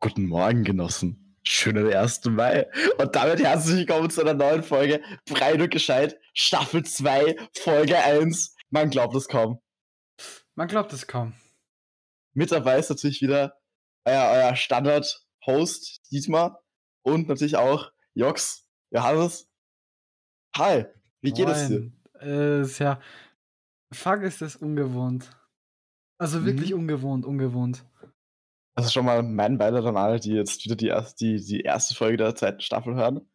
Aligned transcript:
Guten 0.00 0.26
Morgen, 0.26 0.64
Genossen. 0.64 1.36
Schönen 1.42 1.92
1. 1.92 2.24
Mai. 2.26 2.66
Und 2.98 3.16
damit 3.16 3.40
herzlich 3.40 3.78
willkommen 3.78 4.10
zu 4.10 4.20
einer 4.20 4.34
neuen 4.34 4.62
Folge 4.62 5.02
Breit 5.26 5.60
und 5.60 5.70
Gescheit, 5.70 6.18
Staffel 6.34 6.84
2, 6.84 7.36
Folge 7.56 7.96
1. 7.98 8.54
Man 8.70 8.90
glaubt 8.90 9.14
es 9.16 9.28
kaum. 9.28 9.60
Man 10.54 10.68
glaubt 10.68 10.92
es 10.92 11.06
kaum. 11.06 11.34
Mit 12.34 12.52
dabei 12.52 12.78
ist 12.78 12.90
natürlich 12.90 13.22
wieder 13.22 13.58
euer, 14.04 14.30
euer 14.30 14.56
Standard-Host 14.56 16.02
Dietmar 16.12 16.62
und 17.02 17.28
natürlich 17.28 17.56
auch 17.56 17.90
Jox, 18.14 18.66
Johannes. 18.90 19.48
Hi, 20.56 20.84
wie 21.22 21.32
geht 21.32 21.48
es 21.48 21.68
dir? 21.68 21.92
Äh, 22.20 22.60
ist 22.62 22.78
ja, 22.78 23.00
fuck, 23.92 24.22
ist 24.22 24.42
das 24.42 24.56
ungewohnt. 24.56 25.30
Also 26.18 26.44
wirklich 26.44 26.70
Mhm. 26.72 26.80
ungewohnt, 26.80 27.24
ungewohnt. 27.24 27.84
Also 28.78 28.90
schon 28.90 29.06
mal 29.06 29.24
mein 29.24 29.58
Beileid 29.58 29.84
an 29.86 29.96
alle, 29.96 30.20
die 30.20 30.34
jetzt 30.34 30.64
wieder 30.64 30.76
die 30.76 30.86
erste, 30.86 31.16
die, 31.16 31.44
die 31.44 31.62
erste 31.62 31.96
Folge 31.96 32.16
der 32.16 32.36
zweiten 32.36 32.60
Staffel 32.60 32.94
hören. 32.94 33.28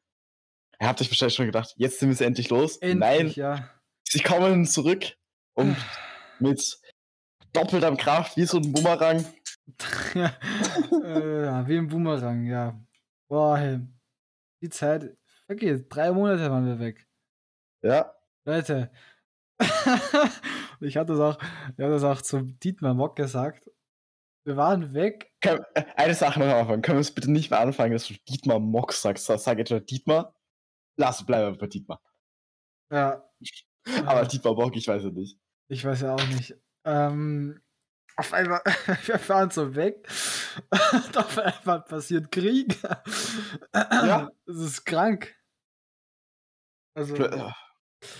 Ihr 0.80 0.88
habt 0.88 1.02
euch 1.02 1.12
wahrscheinlich 1.12 1.35
schon 1.35 1.48
gedacht, 1.48 1.73
jetzt 1.76 1.99
sind 1.99 2.08
wir 2.08 2.13
es 2.13 2.22
endlich 2.22 2.49
los. 2.49 2.80
Nein, 2.81 3.02
Endlich, 3.02 3.35
ja. 3.35 3.70
sie 4.08 4.21
kommen 4.21 4.66
zurück 4.66 5.18
und 5.54 5.76
mit 6.40 6.80
doppelter 7.52 7.94
Kraft 7.98 8.38
wie 8.38 8.45
so 8.45 8.55
ein 8.58 8.71
Bumerang. 8.71 9.26
äh, 10.16 11.44
ja, 11.44 11.68
wie 11.68 11.77
ein 11.77 11.90
Boomerang, 11.90 12.46
ja. 12.46 12.82
Boah, 13.27 13.57
hey. 13.57 13.82
Die 14.62 14.70
Zeit 14.70 15.18
vergeht. 15.46 15.88
Drei 15.90 16.13
Monate 16.13 16.49
waren 16.49 16.66
wir 16.66 16.80
weg. 16.80 17.05
Ja, 17.82 18.13
Leute. 18.46 18.91
ich 20.80 20.96
hatte 20.96 21.12
das 21.12 21.20
auch, 21.20 21.38
ich 21.41 21.84
hatte 21.84 21.91
das 21.91 22.04
auch 22.05 22.21
zum 22.21 22.57
Dietmar 22.60 22.94
Mock 22.94 23.18
gesagt. 23.18 23.70
Wir 24.46 24.58
waren 24.58 24.94
weg. 24.94 25.32
Äh, 25.42 25.60
eine 25.96 26.14
Sache 26.14 26.40
noch 26.40 26.48
am 26.48 26.62
Anfang. 26.62 26.82
Können 26.82 26.98
wir 26.98 27.02
es 27.02 27.14
bitte 27.14 27.32
nicht 27.32 27.50
mehr 27.50 27.60
anfangen, 27.60 27.94
dass 27.94 28.08
du 28.08 28.14
Dietmar 28.30 28.60
Mock 28.60 28.94
sagst? 28.94 29.26
Sag 29.26 29.40
sag 29.40 29.60
etwa 29.60 29.80
Dietmar. 29.80 30.35
Lass 30.98 31.26
bleiben 31.26 31.58
bei 31.58 31.68
Dietmar. 31.68 32.02
Ja. 32.91 33.24
Aber 34.05 34.22
Ja. 34.22 34.27
Dietmar 34.27 34.54
Mock, 34.55 34.76
ich 34.76 34.88
weiß 34.88 35.04
es 35.04 35.13
nicht. 35.13 35.40
Ich 35.70 35.85
weiß 35.85 36.02
ja 36.02 36.13
auch 36.16 36.27
nicht. 36.27 36.55
Ähm, 36.85 37.62
auf 38.18 38.34
einmal, 38.34 38.62
wir 39.05 39.18
fahren 39.18 39.50
so 39.50 39.76
weg. 39.76 40.08
Und 40.91 41.18
auf 41.18 41.38
einmal 41.38 41.82
passiert 41.82 42.32
Krieg. 42.32 42.78
Ja. 43.74 44.30
Es 44.46 44.57
ist 44.57 44.85
krank. 44.85 45.34
Also, 46.96 47.16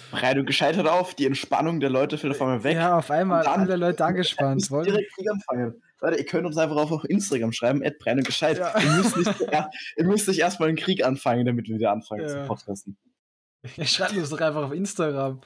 Breit 0.10 0.38
und 0.38 0.46
gescheitert 0.46 0.88
auf, 0.88 1.14
die 1.14 1.26
Entspannung 1.26 1.80
der 1.80 1.90
Leute 1.90 2.18
fällt 2.18 2.34
auf 2.34 2.42
einmal 2.42 2.64
weg. 2.64 2.76
ja, 2.76 2.98
auf 2.98 3.12
einmal 3.12 3.46
alle 3.46 3.76
Leute 3.76 4.04
angespannt. 4.04 4.72
Wollen. 4.72 4.86
direkt 4.86 5.14
Krieg 5.14 5.30
anfangen. 5.30 5.84
Leute, 6.04 6.18
ihr 6.18 6.26
könnt 6.26 6.46
uns 6.46 6.58
einfach 6.58 6.76
auf 6.76 6.92
auf 6.92 7.06
Instagram 7.06 7.54
schreiben, 7.54 7.84
at 7.84 7.98
Breit 7.98 8.18
und 8.18 8.26
gescheit. 8.26 8.58
Ja. 8.58 8.78
Ihr, 8.78 8.92
müsst 8.92 9.16
nicht, 9.16 9.40
ja, 9.52 9.70
ihr 9.96 10.04
müsst 10.04 10.28
nicht 10.28 10.40
erstmal 10.40 10.68
einen 10.68 10.78
Krieg 10.78 11.04
anfangen, 11.06 11.46
damit 11.46 11.68
wir 11.70 11.76
wieder 11.76 11.92
anfangen 11.92 12.24
Ja. 12.24 12.28
zu 12.28 12.48
podcasten. 12.48 12.98
Schreibt 13.84 14.18
uns 14.18 14.30
doch 14.30 14.42
einfach 14.42 14.66
auf 14.66 14.74
Instagram. 14.74 15.40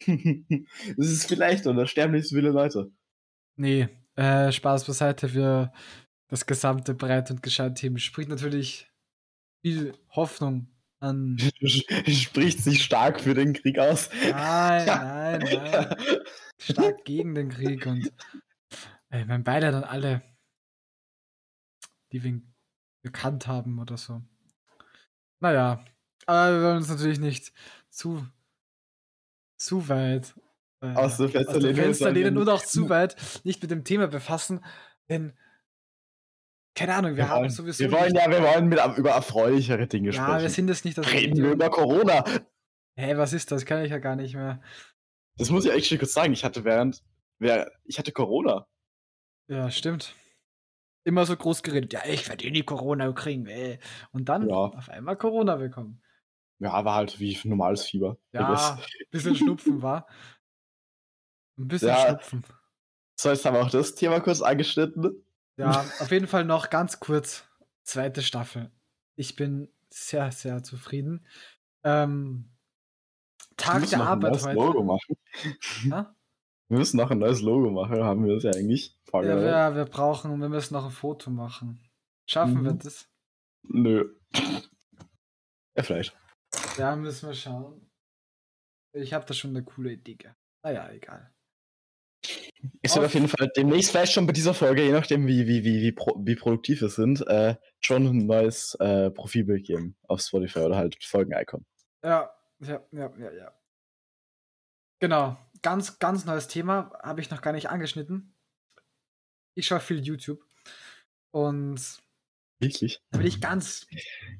das 0.06 1.06
ist 1.08 1.26
vielleicht, 1.26 1.64
da 1.64 1.86
sterben 1.86 2.12
nicht 2.12 2.28
so 2.28 2.36
viele 2.36 2.50
Leute. 2.50 2.92
Nee, 3.56 3.88
äh, 4.16 4.52
Spaß 4.52 4.84
beiseite 4.84 5.30
für 5.30 5.72
das 6.28 6.44
gesamte 6.44 6.94
Breit- 6.94 7.30
und 7.30 7.42
Gescheit-Team. 7.42 7.96
Spricht 7.96 8.28
natürlich 8.28 8.90
viel 9.64 9.94
Hoffnung 10.10 10.68
an. 11.00 11.38
Spricht 12.06 12.60
sich 12.60 12.84
stark 12.84 13.20
für 13.20 13.32
den 13.32 13.54
Krieg 13.54 13.78
aus. 13.78 14.10
Nein, 14.22 14.86
nein, 14.86 15.40
nein. 15.40 15.96
Stark 16.60 17.04
gegen 17.06 17.34
den 17.34 17.48
Krieg 17.48 17.86
und 17.86 18.12
ey, 19.10 19.24
mein 19.24 19.44
Beileid 19.44 19.74
an 19.74 19.84
alle, 19.84 20.22
die 22.12 22.22
wir 22.22 22.40
gekannt 23.02 23.46
haben 23.46 23.78
oder 23.78 23.96
so. 23.96 24.22
Naja, 25.40 25.84
aber 26.26 26.54
wir 26.56 26.62
wollen 26.62 26.76
uns 26.78 26.88
natürlich 26.88 27.20
nicht 27.20 27.52
zu, 27.90 28.26
zu 29.56 29.88
weit 29.88 30.34
äh, 30.80 30.94
Aus 30.94 31.16
dem 31.16 31.28
Fenster 31.30 31.52
aus 31.54 31.58
dem 31.58 31.62
lehnen, 31.62 31.76
Fenster 31.76 32.04
sondern- 32.06 32.22
lehnen 32.22 32.38
und 32.38 32.48
auch 32.48 32.64
zu 32.64 32.88
weit 32.88 33.16
nicht 33.44 33.62
mit 33.62 33.70
dem 33.70 33.84
Thema 33.84 34.08
befassen, 34.08 34.64
denn 35.08 35.36
keine 36.74 36.94
Ahnung, 36.94 37.16
wir, 37.16 37.28
haben 37.28 37.40
wollen, 37.40 37.50
sowieso 37.50 37.80
wir 37.80 37.90
wollen 37.92 38.14
ja, 38.14 38.30
wir 38.30 38.40
wollen 38.40 38.68
mit, 38.68 38.78
über 38.96 39.10
erfreulichere 39.10 39.88
Dinge 39.88 40.10
ja, 40.10 40.22
sprechen. 40.22 40.42
wir 40.42 40.50
sind 40.50 40.70
es 40.70 40.84
nicht 40.84 40.96
das 40.96 41.10
Reden 41.12 41.42
wir 41.42 41.50
über 41.52 41.70
Corona. 41.70 42.24
Hä, 42.96 43.16
was 43.16 43.32
ist 43.32 43.50
das? 43.50 43.64
Kann 43.64 43.84
ich 43.84 43.90
ja 43.90 43.98
gar 43.98 44.14
nicht 44.14 44.34
mehr. 44.34 44.60
Das 45.36 45.50
muss 45.50 45.64
ich 45.64 45.72
eigentlich 45.72 45.98
kurz 45.98 46.12
sagen. 46.12 46.32
Ich 46.32 46.44
hatte 46.44 46.64
während, 46.64 47.02
wer, 47.40 47.72
ich 47.84 47.98
hatte 47.98 48.12
Corona. 48.12 48.68
Ja, 49.48 49.70
stimmt. 49.70 50.14
Immer 51.04 51.24
so 51.26 51.36
groß 51.36 51.62
geredet. 51.62 51.92
Ja, 51.92 52.04
ich 52.06 52.28
werde 52.28 52.44
eh 52.44 52.50
nie 52.50 52.62
Corona 52.62 53.10
kriegen. 53.12 53.46
Ey. 53.46 53.78
Und 54.12 54.28
dann 54.28 54.48
Ja. 54.48 54.54
auf 54.56 54.88
einmal 54.88 55.16
Corona 55.16 55.56
bekommen. 55.56 56.02
Ja, 56.58 56.84
war 56.84 56.94
halt 56.96 57.18
wie 57.18 57.38
normales 57.44 57.84
Fieber. 57.86 58.18
Ja, 58.32 58.74
ein 58.74 58.80
bisschen 59.10 59.34
Schnupfen 59.36 59.80
war. 59.80 60.06
Ein 61.56 61.68
bisschen 61.68 61.88
Ja. 61.88 62.08
Schnupfen. 62.08 62.44
So, 63.18 63.30
jetzt 63.30 63.44
haben 63.44 63.54
wir 63.54 63.62
auch 63.62 63.70
das 63.70 63.94
Thema 63.94 64.20
kurz 64.20 64.42
angeschnitten. 64.42 65.24
Ja, 65.56 65.80
auf 65.98 66.10
jeden 66.10 66.26
Fall 66.26 66.44
noch 66.44 66.70
ganz 66.70 67.00
kurz. 67.00 67.44
Zweite 67.82 68.22
Staffel. 68.22 68.70
Ich 69.16 69.34
bin 69.34 69.72
sehr, 69.90 70.30
sehr 70.30 70.62
zufrieden. 70.62 71.26
Ähm, 71.84 72.50
Tag 73.56 73.88
der 73.88 74.02
Arbeit 74.02 74.40
heute. 74.42 74.52
Logo 74.54 74.84
machen. 74.84 75.16
Ja? 75.84 76.14
Wir 76.68 76.78
müssen 76.78 76.98
noch 76.98 77.10
ein 77.10 77.18
neues 77.18 77.40
Logo 77.40 77.70
machen, 77.70 78.02
haben 78.02 78.24
wir 78.26 78.34
das 78.34 78.44
ja 78.44 78.50
eigentlich 78.52 78.98
Ja, 79.12 79.22
wir, 79.22 79.76
wir 79.76 79.84
brauchen, 79.86 80.38
wir 80.40 80.48
müssen 80.48 80.74
noch 80.74 80.84
ein 80.84 80.90
Foto 80.90 81.30
machen. 81.30 81.80
Schaffen 82.28 82.60
Mhm. 82.60 82.64
wir 82.64 82.72
das? 82.74 83.08
Nö. 83.62 84.14
Ja, 85.76 85.82
vielleicht. 85.82 86.16
Ja, 86.76 86.94
müssen 86.96 87.28
wir 87.28 87.34
schauen. 87.34 87.90
Ich 88.92 89.12
habe 89.14 89.24
da 89.24 89.32
schon 89.34 89.50
eine 89.50 89.64
coole 89.64 89.92
Idee. 89.92 90.16
gehabt. 90.16 90.38
Naja, 90.62 90.90
egal. 90.90 91.32
Wird 92.60 92.98
Auf- 92.98 93.04
auf 93.04 93.14
jeden 93.14 93.28
Fall 93.28 93.48
demnächst 93.56 93.90
vielleicht 93.92 94.12
schon 94.12 94.26
bei 94.26 94.32
dieser 94.32 94.52
Folge, 94.52 94.82
je 94.84 94.92
nachdem 94.92 95.26
wie, 95.26 95.46
wie, 95.46 95.64
wie, 95.64 95.80
wie, 95.80 95.92
pro, 95.92 96.20
wie 96.24 96.34
produktiv 96.34 96.80
wir 96.80 96.88
sind, 96.88 97.24
äh, 97.28 97.56
schon 97.80 98.06
ein 98.06 98.26
neues 98.26 98.74
äh, 98.80 99.10
Profilbild 99.10 99.64
geben 99.66 99.96
auf 100.08 100.20
Spotify 100.20 100.60
oder 100.60 100.76
halt 100.76 101.02
Folgen-Icon. 101.02 101.64
Ja, 102.02 102.30
ja, 102.60 102.82
ja, 102.90 103.12
ja, 103.16 103.32
ja. 103.32 103.52
Genau. 105.00 105.36
Ganz, 105.62 105.98
ganz 105.98 106.24
neues 106.24 106.48
Thema. 106.48 106.92
Habe 107.02 107.20
ich 107.20 107.30
noch 107.30 107.42
gar 107.42 107.52
nicht 107.52 107.70
angeschnitten. 107.70 108.34
Ich 109.56 109.66
schaue 109.66 109.80
viel 109.80 110.04
YouTube. 110.04 110.44
Und 111.32 112.00
Wirklich? 112.60 113.00
da 113.10 113.18
will 113.18 113.26
ich 113.26 113.40
ganz, 113.40 113.86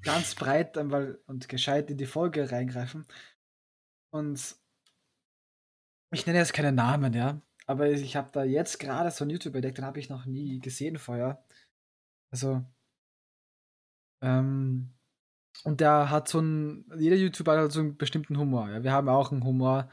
ganz 0.03 0.35
breit 0.35 0.77
einmal 0.79 1.21
und 1.27 1.49
gescheit 1.49 1.91
in 1.91 1.99
die 1.99 2.07
Folge 2.07 2.51
reingreifen. 2.51 3.07
Und 4.11 4.57
ich 6.13 6.27
nenne 6.27 6.39
jetzt 6.39 6.55
keine 6.55 6.73
Namen, 6.73 7.13
ja. 7.13 7.41
Aber 7.67 7.91
ich 7.91 8.17
habe 8.17 8.31
da 8.33 8.45
jetzt 8.45 8.79
gerade 8.81 9.11
so 9.11 9.25
einen 9.25 9.31
YouTube 9.31 9.55
entdeckt, 9.55 9.79
den 9.79 9.85
habe 9.85 10.01
ich 10.01 10.09
noch 10.09 10.25
nie 10.25 10.59
gesehen 10.59 10.99
vorher. 10.99 11.45
Also, 12.33 12.65
ähm, 14.23 14.95
und 15.65 15.81
der 15.81 16.11
hat 16.11 16.29
so 16.29 16.39
einen, 16.39 16.91
jeder 16.99 17.17
YouTuber 17.17 17.59
hat 17.61 17.73
so 17.73 17.81
einen 17.81 17.97
bestimmten 17.99 18.39
Humor. 18.39 18.71
Ja. 18.71 18.83
Wir 18.83 18.93
haben 18.93 19.09
auch 19.09 19.33
einen 19.33 19.45
Humor, 19.45 19.91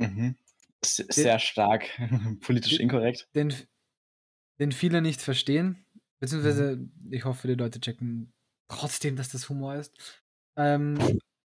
Mhm. 0.00 0.36
Sehr 0.84 1.38
stark 1.38 1.88
politisch 2.40 2.72
Den- 2.78 2.82
inkorrekt. 2.82 3.28
den, 3.34 3.54
den 4.60 4.72
viele 4.72 5.02
nicht 5.02 5.20
verstehen. 5.20 5.84
Beziehungsweise, 6.20 6.88
ich 7.10 7.24
hoffe, 7.24 7.46
die 7.48 7.54
Leute 7.54 7.80
checken 7.80 8.32
trotzdem, 8.68 9.16
dass 9.16 9.30
das 9.30 9.48
Humor 9.48 9.74
ist. 9.76 10.22
Ähm, 10.56 10.98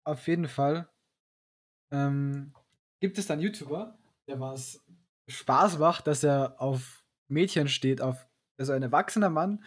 auf 0.04 0.26
jeden 0.26 0.48
Fall 0.48 0.88
ähm, 1.92 2.52
gibt 3.00 3.18
es 3.18 3.26
dann 3.26 3.40
YouTuber, 3.40 3.98
der 4.28 4.40
was 4.40 4.84
Spaß 5.28 5.78
macht, 5.78 6.06
dass 6.06 6.22
er 6.24 6.60
auf 6.60 7.04
Mädchen 7.28 7.68
steht, 7.68 8.00
auf 8.00 8.26
also 8.58 8.72
ein 8.72 8.82
erwachsener 8.82 9.30
Mann 9.30 9.64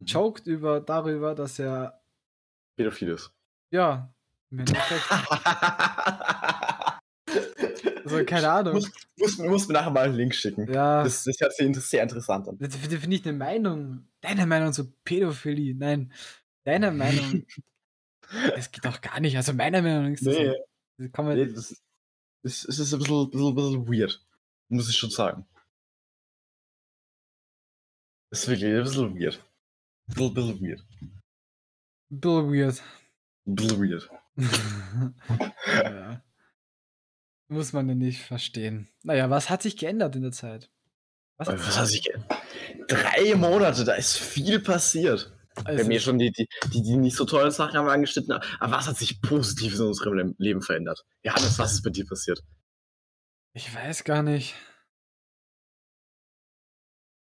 Mhm. 0.00 0.06
joked 0.06 0.46
über 0.46 0.80
darüber, 0.80 1.34
dass 1.34 1.58
er 1.58 2.02
Pädophiles. 2.76 3.30
ja 3.70 4.12
im 4.50 4.60
Endeffekt, 4.60 5.04
also 8.12 8.24
keine 8.24 8.50
Ahnung. 8.50 8.74
muss, 8.74 8.90
muss, 9.16 9.38
muss 9.38 9.68
mir 9.68 9.74
nachher 9.74 9.90
mal 9.90 10.04
einen 10.06 10.16
Link 10.16 10.34
schicken. 10.34 10.72
Ja, 10.72 11.02
Das, 11.02 11.24
das 11.24 11.40
hört 11.40 11.54
sich 11.54 11.76
sehr 11.76 12.02
interessant 12.02 12.48
an. 12.48 12.58
Das 12.58 12.76
finde 12.76 12.98
find 12.98 13.14
ich 13.14 13.26
eine 13.26 13.36
Meinung. 13.36 14.08
Deine 14.20 14.46
Meinung 14.46 14.72
zu 14.72 14.90
Pädophilie. 15.04 15.74
Nein. 15.74 16.12
Deine 16.64 16.90
Meinung. 16.90 17.44
Das 18.54 18.70
geht 18.70 18.84
doch 18.84 19.00
gar 19.00 19.18
nicht. 19.18 19.36
Also 19.36 19.52
meiner 19.52 19.82
Meinung 19.82 20.12
ist 20.12 20.24
das, 20.24 20.36
Nee, 20.36 20.54
das 20.98 21.10
kann 21.12 21.24
man, 21.24 21.36
nee 21.36 21.46
das, 21.46 21.72
ist- 21.72 21.82
das, 22.44 22.62
das 22.62 22.78
ist 22.78 22.92
ein 22.94 23.00
bisschen, 23.00 23.28
bisschen, 23.30 23.54
bisschen 23.56 23.88
weird. 23.88 24.24
Muss 24.68 24.88
ich 24.88 24.96
schon 24.96 25.10
sagen. 25.10 25.46
Das 28.30 28.42
ist 28.42 28.48
wirklich 28.48 28.72
ein 28.72 28.82
bisschen 28.84 29.18
weird. 29.18 29.44
Bisschen, 30.06 30.34
bisschen 30.34 30.60
weird. 30.60 30.86
Bill 32.08 32.52
weird. 32.52 32.82
Ein 33.48 33.54
bisschen 33.56 33.82
weird. 33.82 34.10
ja. 35.74 36.22
Muss 37.50 37.72
man 37.72 37.88
ja 37.88 37.96
nicht 37.96 38.22
verstehen. 38.22 38.88
Naja, 39.02 39.28
was 39.28 39.50
hat 39.50 39.60
sich 39.60 39.76
geändert 39.76 40.14
in 40.14 40.22
der 40.22 40.30
Zeit? 40.30 40.70
Was 41.36 41.48
Was 41.48 41.78
hat 41.78 41.88
sich 41.88 42.04
geändert? 42.04 42.30
Drei 42.86 43.34
Monate, 43.34 43.82
da 43.84 43.94
ist 43.94 44.18
viel 44.18 44.60
passiert. 44.60 45.36
Wir 45.66 45.78
haben 45.80 45.90
hier 45.90 46.00
schon 46.00 46.20
die, 46.20 46.30
die, 46.30 46.48
die, 46.72 46.82
die 46.82 46.96
nicht 46.96 47.16
so 47.16 47.24
tollen 47.24 47.50
Sachen 47.50 47.76
haben 47.76 47.86
wir 47.86 47.92
angeschnitten. 47.92 48.32
Aber 48.32 48.72
was 48.72 48.86
hat 48.86 48.96
sich 48.96 49.20
positiv 49.20 49.74
in 49.74 49.80
unserem 49.80 50.36
Leben 50.38 50.62
verändert? 50.62 51.04
Johannes, 51.24 51.58
was 51.58 51.72
ist 51.72 51.82
bei 51.82 51.90
dir 51.90 52.06
passiert? 52.06 52.40
Ich 53.52 53.74
weiß 53.74 54.04
gar 54.04 54.22
nicht. 54.22 54.54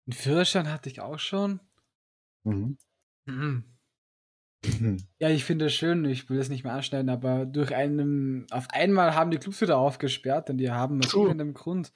Einen 0.05 0.13
Führerschein 0.13 0.71
hatte 0.71 0.89
ich 0.89 1.01
auch 1.01 1.17
schon. 1.17 1.59
Mhm. 2.43 2.77
Mhm. 3.25 3.78
Ja, 5.19 5.29
ich 5.29 5.45
finde 5.45 5.67
es 5.67 5.73
schön, 5.73 6.03
ich 6.05 6.29
will 6.29 6.37
das 6.37 6.49
nicht 6.49 6.63
mehr 6.63 6.73
anschneiden, 6.73 7.09
aber 7.09 7.45
durch 7.45 7.73
einen, 7.73 8.45
auf 8.51 8.67
einmal 8.71 9.15
haben 9.15 9.31
die 9.31 9.37
Clubs 9.37 9.61
wieder 9.61 9.77
aufgesperrt 9.77 10.49
und 10.49 10.57
die 10.57 10.71
haben 10.71 10.99
aus 11.03 11.13
irgendeinem 11.13 11.53
Grund 11.53 11.93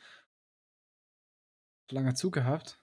lange 1.92 2.14
zugehabt. 2.14 2.80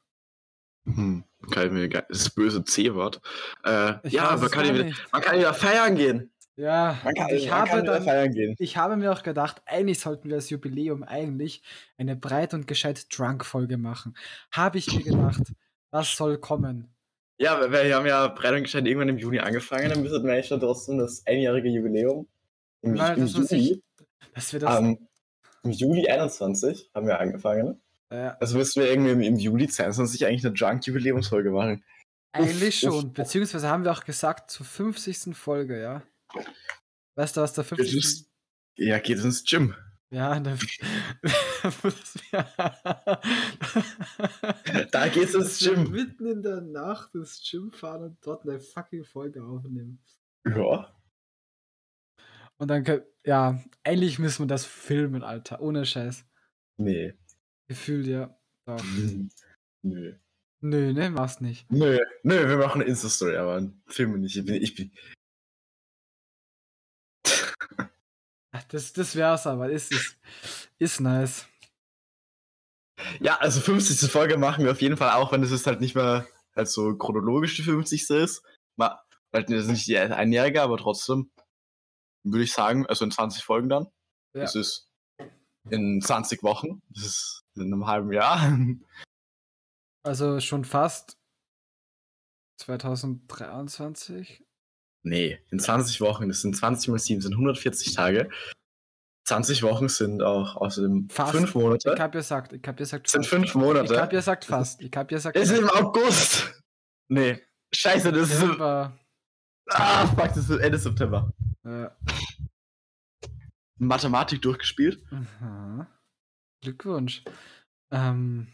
Hm, 0.84 1.24
kann 1.50 1.66
ich 1.66 1.72
mir 1.72 1.88
das 1.88 2.30
böse 2.30 2.64
C-Wort. 2.64 3.20
Äh, 3.64 4.08
ja, 4.08 4.36
man 4.36 4.44
es 4.44 4.50
kann, 4.50 4.74
wieder, 4.74 4.90
man 5.12 5.22
kann 5.22 5.38
wieder 5.38 5.54
feiern 5.54 5.94
gehen. 5.96 6.30
Ja, 6.56 6.98
Man 7.04 7.14
kann, 7.14 7.28
ich, 7.30 7.50
habe 7.50 7.82
dann, 7.82 8.02
feiern 8.02 8.32
gehen. 8.32 8.54
ich 8.58 8.76
habe 8.76 8.96
mir 8.96 9.12
auch 9.12 9.22
gedacht, 9.22 9.62
eigentlich 9.64 9.98
sollten 9.98 10.28
wir 10.28 10.36
als 10.36 10.50
Jubiläum 10.50 11.02
eigentlich 11.02 11.62
eine 11.96 12.16
breit 12.16 12.52
und 12.52 12.66
gescheit 12.66 13.06
Drunk-Folge 13.16 13.78
machen. 13.78 14.14
Habe 14.50 14.76
ich 14.76 14.92
mir 14.94 15.02
gedacht, 15.02 15.54
was 15.90 16.14
soll 16.14 16.36
kommen? 16.36 16.94
Ja, 17.40 17.58
wir, 17.58 17.72
wir 17.72 17.96
haben 17.96 18.06
ja 18.06 18.28
breit 18.28 18.52
und 18.54 18.64
gescheit 18.64 18.86
irgendwann 18.86 19.08
im 19.08 19.16
Juni 19.18 19.38
angefangen, 19.38 19.88
dann 19.88 20.02
müssen 20.02 20.22
wir 20.24 20.32
eigentlich 20.32 20.46
schon 20.48 20.60
trotzdem 20.60 20.98
das 20.98 21.26
einjährige 21.26 21.70
Jubiläum. 21.70 22.28
Im, 22.82 22.98
Weil 22.98 23.16
im 23.16 23.32
das, 23.32 23.50
Juli, 23.50 23.72
ich, 23.72 23.82
dass 24.34 24.52
wir 24.52 24.60
das, 24.60 24.78
ähm, 24.78 25.08
Im 25.62 25.70
Juli 25.70 26.06
21 26.06 26.90
haben 26.94 27.06
wir 27.06 27.18
angefangen. 27.18 27.80
äh, 28.10 28.32
Also 28.40 28.58
müssen 28.58 28.82
wir 28.82 28.90
irgendwie 28.90 29.12
im, 29.12 29.20
im 29.22 29.36
Juli 29.36 29.68
22 29.68 30.26
eigentlich 30.26 30.44
eine 30.44 30.54
Drunk-Jubiläumsfolge 30.54 31.50
machen. 31.50 31.82
eigentlich 32.32 32.86
uff, 32.86 32.92
schon, 33.00 33.12
beziehungsweise 33.14 33.68
haben 33.68 33.84
wir 33.84 33.92
auch 33.92 34.04
gesagt, 34.04 34.50
zur 34.50 34.66
50. 34.66 35.34
Folge, 35.34 35.80
ja. 35.80 36.02
Weißt 37.16 37.36
du, 37.36 37.40
was 37.40 37.54
der 37.54 37.64
Geht 37.64 37.78
50. 37.78 38.04
es, 38.04 38.30
ja, 38.76 38.98
geht 38.98 39.18
ins 39.18 39.44
Gym. 39.44 39.74
Ja, 40.12 40.40
da, 40.44 40.56
Da 44.90 45.08
geht's 45.08 45.34
ins 45.34 45.60
Gym. 45.60 45.90
Mitten 45.90 46.26
in 46.26 46.42
der 46.42 46.60
Nacht 46.60 47.14
ins 47.14 47.48
Gym 47.48 47.70
fahren 47.70 48.02
und 48.02 48.26
dort 48.26 48.42
eine 48.42 48.58
fucking 48.58 49.04
Folge 49.04 49.44
aufnehmen. 49.44 50.02
Ja. 50.46 50.92
Und 52.58 52.68
dann, 52.68 52.84
ja, 53.24 53.62
eigentlich 53.84 54.18
müssen 54.18 54.42
wir 54.42 54.48
das 54.48 54.66
filmen, 54.66 55.22
Alter. 55.22 55.62
Ohne 55.62 55.86
Scheiß. 55.86 56.26
Nee. 56.76 57.14
Gefühlt, 57.68 58.06
ja. 58.06 58.36
Doch. 58.66 58.82
Nö. 59.82 60.14
Nö, 60.62 60.92
ne, 60.92 61.08
mach's 61.08 61.40
nicht. 61.40 61.70
Nö. 61.70 61.98
Nö, 62.22 62.48
wir 62.48 62.58
machen 62.58 62.82
eine 62.82 62.90
Insta-Story, 62.90 63.36
aber 63.36 63.56
einen 63.56 63.82
Film 63.86 64.20
nicht. 64.20 64.36
Ich 64.36 64.44
bin, 64.44 64.56
ich 64.56 64.74
bin, 64.74 64.92
Ach, 68.49 68.49
Das, 68.68 68.92
das 68.92 69.16
wär's 69.16 69.46
aber. 69.46 69.70
Ist, 69.70 69.92
ist, 69.92 70.18
ist 70.78 71.00
nice. 71.00 71.46
Ja, 73.20 73.36
also 73.36 73.60
50. 73.60 74.10
Folge 74.10 74.36
machen 74.36 74.64
wir 74.64 74.72
auf 74.72 74.82
jeden 74.82 74.96
Fall 74.96 75.10
auch, 75.10 75.32
wenn 75.32 75.42
es 75.42 75.66
halt 75.66 75.80
nicht 75.80 75.94
mehr 75.94 76.26
halt 76.54 76.68
so 76.68 76.96
chronologisch 76.96 77.56
die 77.56 77.62
50. 77.62 78.10
ist. 78.10 78.42
Mal, 78.76 78.98
halt 79.32 79.50
das 79.50 79.64
ist 79.64 79.68
nicht 79.68 79.86
die 79.86 79.98
einjährige, 79.98 80.62
aber 80.62 80.76
trotzdem 80.76 81.30
würde 82.24 82.44
ich 82.44 82.52
sagen, 82.52 82.86
also 82.86 83.04
in 83.04 83.10
20 83.10 83.42
Folgen 83.44 83.68
dann. 83.68 83.86
Ja. 84.34 84.42
Das 84.42 84.54
ist 84.54 84.88
in 85.70 86.00
20 86.00 86.42
Wochen. 86.42 86.82
Das 86.90 87.04
ist 87.04 87.42
in 87.56 87.72
einem 87.72 87.86
halben 87.86 88.12
Jahr. 88.12 88.58
Also 90.02 90.40
schon 90.40 90.64
fast 90.64 91.18
2023. 92.62 94.42
Nee, 95.02 95.38
in 95.50 95.58
20 95.58 96.00
Wochen. 96.00 96.28
Das 96.28 96.42
sind 96.42 96.56
20 96.56 96.88
mal 96.88 96.98
7, 96.98 97.20
sind 97.20 97.32
140 97.32 97.94
Tage. 97.94 98.28
20 99.26 99.62
Wochen 99.62 99.88
sind 99.88 100.22
auch 100.22 100.56
außerdem 100.56 101.08
Fast. 101.08 101.32
5 101.32 101.54
Monate. 101.54 101.92
Ich 101.94 102.00
hab 102.00 102.14
ja 102.14 102.20
gesagt, 102.20 102.52
ich 102.52 102.58
hab 102.66 102.66
ja 102.66 102.84
gesagt 102.84 103.06
Das 103.06 103.12
sind 103.12 103.22
fast. 103.26 103.30
5 103.30 103.54
Monate. 103.54 103.94
Ich 103.94 103.98
hab 103.98 104.12
ja 104.12 104.18
gesagt 104.18 104.44
fast. 104.44 104.80
Ich 104.82 104.90
hab 104.94 105.10
ja 105.10 105.18
gesagt 105.18 105.36
ist 105.36 105.50
fast. 105.50 105.62
im 105.62 105.70
August. 105.70 106.62
Nee. 107.08 107.40
Scheiße, 107.72 108.12
das 108.12 108.30
ist 108.30 108.40
September. 108.40 108.98
Ah, 109.68 110.06
fuck, 110.06 110.28
das 110.28 110.50
ist 110.50 110.50
Ende 110.50 110.78
September. 110.78 111.32
Ja. 111.64 111.96
Mathematik 113.78 114.42
durchgespielt. 114.42 115.02
Aha. 115.10 115.86
Glückwunsch. 116.62 117.22
Ähm, 117.92 118.48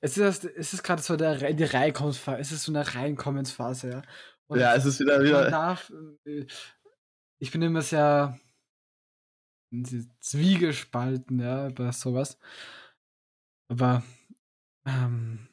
es 0.00 0.16
ist, 0.16 0.44
es 0.44 0.72
ist 0.72 0.82
gerade 0.82 1.02
so 1.02 1.16
der, 1.16 1.52
die 1.52 1.64
Reinkommensphase. 1.64 2.40
Es 2.40 2.52
ist 2.52 2.64
so 2.64 2.72
eine 2.72 2.94
Reinkommensphase, 2.94 3.90
ja. 3.90 4.02
Und 4.48 4.58
Ja, 4.60 4.74
es 4.74 4.84
ist 4.84 5.00
wieder 5.00 5.22
wieder. 5.22 5.50
darf. 5.50 5.92
äh, 6.26 6.46
Ich 7.38 7.50
bin 7.50 7.62
immer 7.62 7.82
sehr 7.82 8.38
zwiegespalten, 10.20 11.40
ja, 11.40 11.68
bei 11.70 11.90
sowas. 11.92 12.38
Aber 13.68 14.02
ähm, 14.86 15.48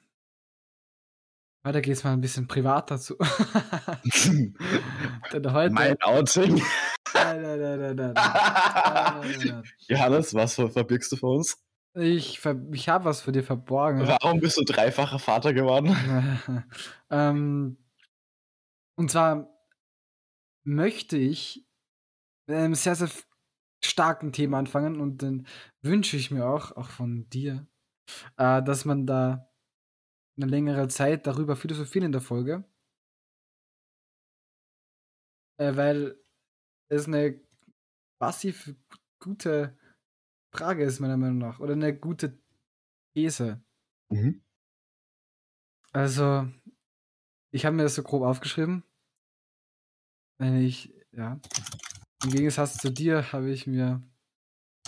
weiter 1.64 1.80
geht's 1.82 2.04
mal 2.04 2.12
ein 2.14 2.22
bisschen 2.22 2.48
privat 2.48 2.92
dazu. 2.92 3.16
Denn 5.32 5.54
heute. 5.54 5.74
mein 5.74 6.02
Outing. 6.02 6.62
Nein, 7.14 7.42
nein, 7.42 7.60
nein, 7.60 7.96
nein, 7.96 8.14
nein, 8.14 9.64
Johannes, 9.88 10.34
was 10.34 10.56
ver- 10.56 10.70
verbirgst 10.70 11.12
du 11.12 11.16
vor 11.16 11.36
uns? 11.38 11.58
Ich, 11.96 12.40
ich 12.74 12.90
habe 12.90 13.06
was 13.06 13.22
für 13.22 13.32
dir 13.32 13.44
verborgen. 13.44 14.06
Warum 14.08 14.40
bist 14.40 14.58
du 14.58 14.64
dreifacher 14.64 15.18
Vater 15.20 15.54
geworden? 15.54 15.96
ähm, 17.10 17.78
und 19.00 19.10
zwar 19.10 19.50
möchte 20.66 21.16
ich 21.16 21.66
mit 22.48 22.58
einem 22.58 22.76
sehr, 22.76 22.96
sehr 22.96 23.10
starken 23.82 24.34
Thema 24.34 24.60
anfangen 24.60 25.00
und 25.00 25.24
dann 25.24 25.48
wünsche 25.82 26.18
ich 26.18 26.32
mir 26.32 26.46
auch, 26.46 26.74
auch 26.74 26.90
von 26.90 27.30
dir, 27.30 27.66
äh, 28.36 28.62
dass 28.62 28.84
man 28.84 29.08
da 29.08 29.50
eine 30.36 30.52
längere 30.52 30.90
Zeit 30.90 31.28
darüber 31.28 31.56
philosophieren 31.56 32.08
in 32.08 32.12
der 32.12 32.20
Folge. 32.20 32.66
Äh, 35.62 35.78
weil 35.78 36.22
es 36.90 37.08
eine 37.08 37.40
passiv 38.20 38.76
gute 39.22 39.78
Frage 40.54 40.84
ist, 40.84 41.00
meiner 41.00 41.16
Meinung 41.16 41.38
nach. 41.38 41.62
Oder 41.62 41.72
eine 41.72 41.98
gute 41.98 42.38
These. 43.16 43.64
Mhm. 44.10 44.44
Also, 45.94 46.50
ich 47.52 47.66
habe 47.66 47.78
mir 47.78 47.84
das 47.84 47.96
so 47.96 48.04
grob 48.04 48.24
aufgeschrieben. 48.24 48.84
Wenn 50.40 50.62
ich, 50.62 50.94
ja. 51.12 51.40
Im 52.24 52.32
Gegensatz 52.32 52.78
zu 52.78 52.92
dir 52.92 53.32
habe 53.34 53.52
ich 53.52 53.68
mir. 53.68 54.02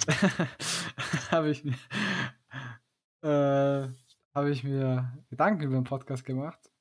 habe 1.31 1.51
ich 1.51 1.63
mir. 1.63 1.77
Äh, 3.21 3.93
habe 4.33 4.49
ich 4.49 4.63
mir 4.63 5.23
Gedanken 5.29 5.63
über 5.63 5.75
den 5.75 5.83
Podcast 5.83 6.25
gemacht. 6.25 6.71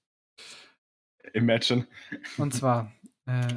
Imagine. 1.35 1.87
Und 2.39 2.55
zwar. 2.55 2.93
Äh, 3.27 3.55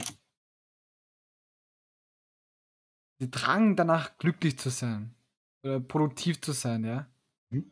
der 3.21 3.27
Drang 3.27 3.75
danach, 3.75 4.17
glücklich 4.17 4.57
zu 4.57 4.69
sein. 4.69 5.15
Oder 5.63 5.79
produktiv 5.79 6.41
zu 6.41 6.53
sein, 6.53 6.83
ja. 6.83 7.07
Mhm. 7.51 7.71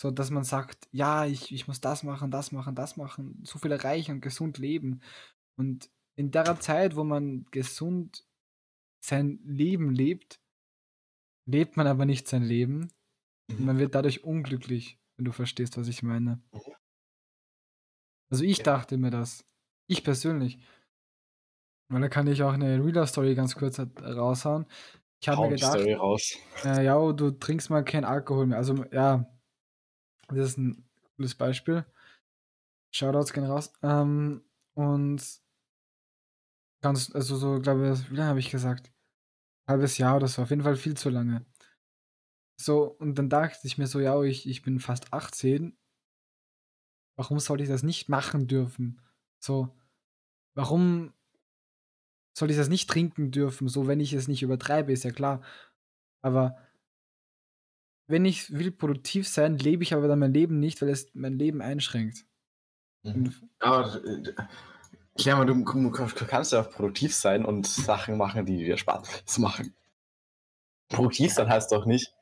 So, 0.00 0.10
dass 0.10 0.30
man 0.30 0.42
sagt, 0.42 0.88
ja, 0.90 1.26
ich, 1.26 1.52
ich 1.52 1.68
muss 1.68 1.80
das 1.80 2.02
machen, 2.02 2.32
das 2.32 2.50
machen, 2.50 2.74
das 2.74 2.96
machen, 2.96 3.40
so 3.44 3.60
viel 3.60 3.70
erreichen 3.70 4.16
und 4.16 4.20
gesund 4.20 4.58
leben. 4.58 5.00
Und 5.56 5.93
in 6.16 6.30
der 6.30 6.58
Zeit, 6.60 6.96
wo 6.96 7.04
man 7.04 7.46
gesund 7.50 8.26
sein 9.04 9.40
Leben 9.44 9.90
lebt, 9.92 10.40
lebt 11.46 11.76
man 11.76 11.86
aber 11.86 12.06
nicht 12.06 12.28
sein 12.28 12.42
Leben. 12.42 12.90
Und 13.48 13.60
man 13.60 13.78
wird 13.78 13.94
dadurch 13.94 14.24
unglücklich, 14.24 14.98
wenn 15.16 15.24
du 15.26 15.32
verstehst, 15.32 15.76
was 15.76 15.88
ich 15.88 16.02
meine. 16.02 16.42
Also 18.30 18.44
ich 18.44 18.58
Ja. 18.58 18.64
dachte 18.64 18.96
mir 18.96 19.10
das. 19.10 19.44
Ich 19.86 20.02
persönlich. 20.02 20.58
Weil 21.90 22.00
da 22.00 22.08
kann 22.08 22.26
ich 22.26 22.42
auch 22.42 22.54
eine 22.54 22.82
Reader-Story 22.82 23.34
ganz 23.34 23.54
kurz 23.54 23.78
halt 23.78 24.00
raushauen. 24.02 24.66
Ich 25.20 25.28
habe 25.28 25.42
mir 25.42 25.50
gedacht, 25.50 25.72
Story 25.78 25.92
raus. 25.94 26.38
äh, 26.64 26.84
ja, 26.84 27.12
du 27.12 27.30
trinkst 27.30 27.68
mal 27.70 27.84
keinen 27.84 28.04
Alkohol 28.04 28.46
mehr. 28.46 28.58
Also, 28.58 28.84
ja, 28.90 29.30
das 30.28 30.50
ist 30.50 30.58
ein 30.58 30.88
cooles 31.16 31.34
Beispiel. 31.34 31.84
Shoutouts 32.94 33.32
gehen 33.32 33.44
raus. 33.44 33.72
Ähm, 33.82 34.42
und 34.74 35.22
ganz, 36.84 37.10
also 37.14 37.36
so, 37.36 37.60
glaube 37.60 37.90
ich, 37.90 38.10
wie 38.10 38.16
lange 38.16 38.28
habe 38.28 38.40
ich 38.40 38.50
gesagt? 38.50 38.92
Halbes 39.66 39.96
Jahr 39.96 40.16
oder 40.16 40.28
so, 40.28 40.42
auf 40.42 40.50
jeden 40.50 40.62
Fall 40.62 40.76
viel 40.76 40.94
zu 40.94 41.08
lange. 41.08 41.46
So, 42.60 42.84
und 42.84 43.18
dann 43.18 43.30
dachte 43.30 43.66
ich 43.66 43.78
mir 43.78 43.86
so, 43.86 44.00
ja, 44.00 44.22
ich, 44.22 44.46
ich 44.46 44.60
bin 44.60 44.78
fast 44.78 45.10
18. 45.10 45.78
Warum 47.16 47.40
sollte 47.40 47.62
ich 47.62 47.70
das 47.70 47.82
nicht 47.82 48.10
machen 48.10 48.48
dürfen? 48.48 49.00
So, 49.42 49.74
warum 50.54 51.14
soll 52.36 52.50
ich 52.50 52.56
das 52.58 52.68
nicht 52.68 52.90
trinken 52.90 53.30
dürfen? 53.30 53.66
So, 53.66 53.86
wenn 53.86 54.00
ich 54.00 54.12
es 54.12 54.28
nicht 54.28 54.42
übertreibe, 54.42 54.92
ist 54.92 55.04
ja 55.04 55.10
klar. 55.10 55.42
Aber 56.22 56.58
wenn 58.06 58.26
ich 58.26 58.52
will 58.52 58.70
produktiv 58.70 59.26
sein, 59.26 59.56
lebe 59.56 59.82
ich 59.82 59.94
aber 59.94 60.06
dann 60.06 60.18
mein 60.18 60.34
Leben 60.34 60.60
nicht, 60.60 60.82
weil 60.82 60.90
es 60.90 61.14
mein 61.14 61.38
Leben 61.38 61.62
einschränkt. 61.62 62.26
Mhm. 63.04 63.32
Aber 63.60 64.04
äh, 64.04 64.34
ja, 65.18 65.36
aber 65.36 65.46
du, 65.46 65.54
du, 65.64 65.90
kannst 65.90 66.52
ja 66.52 66.60
auch 66.60 66.70
produktiv 66.70 67.14
sein 67.14 67.44
und 67.44 67.66
Sachen 67.66 68.16
machen, 68.16 68.46
die 68.46 68.58
dir 68.58 68.76
Spaß 68.76 69.38
machen. 69.38 69.74
Produktiv 70.88 71.32
sein 71.32 71.48
heißt 71.48 71.72
doch 71.72 71.86
nicht 71.86 72.14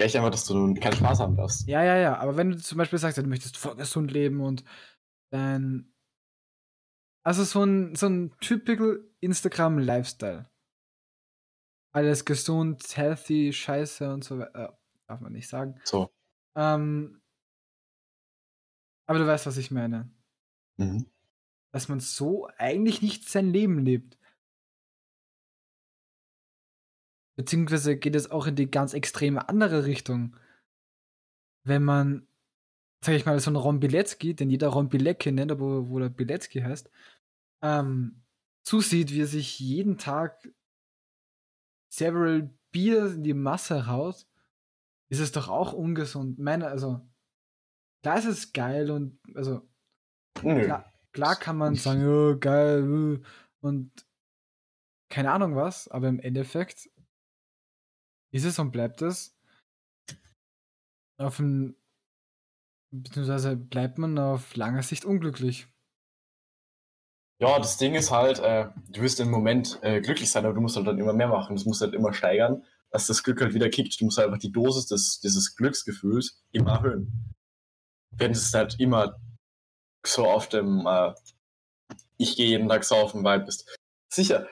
gleich 0.00 0.16
einfach, 0.16 0.30
dass 0.30 0.46
du 0.46 0.74
keinen 0.74 0.94
Spaß 0.94 1.20
haben 1.20 1.36
darfst. 1.36 1.68
Ja, 1.68 1.84
ja, 1.84 1.96
ja. 1.96 2.16
Aber 2.16 2.36
wenn 2.36 2.50
du 2.50 2.58
zum 2.58 2.78
Beispiel 2.78 2.98
sagst, 2.98 3.18
du 3.18 3.22
möchtest 3.22 3.56
voll 3.56 3.76
gesund 3.76 4.10
leben 4.10 4.40
und 4.40 4.64
dann. 5.30 5.92
Also 7.22 7.44
so 7.44 7.62
ein, 7.62 7.94
so 7.94 8.06
ein 8.06 8.34
typical 8.40 9.04
Instagram-Lifestyle. 9.20 10.48
Alles 11.92 12.24
gesund, 12.24 12.96
healthy, 12.96 13.52
scheiße 13.52 14.10
und 14.10 14.24
so 14.24 14.38
weiter. 14.38 14.70
Äh, 14.70 14.72
darf 15.06 15.20
man 15.20 15.32
nicht 15.32 15.48
sagen. 15.48 15.78
So. 15.84 16.10
Ähm, 16.56 17.20
aber 19.06 19.18
du 19.18 19.26
weißt, 19.26 19.46
was 19.46 19.58
ich 19.58 19.70
meine. 19.70 20.10
Mhm. 20.78 21.10
Dass 21.72 21.88
man 21.88 22.00
so 22.00 22.48
eigentlich 22.58 23.02
nicht 23.02 23.28
sein 23.28 23.52
Leben 23.52 23.78
lebt. 23.84 24.18
Beziehungsweise 27.36 27.96
geht 27.96 28.16
es 28.16 28.30
auch 28.30 28.46
in 28.46 28.56
die 28.56 28.70
ganz 28.70 28.92
extreme 28.92 29.48
andere 29.48 29.84
Richtung. 29.86 30.36
Wenn 31.64 31.84
man, 31.84 32.26
sag 33.04 33.14
ich 33.14 33.24
mal, 33.24 33.38
so 33.40 33.50
einen 33.50 33.56
Ron 33.56 33.80
Bilecki, 33.80 34.34
den 34.34 34.50
jeder 34.50 34.68
Ron 34.68 34.88
Bilecki 34.88 35.32
nennt, 35.32 35.52
aber 35.52 35.88
wo 35.88 35.98
der 35.98 36.08
Bilecki 36.08 36.60
heißt, 36.60 36.90
ähm, 37.62 38.22
zusieht, 38.62 39.10
wie 39.12 39.22
er 39.22 39.26
sich 39.26 39.58
jeden 39.58 39.96
Tag 39.96 40.48
several 41.92 42.50
Bier 42.72 43.06
in 43.06 43.22
die 43.22 43.34
Masse 43.34 43.86
haut, 43.86 44.26
ist 45.08 45.20
es 45.20 45.32
doch 45.32 45.48
auch 45.48 45.72
ungesund. 45.72 46.38
Meine, 46.38 46.68
also, 46.68 47.00
klar 48.02 48.18
ist 48.18 48.26
es 48.26 48.52
geil 48.52 48.90
und, 48.90 49.18
also, 49.34 49.68
klar, 50.34 50.89
klar, 51.12 51.36
kann 51.36 51.56
man 51.56 51.74
sagen, 51.74 52.06
oh, 52.06 52.38
geil, 52.38 53.20
und 53.60 54.06
keine 55.10 55.32
Ahnung 55.32 55.56
was, 55.56 55.88
aber 55.88 56.08
im 56.08 56.20
Endeffekt 56.20 56.88
ist 58.32 58.44
es 58.44 58.58
und 58.58 58.70
bleibt 58.70 59.02
es 59.02 59.36
auf 61.18 61.36
dem, 61.36 61.76
beziehungsweise 62.90 63.56
bleibt 63.56 63.98
man 63.98 64.18
auf 64.18 64.56
langer 64.56 64.82
Sicht 64.82 65.04
unglücklich. 65.04 65.66
Ja, 67.40 67.58
das 67.58 67.78
Ding 67.78 67.94
ist 67.94 68.10
halt, 68.10 68.38
äh, 68.38 68.68
du 68.88 69.00
wirst 69.00 69.18
im 69.20 69.30
Moment 69.30 69.78
äh, 69.82 70.00
glücklich 70.00 70.30
sein, 70.30 70.44
aber 70.44 70.54
du 70.54 70.60
musst 70.60 70.76
halt 70.76 70.86
dann 70.86 70.98
immer 70.98 71.14
mehr 71.14 71.28
machen. 71.28 71.56
Das 71.56 71.64
musst 71.64 71.80
halt 71.80 71.94
immer 71.94 72.12
steigern, 72.12 72.64
dass 72.90 73.06
das 73.06 73.22
Glück 73.22 73.40
halt 73.40 73.54
wieder 73.54 73.70
kickt. 73.70 73.98
Du 73.98 74.04
musst 74.04 74.18
halt 74.18 74.28
einfach 74.28 74.40
die 74.40 74.52
Dosis 74.52 74.86
des, 74.86 75.20
dieses 75.20 75.56
Glücksgefühls 75.56 76.42
immer 76.52 76.72
erhöhen. 76.72 77.34
Wenn 78.10 78.32
es 78.32 78.52
halt 78.52 78.78
immer 78.78 79.16
so 80.04 80.26
auf 80.26 80.48
dem 80.48 80.86
äh, 80.86 81.12
Ich 82.16 82.36
gehe 82.36 82.48
jeden 82.48 82.68
Tag 82.68 82.84
saufen 82.84 83.24
Vibe 83.24 83.44
bist. 83.44 83.78
Sicher, 84.12 84.48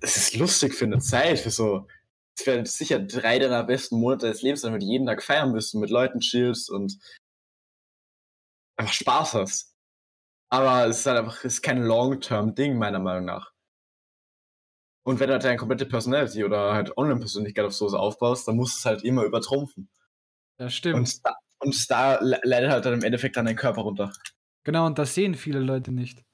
es 0.00 0.16
ist 0.16 0.36
lustig 0.36 0.74
für 0.74 0.84
eine 0.84 0.98
Zeit, 0.98 1.38
für 1.40 1.50
so 1.50 1.86
es 2.38 2.46
werden 2.46 2.66
sicher 2.66 3.00
drei 3.00 3.38
deiner 3.38 3.64
besten 3.64 3.98
Monate 3.98 4.28
des 4.28 4.42
Lebens, 4.42 4.62
damit 4.62 4.82
du 4.82 4.86
jeden 4.86 5.06
Tag 5.06 5.22
feiern 5.22 5.54
wirst 5.54 5.74
und 5.74 5.80
mit 5.80 5.90
Leuten 5.90 6.20
chillst 6.20 6.70
und 6.70 6.96
einfach 8.76 8.92
Spaß 8.92 9.34
hast. 9.34 9.74
Aber 10.50 10.86
es 10.86 11.00
ist 11.00 11.06
halt 11.06 11.18
einfach 11.18 11.44
ist 11.44 11.62
kein 11.62 11.82
Long-Term-Ding, 11.82 12.78
meiner 12.78 13.00
Meinung 13.00 13.24
nach. 13.24 13.52
Und 15.04 15.20
wenn 15.20 15.28
du 15.28 15.32
halt 15.32 15.44
deine 15.44 15.56
komplette 15.56 15.86
Personality 15.86 16.44
oder 16.44 16.74
halt 16.74 16.96
Online-Persönlichkeit 16.96 17.64
auf 17.64 17.74
sowas 17.74 17.94
aufbaust, 17.94 18.46
dann 18.46 18.56
musst 18.56 18.76
du 18.76 18.78
es 18.78 18.84
halt 18.84 19.04
immer 19.04 19.24
übertrumpfen. 19.24 19.90
Ja, 20.58 20.70
stimmt. 20.70 20.96
Und 20.96 21.26
da, 21.26 21.34
und 21.58 21.90
da 21.90 22.18
leidet 22.20 22.70
halt 22.70 22.84
dann 22.84 22.94
im 22.94 23.02
Endeffekt 23.02 23.36
dann 23.36 23.46
dein 23.46 23.56
Körper 23.56 23.82
runter. 23.82 24.12
Genau, 24.64 24.86
und 24.86 24.98
das 24.98 25.14
sehen 25.14 25.34
viele 25.34 25.60
Leute 25.60 25.92
nicht. 25.92 26.24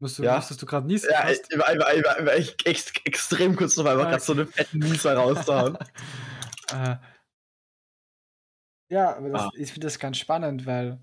Was 0.00 0.14
du, 0.14 0.22
ja. 0.22 0.36
dass 0.36 0.56
du 0.56 0.64
gerade 0.64 0.86
niesen 0.86 1.10
Ja, 1.10 1.28
ich 1.28 1.40
ich 1.40 2.66
ich 2.66 2.66
ich 2.66 3.06
extrem 3.06 3.56
kurz 3.56 3.76
noch 3.76 3.84
einmal 3.84 4.06
okay. 4.06 4.10
gerade 4.10 4.22
so 4.22 4.32
eine 4.32 4.46
fette 4.46 4.78
Nieser 4.78 5.16
rauszuhauen. 5.16 5.76
uh, 6.72 6.96
ja, 8.90 9.16
aber 9.16 9.30
das, 9.30 9.42
ah. 9.42 9.50
ich 9.56 9.72
finde 9.72 9.86
das 9.86 9.98
ganz 9.98 10.18
spannend, 10.18 10.66
weil 10.66 11.00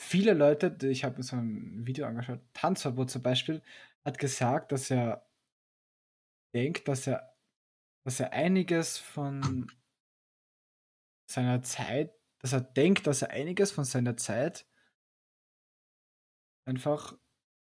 viele 0.00 0.32
Leute, 0.32 0.74
ich 0.88 1.04
habe 1.04 1.18
mir 1.18 1.22
so 1.22 1.36
ein 1.36 1.86
Video 1.86 2.06
angeschaut, 2.06 2.40
Tanzverbot 2.54 3.10
zum 3.10 3.22
Beispiel, 3.22 3.62
hat 4.06 4.16
gesagt, 4.16 4.72
dass 4.72 4.90
er 4.90 5.28
denkt, 6.54 6.88
dass 6.88 7.06
er, 7.06 7.36
dass 8.04 8.20
er 8.20 8.32
einiges 8.32 8.96
von 8.96 9.70
seiner 11.30 11.62
Zeit, 11.62 12.14
dass 12.38 12.54
er 12.54 12.62
denkt, 12.62 13.06
dass 13.06 13.20
er 13.20 13.30
einiges 13.30 13.70
von 13.70 13.84
seiner 13.84 14.16
Zeit 14.16 14.66
einfach 16.70 17.16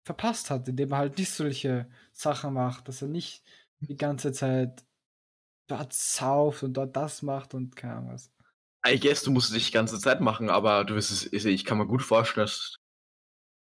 verpasst 0.05 0.49
hat, 0.49 0.67
indem 0.67 0.91
er 0.91 0.97
halt 0.99 1.17
nicht 1.17 1.31
solche 1.31 1.89
Sachen 2.11 2.53
macht, 2.53 2.87
dass 2.87 3.01
er 3.01 3.07
nicht 3.07 3.43
die 3.79 3.97
ganze 3.97 4.31
Zeit 4.31 4.85
dort 5.67 5.93
sauft 5.93 6.63
und 6.63 6.73
dort 6.73 6.95
das 6.95 7.21
macht 7.21 7.53
und 7.53 7.75
keine 7.75 7.95
Ahnung 7.95 8.13
was. 8.13 8.31
I 8.87 8.99
guess, 8.99 9.23
du 9.23 9.31
musst 9.31 9.49
es 9.49 9.55
nicht 9.55 9.69
die 9.69 9.73
ganze 9.73 9.99
Zeit 9.99 10.21
machen, 10.21 10.49
aber 10.49 10.85
du 10.85 10.93
wirst 10.95 11.11
es, 11.11 11.45
ich 11.45 11.65
kann 11.65 11.79
mir 11.79 11.87
gut 11.87 12.03
vorstellen, 12.03 12.45
dass 12.45 12.75
du 12.75 12.79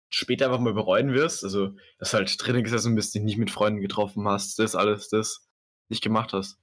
später 0.08 0.46
einfach 0.46 0.60
mal 0.60 0.72
bereuen 0.72 1.12
wirst. 1.12 1.44
Also, 1.44 1.76
dass 1.98 2.12
du 2.12 2.16
halt 2.16 2.34
drinnen 2.38 2.64
gesessen 2.64 2.94
bist, 2.94 3.14
dich 3.14 3.22
nicht 3.22 3.36
mit 3.36 3.50
Freunden 3.50 3.82
getroffen 3.82 4.26
hast, 4.26 4.58
das 4.58 4.74
alles, 4.74 5.08
das 5.10 5.46
nicht 5.90 6.02
gemacht 6.02 6.32
hast. 6.32 6.58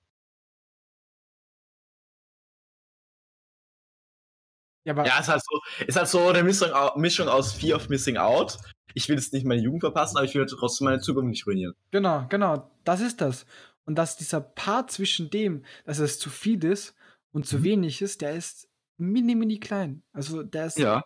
Ja, 4.88 4.94
aber 4.94 5.06
ja, 5.06 5.20
ist 5.20 5.28
halt 5.28 5.44
so, 5.44 5.60
ist 5.86 5.96
halt 5.96 6.08
so 6.08 6.28
eine 6.28 6.44
Mischung, 6.44 6.70
Mischung 6.96 7.28
aus 7.28 7.54
Fear 7.54 7.76
of 7.76 7.90
Missing 7.90 8.18
Out 8.18 8.58
ich 8.98 9.08
will 9.08 9.16
jetzt 9.16 9.32
nicht 9.32 9.46
meine 9.46 9.62
Jugend 9.62 9.82
verpassen, 9.82 10.18
aber 10.18 10.26
ich 10.26 10.34
will 10.34 10.48
trotzdem 10.48 10.86
meine 10.86 11.00
Zukunft 11.00 11.30
nicht 11.30 11.46
ruinieren. 11.46 11.76
Genau, 11.92 12.26
genau, 12.30 12.72
das 12.84 13.00
ist 13.00 13.22
das. 13.22 13.46
Und 13.86 13.96
dass 13.96 14.18
dieser 14.18 14.42
Part 14.42 14.90
zwischen 14.92 15.30
dem, 15.30 15.64
dass 15.86 16.00
es 16.00 16.18
zu 16.18 16.32
viel 16.32 16.64
ist 16.64 16.96
und 17.32 17.46
zu 17.46 17.60
mhm. 17.60 17.64
wenig 17.64 18.02
ist, 18.02 18.22
der 18.22 18.34
ist 18.34 18.68
mini, 18.98 19.36
mini 19.36 19.60
klein. 19.60 20.02
Also 20.14 20.42
der 20.42 20.66
ist. 20.66 20.80
Ja. 20.80 21.04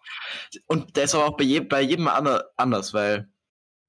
Und 0.68 0.96
der 0.96 1.04
ist 1.04 1.16
aber 1.16 1.26
auch 1.26 1.36
bei, 1.36 1.44
je, 1.44 1.60
bei 1.60 1.82
jedem 1.82 2.08
anders, 2.08 2.94
weil 2.94 3.30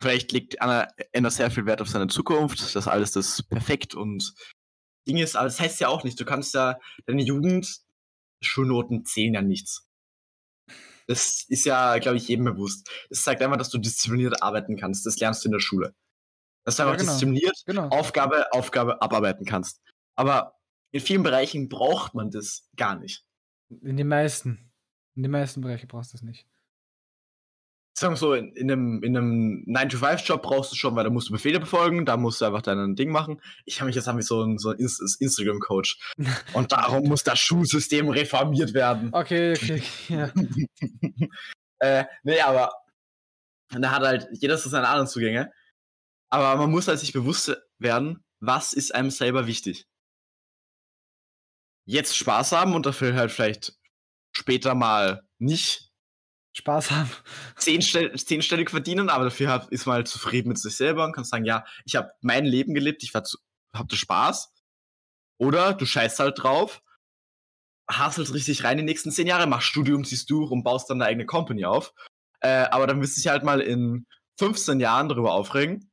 vielleicht 0.03 0.33
legt 0.33 0.61
Anna, 0.61 0.89
Anna 1.15 1.31
sehr 1.31 1.53
viel 1.53 1.67
Wert 1.67 1.81
auf 1.81 1.89
seine 1.89 2.09
Zukunft, 2.09 2.75
dass 2.75 2.89
alles 2.89 3.13
das 3.13 3.45
perfekt 3.45 3.95
und 3.95 4.35
Ding 5.07 5.19
ist, 5.19 5.37
aber 5.37 5.47
das 5.47 5.61
heißt 5.61 5.81
ja 5.81 5.89
auch 5.89 6.05
nicht, 6.05 6.19
du 6.19 6.25
kannst 6.25 6.55
ja 6.55 6.79
deine 7.07 7.23
Jugend, 7.23 7.83
Schulnoten 8.43 9.05
zählen 9.05 9.35
ja 9.35 9.43
nichts. 9.43 9.89
Das 11.09 11.45
ist 11.49 11.65
ja, 11.65 11.99
glaube 11.99 12.17
ich, 12.17 12.29
jedem 12.29 12.45
bewusst. 12.45 12.89
Das 13.11 13.25
zeigt 13.25 13.43
einfach, 13.43 13.57
dass 13.57 13.71
du 13.71 13.79
diszipliniert 13.79 14.43
arbeiten 14.43 14.77
kannst. 14.77 15.05
Das 15.05 15.19
lernst 15.19 15.45
du 15.45 15.49
in 15.49 15.53
der 15.53 15.61
Schule. 15.61 15.95
Dass 16.65 16.77
du 16.77 16.85
einfach 16.85 16.95
ja, 16.95 17.01
genau. 17.01 17.13
diszipliniert 17.13 17.63
genau. 17.67 17.89
Aufgabe, 17.89 18.53
Aufgabe 18.53 19.03
abarbeiten 19.03 19.45
kannst. 19.45 19.81
Aber 20.17 20.59
in 20.93 21.01
vielen 21.01 21.23
Bereichen 21.23 21.69
braucht 21.69 22.15
man 22.15 22.31
das 22.31 22.69
gar 22.77 22.97
nicht. 22.99 23.25
In 23.69 23.97
den 23.97 24.09
meisten. 24.09 24.71
In 25.17 25.23
den 25.23 25.33
meisten 25.33 25.61
Bereichen 25.61 25.89
brauchst 25.89 26.13
du 26.13 26.17
das 26.17 26.23
nicht 26.23 26.47
sagen 27.95 28.15
wir 28.15 28.19
so, 28.19 28.35
in, 28.35 28.53
in 28.53 28.71
einem, 28.71 29.03
in 29.03 29.17
einem 29.17 29.65
9-to-5-Job 29.69 30.43
brauchst 30.43 30.73
du 30.73 30.77
schon, 30.77 30.97
weil 30.97 31.05
da 31.05 31.11
musst 31.11 31.29
du 31.29 31.33
Befehle 31.33 31.61
befolgen, 31.61 32.05
da 32.07 32.17
musst 32.17 32.41
du 32.41 32.47
einfach 32.47 32.63
dein 32.63 32.95
Ding 32.97 33.11
machen. 33.11 33.41
Ich 33.65 33.81
habe 33.81 33.87
mich 33.87 33.97
jetzt 33.97 34.07
haben 34.07 34.17
wir 34.17 34.25
so 34.25 34.43
ein, 34.43 34.59
so 34.59 34.71
ein 34.71 34.79
Instagram-Coach. 34.79 36.15
Und 36.55 36.73
darum 36.73 37.05
muss 37.05 37.23
das 37.23 37.39
Schulsystem 37.39 38.09
reformiert 38.09 38.75
werden. 38.75 39.11
Okay, 39.13 39.53
okay, 39.53 39.83
ja. 40.09 40.31
äh, 41.81 42.05
nee, 42.23 42.41
aber 42.41 42.73
da 43.71 43.91
hat 43.91 44.03
halt 44.03 44.29
jeder 44.33 44.59
so 44.59 44.69
seine 44.69 44.89
anderen 44.89 45.09
Zugänge. 45.09 45.51
Aber 46.31 46.57
man 46.57 46.71
muss 46.71 46.89
halt 46.89 46.99
sich 46.99 47.13
bewusst 47.13 47.55
werden, 47.79 48.25
was 48.41 48.73
ist 48.73 48.95
einem 48.95 49.11
selber 49.11 49.47
wichtig. 49.47 49.87
Jetzt 51.85 52.17
Spaß 52.17 52.53
haben 52.53 52.75
und 52.75 52.87
dafür 52.87 53.15
halt 53.15 53.33
vielleicht 53.33 53.75
später 54.33 54.75
mal 54.75 55.23
nicht 55.39 55.92
Spaß 56.53 56.91
haben. 56.91 57.11
Zehnstell 57.57 58.15
zehnstellig 58.17 58.71
verdienen, 58.71 59.09
aber 59.09 59.25
dafür 59.25 59.67
ist 59.71 59.87
man 59.87 59.97
halt 59.97 60.09
zufrieden 60.09 60.49
mit 60.49 60.59
sich 60.59 60.77
selber 60.77 61.05
und 61.05 61.13
kann 61.13 61.25
sagen, 61.25 61.45
ja, 61.45 61.65
ich 61.85 61.97
habe 61.97 62.11
mein 62.21 62.45
Leben 62.45 62.75
gelebt, 62.75 63.03
ich 63.03 63.13
hatte 63.15 63.97
Spaß. 63.97 64.53
Oder 65.39 65.75
du 65.75 65.87
scheißt 65.87 66.21
halt 66.21 66.43
drauf, 66.43 66.83
hasselst 67.91 68.35
richtig 68.35 68.65
rein 68.65 68.77
die 68.77 68.85
nächsten 68.85 69.11
zehn 69.11 69.27
Jahre, 69.27 69.47
machst 69.47 69.69
Studium, 69.69 70.05
ziehst 70.05 70.31
durch 70.31 70.51
und 70.51 70.63
baust 70.63 70.89
dann 70.89 70.99
deine 70.99 71.11
eigene 71.11 71.27
Company 71.27 71.65
auf. 71.65 71.93
Äh, 72.41 72.67
aber 72.71 72.87
dann 72.87 73.01
wirst 73.01 73.17
du 73.17 73.21
dich 73.21 73.29
halt 73.29 73.45
mal 73.45 73.61
in 73.61 74.07
15 74.39 74.81
Jahren 74.81 75.09
darüber 75.09 75.33
aufregen. 75.33 75.91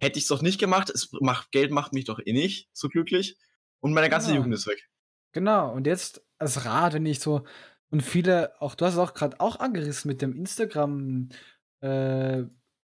Hätte 0.00 0.18
ich 0.18 0.24
es 0.24 0.28
doch 0.28 0.42
nicht 0.42 0.58
gemacht, 0.58 0.90
es 0.90 1.10
macht, 1.20 1.50
Geld 1.52 1.70
macht 1.70 1.92
mich 1.92 2.04
doch 2.04 2.20
eh 2.24 2.32
nicht 2.32 2.68
so 2.72 2.88
glücklich. 2.88 3.36
Und 3.80 3.92
meine 3.92 4.10
ganze 4.10 4.28
genau. 4.28 4.38
Jugend 4.38 4.54
ist 4.54 4.66
weg. 4.66 4.88
Genau, 5.32 5.72
und 5.72 5.86
jetzt 5.86 6.22
als 6.38 6.64
Rat, 6.64 6.94
wenn 6.94 7.06
ich 7.06 7.20
so 7.20 7.44
und 7.94 8.00
viele, 8.00 8.60
auch 8.60 8.74
du 8.74 8.86
hast 8.86 8.94
es 8.94 8.98
auch 8.98 9.14
gerade 9.14 9.38
auch 9.38 9.60
angerissen 9.60 10.08
mit 10.08 10.20
dem 10.20 10.34
Instagram 10.36 11.28
äh, 11.80 12.42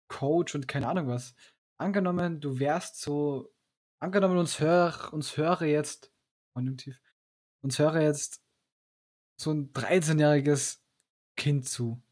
Coach 0.06 0.54
und 0.54 0.68
keine 0.68 0.86
Ahnung 0.86 1.08
was. 1.08 1.34
Angenommen, 1.78 2.42
du 2.42 2.58
wärst 2.58 3.00
so, 3.00 3.50
angenommen 4.00 4.36
uns 4.36 4.60
hör, 4.60 5.10
uns 5.14 5.38
höre 5.38 5.62
jetzt, 5.62 6.12
konjunktiv, 6.52 7.00
uns 7.62 7.78
höre 7.78 8.02
jetzt 8.02 8.42
so 9.40 9.50
ein 9.50 9.72
13-jähriges 9.72 10.82
Kind 11.38 11.66
zu. 11.66 12.02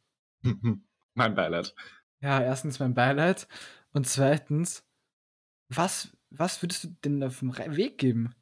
mein 1.15 1.35
Beileid. 1.35 1.75
Ja, 2.23 2.41
erstens 2.41 2.79
mein 2.79 2.95
Beileid 2.95 3.47
und 3.93 4.09
zweitens, 4.09 4.89
was, 5.69 6.17
was 6.31 6.63
würdest 6.63 6.85
du 6.85 6.89
denn 7.05 7.23
auf 7.23 7.41
dem 7.41 7.55
Weg 7.77 7.99
geben? 7.99 8.35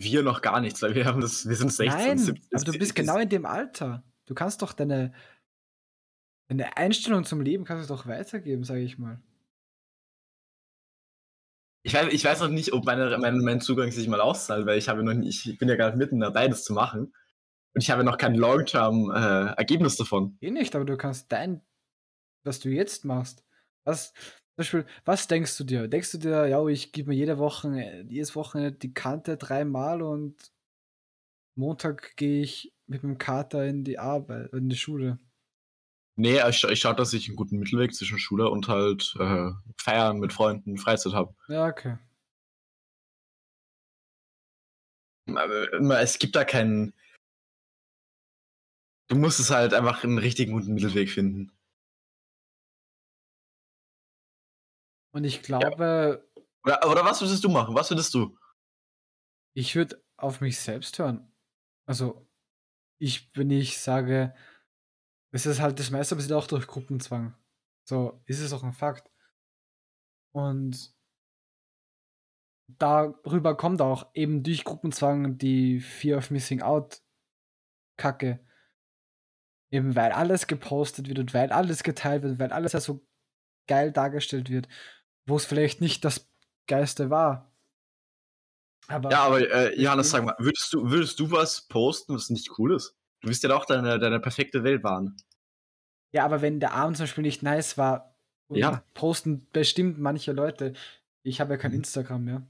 Wir 0.00 0.22
noch 0.22 0.42
gar 0.42 0.60
nichts, 0.60 0.82
weil 0.82 0.94
wir 0.94 1.04
haben 1.04 1.20
das, 1.20 1.48
wir 1.48 1.56
sind 1.56 1.72
16, 1.72 2.06
Nein, 2.06 2.18
17. 2.18 2.48
aber 2.52 2.64
du 2.64 2.78
bist 2.78 2.94
genau 2.94 3.18
in 3.18 3.28
dem 3.28 3.46
Alter. 3.46 4.04
Du 4.26 4.34
kannst 4.34 4.62
doch 4.62 4.72
deine, 4.72 5.12
deine 6.48 6.76
Einstellung 6.76 7.24
zum 7.24 7.40
Leben 7.40 7.64
kannst 7.64 7.88
du 7.88 7.94
doch 7.94 8.06
weitergeben, 8.06 8.64
sage 8.64 8.80
ich 8.80 8.98
mal. 8.98 9.20
Ich 11.82 11.94
weiß, 11.94 12.12
ich 12.12 12.24
weiß 12.24 12.40
noch 12.40 12.48
nicht, 12.48 12.72
ob 12.72 12.84
meine, 12.84 13.16
mein, 13.18 13.38
mein 13.38 13.60
Zugang 13.60 13.90
sich 13.90 14.08
mal 14.08 14.20
auszahlt, 14.20 14.66
weil 14.66 14.78
ich 14.78 14.88
habe 14.88 15.02
noch 15.02 15.14
nicht, 15.14 15.46
ich 15.46 15.58
bin 15.58 15.68
ja 15.68 15.76
gerade 15.76 15.96
mitten 15.96 16.20
dabei, 16.20 16.48
das 16.48 16.64
zu 16.64 16.72
machen. 16.72 17.14
Und 17.74 17.82
ich 17.82 17.90
habe 17.90 18.04
noch 18.04 18.18
kein 18.18 18.34
Long-Term-Ergebnis 18.34 19.96
davon. 19.96 20.36
Eh 20.40 20.50
nicht, 20.50 20.74
aber 20.74 20.84
du 20.84 20.96
kannst 20.96 21.32
dein, 21.32 21.62
was 22.44 22.60
du 22.60 22.68
jetzt 22.68 23.04
machst. 23.04 23.44
Was, 23.84 24.12
Beispiel, 24.58 24.86
was 25.04 25.28
denkst 25.28 25.56
du 25.56 25.64
dir? 25.64 25.86
Denkst 25.86 26.10
du 26.10 26.18
dir, 26.18 26.46
ja, 26.48 26.66
ich 26.66 26.90
gebe 26.90 27.10
mir 27.10 27.14
jede 27.14 27.38
Woche, 27.38 28.04
jedes 28.08 28.34
Wochenende 28.34 28.72
die 28.72 28.92
Kante 28.92 29.36
dreimal 29.36 30.02
und 30.02 30.52
Montag 31.54 32.16
gehe 32.16 32.42
ich 32.42 32.72
mit 32.88 33.04
dem 33.04 33.18
Kater 33.18 33.64
in 33.64 33.84
die 33.84 34.00
Arbeit, 34.00 34.52
in 34.52 34.68
die 34.68 34.76
Schule. 34.76 35.20
Nee, 36.16 36.40
ich, 36.48 36.64
ich 36.64 36.80
schaue, 36.80 36.96
dass 36.96 37.12
ich 37.12 37.28
einen 37.28 37.36
guten 37.36 37.58
Mittelweg 37.58 37.94
zwischen 37.94 38.18
Schule 38.18 38.50
und 38.50 38.66
halt 38.66 39.14
äh, 39.20 39.50
Feiern 39.80 40.18
mit 40.18 40.32
Freunden, 40.32 40.76
Freizeit 40.76 41.12
habe. 41.12 41.32
Ja, 41.46 41.68
okay. 41.68 41.98
Es 46.00 46.18
gibt 46.18 46.34
da 46.34 46.44
keinen. 46.44 46.92
Du 49.06 49.14
musst 49.14 49.38
es 49.38 49.50
halt 49.50 49.72
einfach 49.72 50.02
einen 50.02 50.18
richtig 50.18 50.50
guten 50.50 50.74
Mittelweg 50.74 51.10
finden. 51.10 51.52
Und 55.12 55.24
ich 55.24 55.42
glaube, 55.42 56.28
Oder, 56.64 56.90
oder 56.90 57.04
was 57.04 57.20
würdest 57.20 57.42
du 57.44 57.48
machen? 57.48 57.74
Was 57.74 57.90
würdest 57.90 58.12
du? 58.14 58.36
ich 59.58 59.74
würde 59.74 60.00
auf 60.16 60.40
mich 60.40 60.60
selbst 60.60 60.98
hören. 61.00 61.32
Also, 61.84 62.28
ich, 63.00 63.28
wenn 63.34 63.50
ich 63.50 63.78
sage, 63.78 64.34
es 65.32 65.46
ist 65.46 65.60
halt 65.60 65.80
das 65.80 65.90
meiste 65.90 66.14
passiert 66.14 66.34
auch 66.34 66.46
durch 66.46 66.68
Gruppenzwang. 66.68 67.34
So 67.88 68.22
ist 68.26 68.40
es 68.40 68.52
auch 68.52 68.62
ein 68.62 68.72
Fakt. 68.72 69.10
Und 70.32 70.94
darüber 72.68 73.56
kommt 73.56 73.80
auch 73.80 74.10
eben 74.14 74.44
durch 74.44 74.62
Gruppenzwang 74.62 75.38
die 75.38 75.80
Fear 75.80 76.18
of 76.18 76.30
Missing 76.30 76.62
Out 76.62 77.02
Kacke. 77.96 78.44
Eben 79.72 79.96
weil 79.96 80.12
alles 80.12 80.46
gepostet 80.46 81.08
wird 81.08 81.18
und 81.18 81.34
weil 81.34 81.50
alles 81.50 81.82
geteilt 81.82 82.22
wird, 82.22 82.38
weil 82.38 82.52
alles 82.52 82.72
ja 82.72 82.80
so 82.80 83.04
geil 83.66 83.92
dargestellt 83.92 84.50
wird, 84.50 84.68
wo 85.28 85.36
es 85.36 85.44
vielleicht 85.44 85.80
nicht 85.80 86.04
das 86.04 86.28
Geiste 86.66 87.10
war. 87.10 87.52
Aber 88.88 89.10
Ja, 89.10 89.24
aber 89.24 89.40
äh, 89.50 89.80
Johannes, 89.80 90.10
sag 90.10 90.24
mal, 90.24 90.34
würdest 90.38 90.72
du, 90.72 90.90
würdest 90.90 91.20
du 91.20 91.30
was 91.30 91.68
posten, 91.68 92.14
was 92.14 92.30
nicht 92.30 92.58
cool 92.58 92.74
ist? 92.74 92.96
Du 93.20 93.28
willst 93.28 93.42
ja 93.42 93.48
doch 93.50 93.66
deine, 93.66 93.98
deine 93.98 94.20
perfekte 94.20 94.64
Welt 94.64 94.82
wahren. 94.82 95.16
Ja, 96.12 96.24
aber 96.24 96.40
wenn 96.40 96.60
der 96.60 96.72
Abend 96.72 96.96
zum 96.96 97.04
Beispiel 97.04 97.22
nicht 97.22 97.42
nice 97.42 97.76
war, 97.76 98.16
Ja. 98.50 98.82
posten 98.94 99.46
bestimmt 99.52 99.98
manche 99.98 100.32
Leute. 100.32 100.72
Ich 101.22 101.40
habe 101.40 101.52
ja 101.54 101.58
kein 101.58 101.72
Mhm. 101.72 101.78
Instagram 101.78 102.24
mehr. 102.24 102.46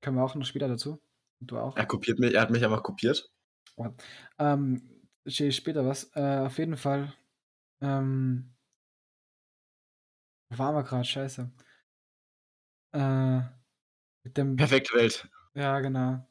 Können 0.00 0.16
wir 0.16 0.22
auch 0.24 0.34
noch 0.36 0.46
später 0.46 0.68
dazu. 0.68 1.00
Und 1.40 1.50
du 1.50 1.58
auch. 1.58 1.76
Er 1.76 1.86
kopiert 1.86 2.20
mich, 2.20 2.34
er 2.34 2.42
hat 2.42 2.50
mich 2.50 2.64
einfach 2.64 2.82
kopiert. 2.84 3.32
Ähm, 4.38 4.82
stehe 5.26 5.48
ich 5.50 5.56
später 5.56 5.84
was. 5.84 6.14
Äh, 6.14 6.44
auf 6.46 6.58
jeden 6.58 6.76
Fall. 6.76 7.12
Ähm, 7.80 8.54
wo 10.50 10.58
waren 10.58 10.76
wir 10.76 10.84
gerade? 10.84 11.04
Scheiße. 11.04 11.50
Äh, 12.94 13.40
mit 14.24 14.36
dem. 14.36 14.56
Perfekte 14.56 14.96
Welt. 14.96 15.28
Ja, 15.54 15.80
genau. 15.80 16.26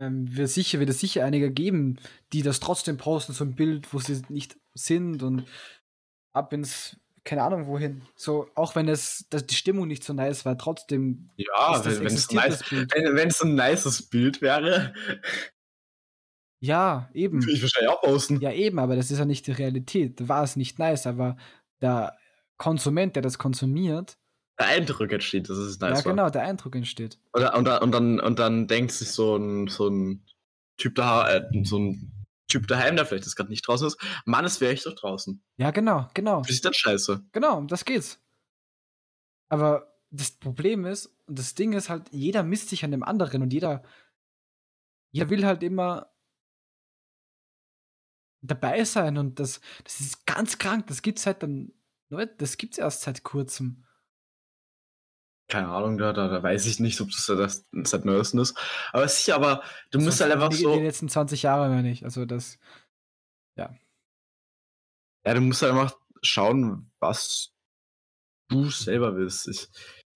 Ähm, 0.00 0.34
wird, 0.34 0.48
sicher, 0.48 0.78
wird 0.78 0.88
es 0.88 1.00
sicher 1.00 1.24
einige 1.24 1.50
geben, 1.50 1.98
die 2.32 2.42
das 2.42 2.60
trotzdem 2.60 2.96
posten, 2.96 3.32
so 3.34 3.44
ein 3.44 3.54
Bild, 3.54 3.92
wo 3.92 3.98
sie 3.98 4.22
nicht 4.30 4.56
sind 4.72 5.22
und 5.22 5.44
ab 6.32 6.52
ins, 6.52 6.96
keine 7.24 7.42
Ahnung 7.42 7.66
wohin. 7.66 8.02
So, 8.16 8.48
auch 8.54 8.74
wenn 8.76 8.88
es 8.88 9.26
dass 9.28 9.46
die 9.46 9.54
Stimmung 9.54 9.88
nicht 9.88 10.02
so 10.02 10.14
nice 10.14 10.46
war, 10.46 10.56
trotzdem 10.56 11.28
Ja, 11.36 11.84
wenn 11.84 12.06
es 12.06 12.30
nice, 12.30 12.62
wenn, 12.70 13.30
ein 13.30 13.54
nices 13.54 14.08
Bild 14.08 14.40
wäre, 14.40 14.94
Ja, 16.62 17.10
eben. 17.12 17.42
würde 17.42 17.52
ich 17.52 17.62
wahrscheinlich 17.62 17.90
auch 17.90 18.00
posten. 18.00 18.40
Ja, 18.40 18.52
eben, 18.52 18.78
aber 18.78 18.96
das 18.96 19.10
ist 19.10 19.18
ja 19.18 19.24
nicht 19.24 19.46
die 19.46 19.52
Realität. 19.52 20.20
Da 20.20 20.28
war 20.28 20.44
es 20.44 20.56
nicht 20.56 20.78
nice, 20.78 21.06
aber 21.06 21.36
der 21.82 22.16
Konsument, 22.56 23.16
der 23.16 23.22
das 23.22 23.38
konsumiert, 23.38 24.18
Der 24.60 24.68
Eindruck 24.68 25.10
entsteht, 25.10 25.48
dass 25.48 25.56
es 25.56 25.80
nice 25.80 26.04
ja 26.04 26.10
genau, 26.10 26.28
der 26.28 26.42
Eindruck 26.42 26.76
entsteht. 26.76 27.18
war. 27.32 27.56
Und, 27.56 27.66
und, 27.66 27.82
und, 27.82 27.92
dann, 27.92 28.20
und 28.20 28.38
dann 28.38 28.66
denkt 28.68 28.92
sich 28.92 29.10
so 29.10 29.36
ein, 29.36 29.68
so 29.68 29.88
ein 29.88 30.22
Typ 30.76 30.96
da, 30.96 31.30
äh, 31.30 31.64
so 31.64 31.78
ein 31.78 32.12
Typ 32.46 32.66
daheim, 32.66 32.94
der 32.94 33.06
vielleicht 33.06 33.24
jetzt 33.24 33.36
gerade 33.36 33.48
nicht 33.48 33.66
draußen 33.66 33.86
ist, 33.86 33.98
Mann, 34.26 34.44
es 34.44 34.60
wäre 34.60 34.74
ich 34.74 34.82
doch 34.82 34.94
draußen. 34.94 35.42
Ja, 35.56 35.70
genau, 35.70 36.10
genau. 36.12 36.42
Das 36.42 36.50
ist 36.50 36.64
dann 36.64 36.74
scheiße. 36.74 37.24
Genau, 37.32 37.62
das 37.62 37.86
geht's. 37.86 38.20
Aber 39.48 39.94
das 40.10 40.32
Problem 40.32 40.84
ist, 40.84 41.06
und 41.26 41.38
das 41.38 41.54
Ding 41.54 41.72
ist 41.72 41.88
halt, 41.88 42.10
jeder 42.10 42.42
misst 42.42 42.68
sich 42.68 42.84
an 42.84 42.90
dem 42.90 43.02
anderen 43.02 43.40
und 43.40 43.54
jeder, 43.54 43.82
jeder 45.10 45.30
will 45.30 45.46
halt 45.46 45.62
immer 45.62 46.10
dabei 48.42 48.84
sein 48.84 49.16
und 49.16 49.40
das, 49.40 49.62
das 49.84 50.00
ist 50.00 50.26
ganz 50.26 50.58
krank. 50.58 50.86
Das 50.88 51.00
gibt's 51.00 51.22
seit 51.22 51.42
dann, 51.42 51.72
Leute, 52.10 52.34
das 52.36 52.58
gibt's 52.58 52.76
erst 52.76 53.00
seit 53.00 53.22
kurzem. 53.22 53.84
Keine 55.50 55.68
Ahnung, 55.68 55.98
da, 55.98 56.12
da, 56.12 56.28
da 56.28 56.42
weiß 56.42 56.64
ich 56.66 56.80
nicht, 56.80 57.00
ob 57.00 57.08
das, 57.10 57.26
das 57.26 57.66
seit 57.84 58.04
neuesten 58.04 58.38
ist. 58.38 58.56
Aber 58.92 59.06
sicher, 59.08 59.34
aber 59.34 59.62
du 59.90 59.98
musst 59.98 60.18
So 60.18 60.24
halt 60.24 60.34
einfach 60.34 60.48
die, 60.48 60.56
so. 60.56 60.76
Die 60.76 60.82
letzten 60.84 61.08
20 61.08 61.42
Jahre 61.42 61.68
mehr 61.68 61.82
nicht. 61.82 62.04
Also 62.04 62.24
das, 62.24 62.58
Ja, 65.24 65.34
du 65.34 65.40
musst 65.42 65.60
halt 65.62 65.72
einfach 65.72 65.96
schauen, 66.22 66.90
was 66.98 67.52
du 68.48 68.70
selber 68.70 69.16
willst. 69.16 69.48
Ich, 69.48 69.68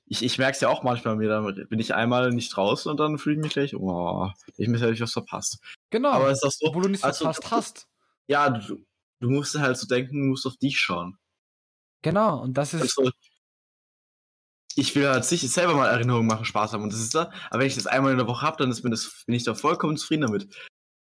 ich, 0.07 0.23
ich 0.23 0.39
merke 0.39 0.53
es 0.55 0.61
ja 0.61 0.69
auch 0.69 0.83
manchmal 0.83 1.17
mir, 1.17 1.29
dann 1.29 1.69
bin 1.69 1.79
ich 1.79 1.95
einmal 1.95 2.31
nicht 2.31 2.57
draußen 2.57 2.91
und 2.91 2.99
dann 2.99 3.19
fühle 3.19 3.37
ich 3.37 3.43
mich 3.43 3.53
gleich, 3.53 3.75
oh, 3.75 4.31
ich 4.57 4.69
mir 4.69 4.81
habe 4.81 4.93
ich 4.93 5.01
was 5.01 5.13
verpasst. 5.13 5.59
genau. 5.91 6.11
Aber 6.11 6.31
es 6.31 6.39
ist 6.39 6.45
auch 6.45 6.51
so, 6.53 6.67
obwohl 6.69 6.83
du 6.85 6.89
nichts 6.89 7.05
also, 7.05 7.25
verpasst 7.31 7.51
hast. 7.51 7.89
ja, 8.29 8.51
du, 8.51 8.85
du 9.21 9.31
musst 9.31 9.59
halt 9.59 9.77
so 9.77 9.87
denken, 9.87 10.21
du 10.21 10.27
musst 10.31 10.47
auf 10.47 10.57
dich 10.57 10.79
schauen. 10.79 11.19
Genau, 12.03 12.43
und 12.43 12.55
das 12.55 12.75
ist, 12.75 12.99
Also, 12.99 13.11
ich 14.77 14.95
will 14.95 15.09
halt 15.09 15.25
sicher 15.25 15.49
selber 15.49 15.75
mal 15.75 15.89
Erinnerungen 15.89 16.27
machen, 16.27 16.45
Spaß 16.45 16.73
haben 16.73 16.83
und 16.83 16.93
das 16.93 17.01
ist 17.01 17.15
da. 17.15 17.31
Aber 17.51 17.61
wenn 17.61 17.67
ich 17.67 17.75
das 17.75 17.87
einmal 17.87 18.13
in 18.13 18.19
der 18.19 18.27
Woche 18.27 18.43
habe, 18.43 18.57
dann 18.59 18.71
ist 18.71 18.83
mir 18.83 18.91
das, 18.91 19.25
bin 19.27 19.35
ich 19.35 19.45
da 19.45 19.55
vollkommen 19.55 19.97
zufrieden 19.97 20.23
damit. 20.23 20.55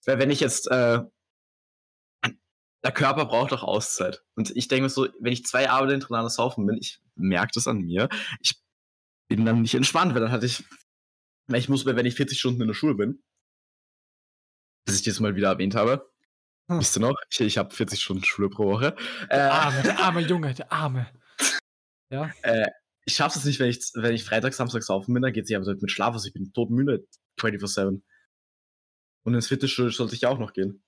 Weil 0.05 0.19
wenn 0.19 0.31
ich 0.31 0.41
jetzt, 0.41 0.71
äh, 0.71 1.01
der 2.85 2.93
Körper 2.93 3.27
braucht 3.27 3.53
doch 3.53 3.63
Auszeit. 3.63 4.25
Und 4.35 4.51
ich 4.57 4.69
denke 4.69 4.85
mir 4.85 4.89
so, 4.89 5.09
wenn 5.21 5.33
ich 5.33 5.47
zwei 5.47 5.71
Abende 5.71 5.95
hintereinander 5.95 6.31
saufen 6.31 6.67
bin, 6.67 6.77
ich 6.79 7.01
merke 7.15 7.53
das 7.55 7.69
an 7.69 7.79
mir, 7.79 8.09
ich 8.41 8.61
bin 9.29 9.45
dann 9.47 9.63
nicht 9.63 9.75
entspannt, 9.75 10.15
weil 10.15 10.21
dann 10.21 10.33
hatte 10.33 10.47
ich, 10.47 10.65
ich 11.53 11.69
muss, 11.69 11.87
wenn 11.87 12.07
ich 12.07 12.17
40 12.17 12.39
Stunden 12.39 12.61
in 12.63 12.69
der 12.69 12.75
Schule 12.75 12.95
bin, 12.95 13.23
dass 14.85 14.97
ich 14.97 15.03
das 15.03 15.21
mal 15.21 15.37
wieder 15.37 15.49
erwähnt 15.49 15.77
habe. 15.77 16.11
Hm. 16.69 16.81
Wisst 16.81 16.97
ihr 16.97 17.01
noch? 17.01 17.15
Ich, 17.31 17.41
ich 17.41 17.59
habe 17.59 17.75
40 17.75 18.03
Stunden 18.03 18.25
Schule 18.25 18.49
pro 18.49 18.67
Woche. 18.67 18.97
Äh, 19.29 19.37
der 19.37 19.53
arme, 19.53 19.83
der 19.83 20.01
arme 20.01 20.21
Junge, 20.21 20.55
der 20.55 20.73
arme. 20.73 21.07
Ja, 22.11 22.31
äh, 22.43 22.67
ich 23.05 23.15
schaff's 23.15 23.37
es 23.37 23.45
nicht, 23.45 23.59
wenn 23.61 23.71
ich, 23.71 23.81
wenn 23.95 24.15
ich 24.15 24.25
Freitag, 24.25 24.55
Samstag 24.55 24.83
saufen 24.83 25.13
bin, 25.13 25.23
dann 25.23 25.33
geht's 25.33 25.53
aber 25.53 25.75
mit 25.75 25.91
Schlaf 25.91 26.15
aus. 26.15 26.27
Ich 26.27 26.33
bin 26.33 26.53
todmüde 26.53 27.07
24-7. 27.39 28.03
Und 29.25 29.35
ins 29.35 29.49
Fitnessstudio 29.49 29.91
sollte 29.91 30.15
ich 30.15 30.23
ja 30.23 30.29
auch 30.29 30.39
noch 30.39 30.53
gehen. 30.53 30.83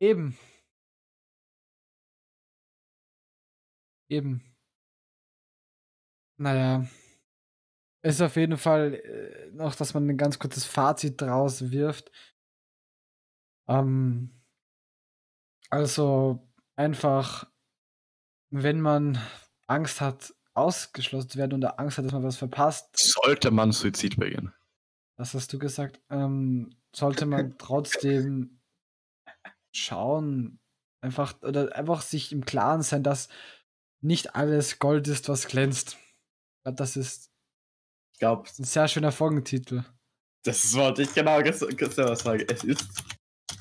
eben. 0.00 0.36
Eben. 4.08 4.42
Naja. 6.38 6.86
Ist 8.02 8.20
auf 8.20 8.36
jeden 8.36 8.58
Fall 8.58 8.94
äh, 8.94 9.50
noch, 9.52 9.74
dass 9.76 9.94
man 9.94 10.08
ein 10.08 10.16
ganz 10.16 10.38
kurzes 10.38 10.64
Fazit 10.64 11.20
draus 11.20 11.70
wirft. 11.70 12.10
Ähm, 13.68 14.42
also 15.70 16.46
einfach, 16.76 17.50
wenn 18.50 18.80
man 18.80 19.18
Angst 19.68 20.00
hat, 20.00 20.34
ausgeschlossen 20.54 21.30
zu 21.30 21.38
werden 21.38 21.54
oder 21.54 21.78
Angst 21.80 21.98
hat, 21.98 22.04
dass 22.04 22.12
man 22.12 22.22
was 22.22 22.36
verpasst, 22.36 22.96
Sollte 22.96 23.50
man 23.50 23.72
Suizid 23.72 24.16
begehen. 24.18 24.52
das 25.18 25.34
hast 25.34 25.52
du 25.52 25.58
gesagt, 25.58 26.00
ähm, 26.10 26.74
sollte 26.94 27.26
man 27.26 27.54
trotzdem 27.58 28.60
schauen, 29.74 30.60
einfach 31.02 31.40
oder 31.42 31.74
einfach 31.74 32.02
sich 32.02 32.32
im 32.32 32.44
Klaren 32.44 32.82
sein, 32.82 33.02
dass 33.02 33.28
nicht 34.02 34.34
alles 34.34 34.78
Gold 34.78 35.08
ist, 35.08 35.28
was 35.28 35.46
glänzt. 35.46 35.96
Ich 35.98 36.64
glaube, 36.64 36.76
das 36.76 36.96
ist 36.96 37.30
Ich 38.14 38.18
glaube, 38.20 38.48
ein 38.58 38.64
sehr 38.64 38.88
schöner 38.88 39.12
Folgentitel. 39.12 39.84
das 40.44 40.74
wollte 40.74 41.02
ich 41.02 41.14
genau 41.14 41.40
gestern, 41.42 41.76
gestern 41.76 42.08
was 42.08 42.20
sagen. 42.20 42.44
Es 42.50 42.62
ist 42.64 42.86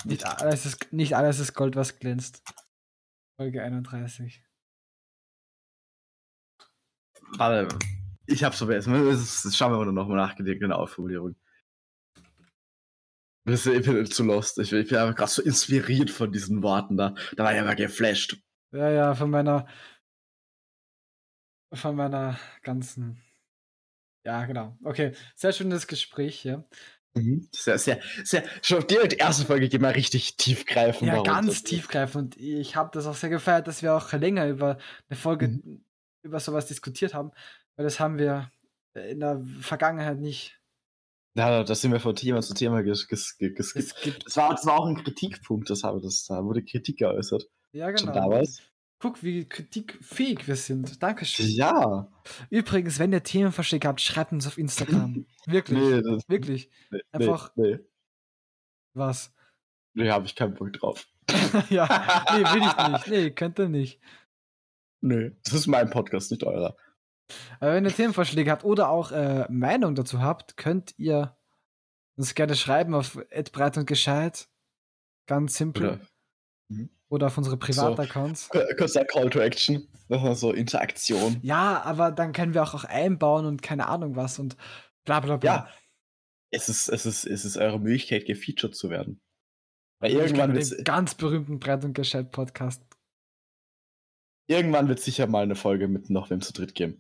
Nicht 0.04 0.26
alles, 0.26 0.66
ist, 0.66 0.92
nicht 0.92 1.16
alles 1.16 1.40
ist 1.40 1.54
Gold, 1.54 1.76
was 1.76 1.98
glänzt. 2.00 2.44
Folge 3.40 3.64
31. 3.64 4.44
Warte, 7.38 7.68
ich 8.26 8.44
hab's 8.44 8.58
vergessen. 8.58 8.94
Das 8.94 9.56
schauen 9.56 9.72
wir 9.72 9.86
mal 9.86 9.92
nochmal 9.92 10.18
nach 10.18 10.36
genau 10.36 10.78
auf 10.78 10.92
Formulierung. 10.92 11.36
Ich 13.46 13.64
bin 13.66 14.06
zu 14.06 14.24
lost. 14.24 14.60
Ich, 14.60 14.70
bin 14.70 14.80
einfach 14.82 15.16
gerade 15.16 15.32
so 15.32 15.42
inspiriert 15.42 16.12
von 16.12 16.32
diesen 16.32 16.62
Worten 16.62 16.98
da. 16.98 17.16
Da 17.36 17.44
war 17.44 17.54
ich 17.54 17.60
aber 17.60 17.76
geflasht. 17.76 18.38
Ja, 18.72 18.90
ja, 18.90 19.16
von 19.16 19.30
meiner. 19.30 19.68
Von 21.74 21.96
meiner 21.96 22.40
ganzen. 22.64 23.22
Ja, 24.26 24.46
genau. 24.46 24.78
Okay, 24.84 25.14
sehr 25.36 25.54
schönes 25.54 25.88
Gespräch 25.88 26.40
hier. 26.40 26.68
Mhm. 27.14 27.48
Sehr, 27.52 27.78
sehr, 27.78 28.00
sehr. 28.24 28.44
Schon 28.62 28.86
direkt 28.88 29.14
die 29.14 29.18
erste 29.18 29.46
Folge 29.46 29.68
geht 29.68 29.82
mal 29.82 29.92
richtig 29.92 30.38
tiefgreifend. 30.38 31.08
Ja, 31.08 31.24
ganz 31.24 31.64
tiefgreifend. 31.64 32.36
Und 32.36 32.44
ich 32.44 32.76
habe 32.76 32.92
das 32.94 33.08
auch 33.08 33.16
sehr 33.16 33.30
gefeiert, 33.30 33.68
dass 33.68 33.82
wir 33.82 33.96
auch 33.96 34.12
länger 34.14 34.48
über 34.48 34.78
eine 35.10 35.18
Folge 35.18 35.48
mhm. 35.48 35.84
Über 36.24 36.40
sowas 36.40 36.68
diskutiert 36.68 37.14
haben, 37.14 37.32
weil 37.76 37.86
das 37.86 38.00
haben 38.00 38.18
wir 38.18 38.52
in 38.94 39.20
der 39.20 39.42
Vergangenheit 39.62 40.20
nicht. 40.20 40.60
Ja, 41.34 41.64
da 41.64 41.76
sind 41.76 41.92
wir 41.92 42.00
von 42.00 42.16
Thema 42.16 42.42
zu 42.42 42.54
Thema 42.54 42.84
ges 42.84 43.08
ges 43.08 43.38
das, 43.38 44.36
war, 44.36 44.50
das 44.50 44.66
war 44.66 44.80
auch 44.80 44.86
ein 44.86 45.02
Kritikpunkt, 45.02 45.70
das 45.70 45.84
habe 45.84 46.02
das, 46.02 46.26
da 46.26 46.44
wurde 46.44 46.64
Kritik 46.64 46.98
geäußert. 46.98 47.50
Ja, 47.72 47.90
genau. 47.90 48.04
Schon 48.04 48.14
damals. 48.14 48.62
Guck, 49.00 49.24
wie 49.24 49.46
kritikfähig 49.46 50.48
wir 50.48 50.56
sind. 50.56 51.02
Dankeschön. 51.02 51.48
Ja. 51.48 52.12
Übrigens, 52.52 53.00
wenn 53.00 53.12
ihr 53.14 53.24
Themenvorschläge 53.24 53.88
habt, 53.88 54.00
schreibt 54.00 54.32
uns 54.32 54.46
auf 54.46 54.60
Instagram. 54.60 55.26
Wirklich. 55.48 55.80
Nee, 55.80 56.02
das, 56.02 56.30
Wirklich. 56.30 56.70
Nee, 56.92 57.00
Einfach. 57.12 57.52
Nee, 57.56 57.78
nee. 57.78 57.80
Was? 58.94 59.34
Nee, 59.94 60.12
habe 60.12 60.26
ich 60.26 60.36
keinen 60.36 60.54
Bock 60.54 60.74
drauf. 60.74 61.08
ja, 61.70 62.26
nee, 62.32 62.44
will 62.44 62.62
ich 62.62 62.88
nicht. 62.90 63.08
Nee, 63.08 63.32
könnt 63.32 63.58
ihr 63.58 63.70
nicht. 63.70 64.00
Nee, 65.02 65.32
das 65.44 65.54
ist 65.54 65.68
mein 65.68 65.90
Podcast, 65.90 66.32
nicht 66.32 66.44
eurer. 66.44 66.76
Aber 67.60 67.74
wenn 67.74 67.86
ihr 67.86 67.94
Themenvorschläge 67.94 68.52
habt 68.52 68.64
oder 68.64 68.90
auch 68.90 69.12
äh, 69.12 69.46
Meinung 69.50 69.96
dazu 69.96 70.22
habt, 70.22 70.58
könnt 70.58 70.94
ihr 70.98 71.36
uns 72.16 72.36
gerne 72.36 72.56
schreiben 72.56 72.94
auf 72.94 73.20
breit 73.52 73.78
und 73.78 73.88
gescheit. 73.88 74.48
Ganz 75.28 75.56
simpel. 75.56 75.84
Oder, 75.84 76.00
mhm. 76.68 76.90
oder 77.10 77.28
auf 77.28 77.38
unsere 77.38 77.58
Privataccounts. 77.58 78.50
So, 78.52 78.60
kurzer 78.78 79.06
Call 79.06 79.30
to 79.30 79.40
Action. 79.40 79.88
So 80.34 80.52
Interaktion. 80.52 81.40
Ja, 81.42 81.82
aber 81.84 82.12
dann 82.12 82.34
können 82.34 82.54
wir 82.54 82.64
auch, 82.64 82.74
auch 82.74 82.84
einbauen 82.84 83.46
und 83.46 83.62
keine 83.62 83.88
Ahnung 83.88 84.18
was 84.18 84.40
und 84.40 84.58
bla 85.06 85.22
bla 85.22 85.38
bla. 85.38 85.56
Ja. 85.56 85.70
Es 86.54 86.68
ist, 86.68 86.90
es 86.90 87.06
ist, 87.06 87.26
es 87.26 87.46
ist 87.46 87.56
eure 87.56 87.80
Möglichkeit, 87.80 88.26
gefeatured 88.26 88.76
zu 88.76 88.90
werden. 88.90 89.22
Weil 90.00 90.12
irgendwann 90.12 90.54
wird 90.54 90.84
ganz 90.84 91.16
berühmten 91.16 91.60
Brett 91.60 91.86
und 91.86 91.94
Gescheit 91.94 92.32
Podcast. 92.32 92.84
Irgendwann 94.48 94.88
wird 94.88 95.00
sicher 95.00 95.28
mal 95.28 95.44
eine 95.44 95.56
Folge 95.56 95.88
mit 95.88 96.10
noch 96.10 96.30
wem 96.30 96.42
zu 96.42 96.54
dritt 96.54 96.76
geben. 96.76 97.00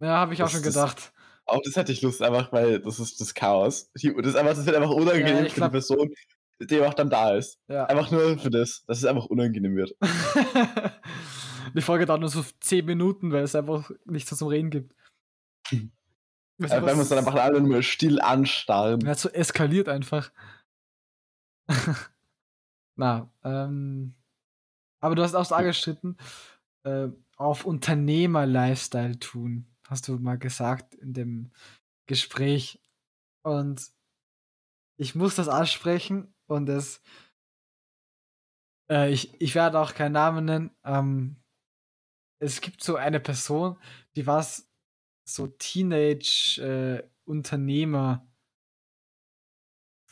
Ja, 0.00 0.18
habe 0.18 0.32
ich 0.32 0.38
das, 0.38 0.50
auch 0.50 0.52
schon 0.52 0.62
gedacht. 0.62 1.12
auch 1.46 1.60
das 1.64 1.76
hätte 1.76 1.92
ich 1.92 2.02
Lust, 2.02 2.22
einfach, 2.22 2.52
weil 2.52 2.80
das 2.80 2.98
ist 2.98 3.20
das 3.20 3.34
Chaos. 3.34 3.90
Das, 3.92 4.04
ist 4.04 4.36
einfach, 4.36 4.54
das 4.54 4.66
wird 4.66 4.76
einfach 4.76 4.90
unangenehm 4.90 5.44
ja, 5.44 5.50
für 5.50 5.60
die 5.60 5.68
Person, 5.68 6.14
die 6.60 6.80
auch 6.80 6.94
dann 6.94 7.10
da 7.10 7.34
ist. 7.34 7.58
Ja. 7.68 7.86
Einfach 7.86 8.10
nur 8.10 8.38
für 8.38 8.50
das, 8.50 8.84
dass 8.86 8.98
es 8.98 9.04
einfach 9.04 9.26
unangenehm 9.26 9.76
wird. 9.76 9.94
die 11.74 11.82
Folge 11.82 12.06
dauert 12.06 12.20
nur 12.20 12.30
so 12.30 12.44
10 12.60 12.84
Minuten, 12.84 13.32
weil 13.32 13.44
es 13.44 13.54
einfach 13.54 13.90
nichts 14.04 14.36
zum 14.36 14.48
Reden 14.48 14.70
gibt. 14.70 14.94
Weißt 16.58 16.72
du, 16.72 16.76
wenn 16.76 16.86
wir 16.86 17.00
uns 17.00 17.08
dann 17.08 17.18
einfach 17.18 17.34
alle 17.34 17.60
nur 17.60 17.82
still 17.82 18.20
anstarren. 18.20 19.00
Ja, 19.00 19.14
so 19.14 19.28
eskaliert 19.28 19.88
einfach. 19.88 20.30
Na, 22.96 23.30
ähm. 23.42 24.14
Aber 25.04 25.14
du 25.16 25.22
hast 25.22 25.34
auch 25.34 25.44
so 25.44 25.54
angestritten, 25.54 26.16
äh, 26.86 27.08
auf 27.36 27.66
Unternehmer-Lifestyle 27.66 29.18
tun 29.18 29.66
hast 29.86 30.08
du 30.08 30.18
mal 30.18 30.38
gesagt 30.38 30.94
in 30.94 31.12
dem 31.12 31.52
Gespräch. 32.06 32.80
Und 33.42 33.92
ich 34.98 35.14
muss 35.14 35.34
das 35.34 35.48
ansprechen 35.48 36.34
und 36.46 36.70
es. 36.70 37.02
Äh, 38.90 39.12
ich, 39.12 39.38
ich 39.42 39.54
werde 39.54 39.78
auch 39.78 39.92
keinen 39.92 40.12
Namen 40.12 40.46
nennen. 40.46 40.70
Ähm, 40.84 41.36
es 42.40 42.62
gibt 42.62 42.82
so 42.82 42.96
eine 42.96 43.20
Person, 43.20 43.76
die 44.16 44.26
war 44.26 44.42
so 45.28 45.48
Teenage-Unternehmer, 45.48 48.26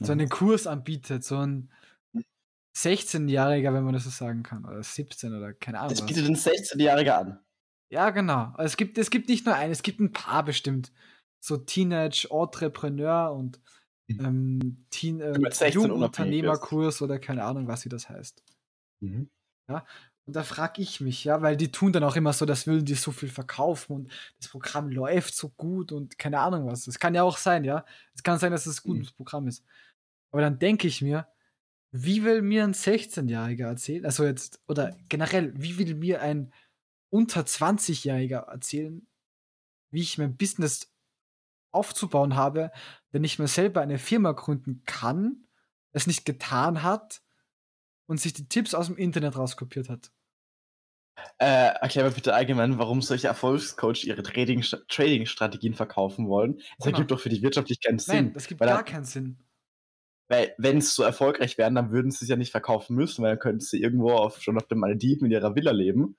äh, 0.00 0.04
so 0.04 0.12
einen 0.12 0.28
Kurs 0.28 0.66
anbietet, 0.66 1.24
so 1.24 1.38
ein 1.38 1.72
16-Jähriger, 2.76 3.72
wenn 3.74 3.84
man 3.84 3.94
das 3.94 4.04
so 4.04 4.10
sagen 4.10 4.42
kann, 4.42 4.64
oder 4.64 4.82
17 4.82 5.34
oder 5.34 5.52
keine 5.52 5.80
Ahnung. 5.80 5.90
Das 5.90 6.06
bietet 6.06 6.26
ein 6.26 6.36
16-Jähriger 6.36 7.18
an. 7.18 7.38
Ja, 7.90 8.10
genau. 8.10 8.54
Es 8.58 8.76
gibt, 8.76 8.96
es 8.96 9.10
gibt 9.10 9.28
nicht 9.28 9.44
nur 9.44 9.54
einen, 9.54 9.72
es 9.72 9.82
gibt 9.82 10.00
ein 10.00 10.12
paar 10.12 10.44
bestimmt. 10.44 10.92
So 11.44 11.58
Teenage 11.58 12.28
Entrepreneur 12.30 13.32
und 13.32 13.60
mhm. 14.08 14.24
ähm, 14.24 14.86
Teen, 14.90 15.20
äh, 15.20 15.68
Jungunternehmerkurs 15.68 17.02
oder 17.02 17.18
keine 17.18 17.44
Ahnung, 17.44 17.68
was 17.68 17.84
wie 17.84 17.90
das 17.90 18.08
heißt. 18.08 18.42
Mhm. 19.00 19.28
Ja. 19.68 19.84
Und 20.24 20.36
da 20.36 20.44
frage 20.44 20.80
ich 20.80 21.00
mich, 21.00 21.24
ja, 21.24 21.42
weil 21.42 21.56
die 21.56 21.72
tun 21.72 21.92
dann 21.92 22.04
auch 22.04 22.14
immer 22.14 22.32
so, 22.32 22.46
das 22.46 22.66
würden 22.66 22.84
die 22.84 22.94
so 22.94 23.10
viel 23.10 23.28
verkaufen 23.28 23.92
und 23.92 24.12
das 24.38 24.48
Programm 24.48 24.88
läuft 24.88 25.34
so 25.34 25.48
gut 25.50 25.90
und 25.90 26.16
keine 26.16 26.38
Ahnung 26.38 26.66
was. 26.66 26.86
Es 26.86 27.00
kann 27.00 27.14
ja 27.14 27.24
auch 27.24 27.36
sein, 27.36 27.64
ja. 27.64 27.84
Es 28.14 28.22
kann 28.22 28.38
sein, 28.38 28.52
dass 28.52 28.66
es 28.66 28.78
ein 28.78 28.88
gutes 28.88 29.12
mhm. 29.12 29.16
Programm 29.16 29.48
ist. 29.48 29.64
Aber 30.30 30.40
dann 30.40 30.58
denke 30.58 30.86
ich 30.86 31.02
mir, 31.02 31.26
wie 31.92 32.24
will 32.24 32.40
mir 32.40 32.64
ein 32.64 32.72
16-Jähriger 32.72 33.66
erzählen, 33.66 34.06
also 34.06 34.24
jetzt, 34.24 34.60
oder 34.66 34.96
generell, 35.08 35.52
wie 35.54 35.78
will 35.78 35.94
mir 35.94 36.22
ein 36.22 36.52
unter 37.10 37.42
20-Jähriger 37.42 38.48
erzählen, 38.48 39.06
wie 39.90 40.00
ich 40.00 40.16
mein 40.16 40.36
Business 40.36 40.90
aufzubauen 41.70 42.34
habe, 42.34 42.72
wenn 43.10 43.24
ich 43.24 43.38
mir 43.38 43.46
selber 43.46 43.82
eine 43.82 43.98
Firma 43.98 44.32
gründen 44.32 44.82
kann, 44.86 45.46
es 45.92 46.06
nicht 46.06 46.24
getan 46.24 46.82
hat 46.82 47.22
und 48.06 48.18
sich 48.18 48.32
die 48.32 48.48
Tipps 48.48 48.72
aus 48.74 48.86
dem 48.86 48.96
Internet 48.96 49.36
rauskopiert 49.36 49.90
hat. 49.90 50.10
Äh, 51.38 51.74
erklär 51.74 52.04
mir 52.04 52.10
bitte 52.10 52.34
allgemein, 52.34 52.78
warum 52.78 53.02
solche 53.02 53.28
Erfolgscoach 53.28 54.04
ihre 54.04 54.22
Trading-Strategien 54.22 55.74
verkaufen 55.74 56.26
wollen. 56.26 56.56
Das 56.56 56.86
genau. 56.86 56.96
ergibt 56.96 57.10
doch 57.10 57.20
für 57.20 57.28
die 57.28 57.42
Wirtschaftlich 57.42 57.80
keinen 57.82 57.98
Sinn. 57.98 58.14
Nein, 58.14 58.32
das 58.32 58.46
gibt 58.46 58.60
gar 58.60 58.82
keinen 58.82 59.04
Sinn. 59.04 59.38
Weil, 60.32 60.54
wenn 60.58 60.78
es 60.78 60.94
so 60.94 61.02
erfolgreich 61.02 61.58
wären, 61.58 61.74
dann 61.74 61.90
würden 61.92 62.10
sie 62.10 62.24
es 62.24 62.28
ja 62.28 62.36
nicht 62.36 62.50
verkaufen 62.50 62.96
müssen, 62.96 63.22
weil 63.22 63.32
dann 63.32 63.38
könnten 63.38 63.60
sie 63.60 63.80
irgendwo 63.80 64.12
auf, 64.12 64.40
schon 64.40 64.56
auf 64.56 64.66
dem 64.66 64.78
Malediven 64.78 65.26
in 65.26 65.32
ihrer 65.32 65.54
Villa 65.54 65.72
leben 65.72 66.16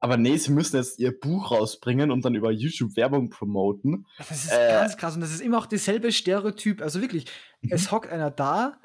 aber 0.00 0.16
nee, 0.16 0.36
sie 0.36 0.52
müssen 0.52 0.76
jetzt 0.76 0.98
ihr 0.98 1.18
Buch 1.18 1.50
rausbringen 1.50 2.10
und 2.10 2.24
dann 2.24 2.34
über 2.34 2.50
YouTube 2.50 2.96
Werbung 2.96 3.30
promoten. 3.30 4.06
Das 4.16 4.30
ist 4.30 4.52
äh, 4.52 4.72
ganz 4.72 4.96
krass 4.96 5.14
und 5.14 5.20
das 5.20 5.32
ist 5.32 5.40
immer 5.40 5.58
auch 5.58 5.66
dieselbe 5.66 6.12
Stereotyp. 6.12 6.82
Also 6.82 7.00
wirklich, 7.00 7.26
mhm. 7.62 7.72
es 7.72 7.90
hockt 7.90 8.10
einer 8.10 8.30
da 8.30 8.78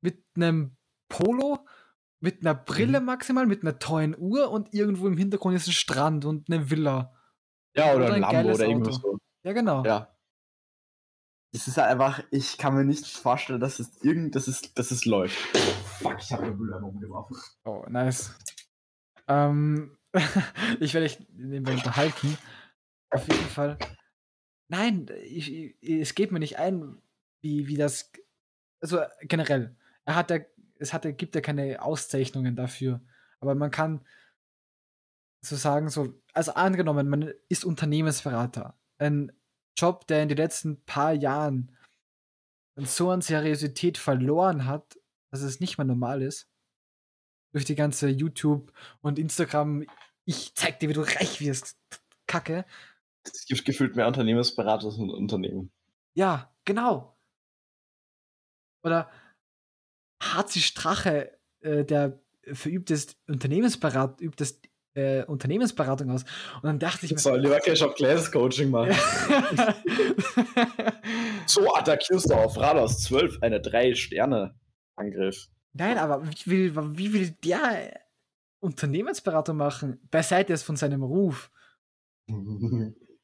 mit 0.00 0.24
einem 0.36 0.76
Polo, 1.08 1.58
mit 2.20 2.42
einer 2.42 2.54
Brille 2.54 3.00
mhm. 3.00 3.06
maximal, 3.06 3.46
mit 3.46 3.62
einer 3.62 3.78
tollen 3.78 4.14
Uhr 4.16 4.50
und 4.50 4.72
irgendwo 4.72 5.08
im 5.08 5.16
Hintergrund 5.16 5.56
ist 5.56 5.66
ein 5.66 5.72
Strand 5.72 6.24
und 6.24 6.48
eine 6.50 6.70
Villa. 6.70 7.14
Ja, 7.74 7.94
oder, 7.94 8.06
oder 8.06 8.14
ein, 8.14 8.24
ein 8.24 8.34
Lambo 8.34 8.54
oder 8.54 8.66
irgendwas 8.66 8.96
so. 8.96 9.18
Ja, 9.42 9.52
genau. 9.52 9.84
Ja. 9.84 10.14
Es 11.52 11.66
ist 11.66 11.78
einfach, 11.78 12.22
ich 12.30 12.58
kann 12.58 12.74
mir 12.74 12.84
nicht 12.84 13.06
vorstellen, 13.06 13.58
dass 13.58 13.80
es 13.80 13.90
irgend, 14.02 14.36
dass 14.36 14.46
es, 14.46 14.72
dass 14.74 14.92
es 14.92 15.04
läuft. 15.04 15.36
Fuck, 15.98 16.18
ich 16.20 16.32
habe 16.32 16.44
eine 16.44 16.54
Müll 16.54 16.72
umgeworfen. 16.72 17.36
Oh, 17.64 17.84
nice. 17.88 18.32
Ähm, 19.26 19.98
ich 20.80 20.94
werde 20.94 21.08
dich 21.08 21.26
nebenbei 21.32 21.72
unterhalten. 21.72 22.38
Auf 23.10 23.26
jeden 23.26 23.48
Fall. 23.48 23.78
Nein, 24.68 25.06
ich, 25.24 25.52
ich, 25.52 25.76
es 25.82 26.14
geht 26.14 26.30
mir 26.30 26.38
nicht 26.38 26.58
ein, 26.58 27.02
wie, 27.40 27.66
wie 27.66 27.76
das. 27.76 28.12
Also 28.80 29.00
generell. 29.22 29.76
Er 30.04 30.14
hat 30.14 30.30
ja, 30.30 30.38
es 30.78 30.92
hat, 30.92 31.02
gibt 31.18 31.34
ja 31.34 31.40
keine 31.40 31.82
Auszeichnungen 31.82 32.54
dafür. 32.54 33.00
Aber 33.40 33.56
man 33.56 33.72
kann 33.72 34.06
so 35.40 35.56
sagen, 35.56 35.88
so, 35.88 36.14
also 36.32 36.54
angenommen, 36.54 37.08
man 37.08 37.32
ist 37.48 37.64
Unternehmensberater. 37.64 38.78
Ein 38.98 39.32
Job, 39.76 40.06
der 40.06 40.22
in 40.22 40.28
den 40.28 40.38
letzten 40.38 40.82
paar 40.84 41.12
Jahren 41.12 41.76
so 42.76 43.10
an 43.10 43.20
Seriosität 43.20 43.98
verloren 43.98 44.66
hat, 44.66 44.98
dass 45.30 45.42
es 45.42 45.60
nicht 45.60 45.78
mehr 45.78 45.84
normal 45.84 46.22
ist 46.22 46.48
durch 47.52 47.64
die 47.64 47.74
ganze 47.74 48.08
YouTube 48.08 48.72
und 49.00 49.18
Instagram, 49.18 49.84
ich 50.24 50.54
zeig 50.54 50.78
dir, 50.78 50.88
wie 50.88 50.94
du 50.94 51.02
reich 51.02 51.40
wirst, 51.40 51.76
Kacke. 52.26 52.64
Es 53.24 53.46
gibt 53.46 53.64
gefühlt 53.64 53.96
mehr 53.96 54.06
Unternehmensberater 54.06 54.86
als 54.86 54.96
Unternehmen. 54.96 55.72
Ja, 56.14 56.54
genau. 56.64 57.16
Oder 58.82 59.10
Harzi 60.22 60.60
Strache, 60.60 61.38
äh, 61.60 61.84
der 61.84 62.20
verübt 62.52 62.90
das 62.90 63.16
Unternehmensberat, 63.26 64.20
übt 64.20 64.42
das 64.42 64.60
äh, 64.94 65.24
Unternehmensberatung 65.24 66.10
aus. 66.10 66.24
Und 66.56 66.64
dann 66.64 66.78
dachte 66.78 67.06
ich 67.06 67.12
mir. 67.12 67.18
Soll 67.18 67.40
lieber 67.40 67.60
Cash 67.60 67.82
of 67.82 67.94
Class 67.94 68.30
Coaching 68.30 68.70
machen. 68.70 68.94
so 71.46 71.72
attackierst 71.74 72.30
du 72.30 72.34
auf 72.34 72.56
Rad 72.58 72.76
aus 72.76 73.02
12 73.02 73.38
eine 73.42 73.60
3 73.60 73.94
Sterne. 73.94 74.54
Angriff. 74.96 75.48
Nein, 75.72 75.98
aber 75.98 76.26
wie 76.26 76.46
will, 76.46 76.98
wie 76.98 77.12
will 77.12 77.30
der 77.44 78.00
Unternehmensberatung 78.60 79.56
machen? 79.56 80.00
Beiseite 80.10 80.52
ist 80.52 80.62
von 80.62 80.76
seinem 80.76 81.02
Ruf. 81.02 81.50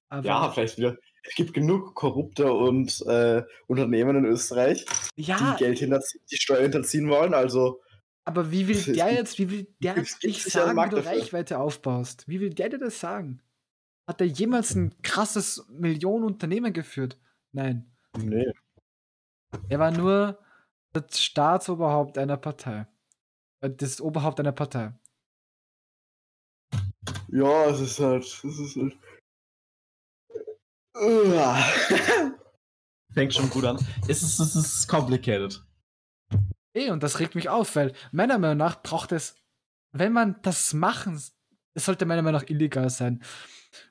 Aber 0.09 0.27
ja, 0.27 0.51
vielleicht 0.51 0.79
wieder. 0.79 0.97
Es 1.29 1.35
gibt 1.35 1.55
genug 1.55 1.95
Korrupte 1.95 2.53
und 2.53 3.05
äh, 3.07 3.43
Unternehmen 3.67 4.17
in 4.19 4.25
Österreich, 4.27 4.87
ja, 5.17 5.55
die 5.55 5.65
Geld 5.65 5.81
hinterziehen, 5.81 6.23
die 6.31 6.37
Steuern 6.37 6.63
hinterziehen 6.63 7.09
wollen. 7.09 7.35
Also. 7.35 7.81
Aber 8.27 8.51
wie 8.51 8.69
will 8.69 8.83
der 8.95 9.15
jetzt, 9.15 9.39
wie 9.39 9.51
will 9.51 9.67
der 9.81 9.97
jetzt 9.97 10.23
nicht 10.23 10.43
sagen, 10.43 10.77
wie 10.77 10.91
du 10.91 10.97
dafür. 10.97 11.13
Reichweite 11.13 11.59
aufbaust? 11.59 12.29
Wie 12.29 12.41
will 12.41 12.53
der 12.53 12.69
dir 12.69 12.79
das 12.79 13.01
sagen? 13.01 13.41
Hat 14.07 14.21
er 14.21 14.27
jemals 14.27 14.75
ein 14.75 14.95
krasses 15.03 15.67
Millionenunternehmen 15.71 16.73
geführt? 16.73 17.19
Nein. 17.53 17.91
Nee. 18.19 18.53
Er 19.69 19.79
war 19.79 19.91
nur 19.91 20.39
das 20.93 21.21
Staatsoberhaupt 21.21 22.19
einer 22.19 22.37
Partei. 22.37 22.87
Äh, 23.61 23.71
das 23.71 24.01
Oberhaupt 24.01 24.41
einer 24.41 24.53
Partei. 24.53 24.93
Ja, 27.29 27.67
es 27.67 27.81
ist 27.81 27.99
halt. 28.01 28.25
Es 28.25 28.45
ist 28.45 28.77
halt. 28.77 28.97
Fängt 33.13 33.35
schon 33.35 33.51
gut 33.51 33.65
an. 33.65 33.77
Es 34.09 34.23
ist, 34.23 34.39
es 34.39 34.57
ist 34.57 34.89
complicated. 34.89 35.66
Eh, 36.77 36.91
und 36.91 37.03
das 37.03 37.21
regt 37.21 37.35
mich 37.35 37.49
auf, 37.49 37.75
weil 37.75 37.95
meiner 38.13 38.39
Meinung 38.39 38.59
nach 38.59 38.83
braucht 38.83 39.11
es, 39.13 39.35
wenn 39.93 40.13
man 40.13 40.37
das 40.43 40.75
machen, 40.75 41.21
es 41.73 41.85
sollte 41.85 42.05
meiner 42.05 42.21
Meinung 42.21 42.43
nach 42.43 42.51
illegal 42.51 42.91
sein. 42.91 43.23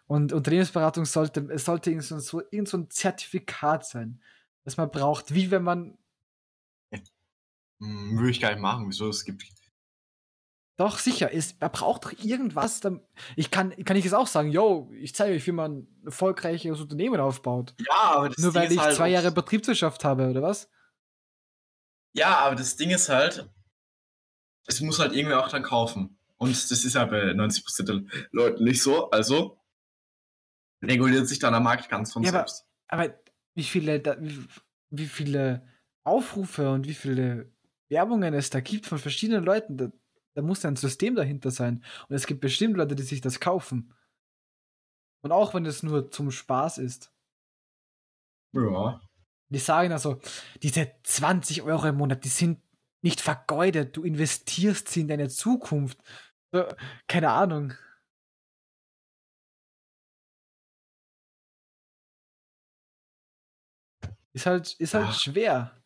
Und 0.06 0.34
Unternehmensberatung 0.34 1.06
sollte, 1.06 1.48
es 1.52 1.65
sollte 1.65 1.89
irgend 1.89 2.04
so, 2.04 2.41
irgend 2.52 2.69
so 2.69 2.78
ein 2.78 2.89
Zertifikat 2.91 3.86
sein, 3.86 4.21
das 4.63 4.78
man 4.78 4.91
braucht, 4.91 5.34
wie 5.34 5.50
wenn 5.50 5.63
man. 5.63 5.98
Hm, 7.82 8.17
würde 8.17 8.30
ich 8.30 8.39
gar 8.39 8.52
nicht 8.52 8.62
machen, 8.62 8.88
wieso 8.88 9.10
es 9.10 9.26
gibt. 9.26 9.43
Doch, 10.78 11.00
sicher. 11.00 11.34
Es, 11.34 11.56
er 11.60 11.69
braucht 11.69 12.06
doch 12.06 12.13
irgendwas. 12.24 12.82
Dann, 12.82 13.02
ich 13.36 13.50
kann, 13.50 13.71
kann 13.84 13.98
ich 13.98 14.04
jetzt 14.04 14.13
auch 14.13 14.28
sagen, 14.28 14.52
yo, 14.52 14.91
ich 14.93 15.15
zeige 15.15 15.36
euch, 15.36 15.48
wie 15.48 15.54
man 15.54 15.80
ein 15.80 15.88
erfolgreiches 16.06 16.80
Unternehmen 16.80 17.19
aufbaut. 17.19 17.74
Ja, 17.80 18.15
aber 18.15 18.30
das 18.30 18.38
Nur 18.38 18.52
Ding 18.52 18.62
weil 18.62 18.71
ich 18.71 18.80
halt 18.80 18.95
zwei 18.95 19.10
Jahre 19.10 19.32
Betriebswirtschaft 19.32 20.04
habe, 20.04 20.30
oder 20.30 20.41
was? 20.41 20.69
Ja, 22.15 22.39
aber 22.39 22.56
das 22.56 22.78
Ding 22.78 22.91
ist 22.91 23.10
halt, 23.10 23.49
es 24.67 24.80
muss 24.80 24.99
halt 24.99 25.13
irgendwer 25.13 25.43
auch 25.43 25.49
dann 25.49 25.63
kaufen. 25.63 26.17
Und 26.38 26.51
das 26.51 26.84
ist 26.84 26.95
ja 26.95 27.06
bei 27.06 27.32
90% 27.32 27.84
der 27.84 28.28
Leute 28.32 28.63
nicht 28.63 28.82
so. 28.82 29.10
Also 29.12 29.60
reguliert 30.82 31.28
sich 31.28 31.39
dann 31.39 31.54
der 31.54 31.60
Markt 31.60 31.89
ganz 31.89 32.13
von 32.13 32.23
ja, 32.23 32.32
selbst. 32.32 32.65
Aber, 32.88 33.04
aber 33.04 33.19
wie 33.54 33.63
viele, 33.63 33.99
da, 33.99 34.15
wie, 34.21 34.45
wie, 34.91 35.08
viele 35.08 35.67
Aufrufe 36.04 36.71
und 36.71 36.88
wie 36.88 36.93
viele 36.93 37.51
Werbungen 37.89 38.34
es 38.34 38.49
da 38.49 38.62
gibt 38.62 38.86
von 38.86 38.97
verschiedenen 38.97 39.43
Leuten, 39.43 39.78
da, 39.78 39.91
da 40.36 40.41
muss 40.41 40.63
ein 40.63 40.78
System 40.78 41.15
dahinter 41.15 41.51
sein. 41.51 41.84
Und 42.08 42.15
es 42.15 42.28
gibt 42.28 42.39
bestimmt 42.39 42.78
Leute, 42.78 42.95
die 42.95 43.04
sich 43.04 43.21
das 43.21 43.41
kaufen. 43.41 43.93
Und 45.21 45.34
auch 45.34 45.54
wenn 45.54 45.65
es 45.65 45.84
nur 45.84 46.12
zum 46.12 46.32
Spaß 46.32 46.78
ist. 46.78 47.12
Ja. 48.54 49.01
Die 49.49 49.60
sagen 49.60 49.91
also, 49.91 50.19
diese 50.63 50.91
20 51.03 51.62
Euro 51.62 51.88
im 51.88 51.97
Monat, 51.97 52.23
die 52.23 52.29
sind 52.29 52.60
nicht 53.01 53.21
vergeudet. 53.21 53.95
Du 53.95 54.03
investierst 54.03 54.89
sie 54.89 55.01
in 55.01 55.08
deine 55.08 55.29
Zukunft. 55.29 55.99
Keine 57.08 57.31
Ahnung. 57.31 57.73
Ist 64.34 64.45
halt, 64.45 64.73
ist 64.73 64.93
halt 64.93 65.08
Ach. 65.08 65.19
schwer. 65.19 65.81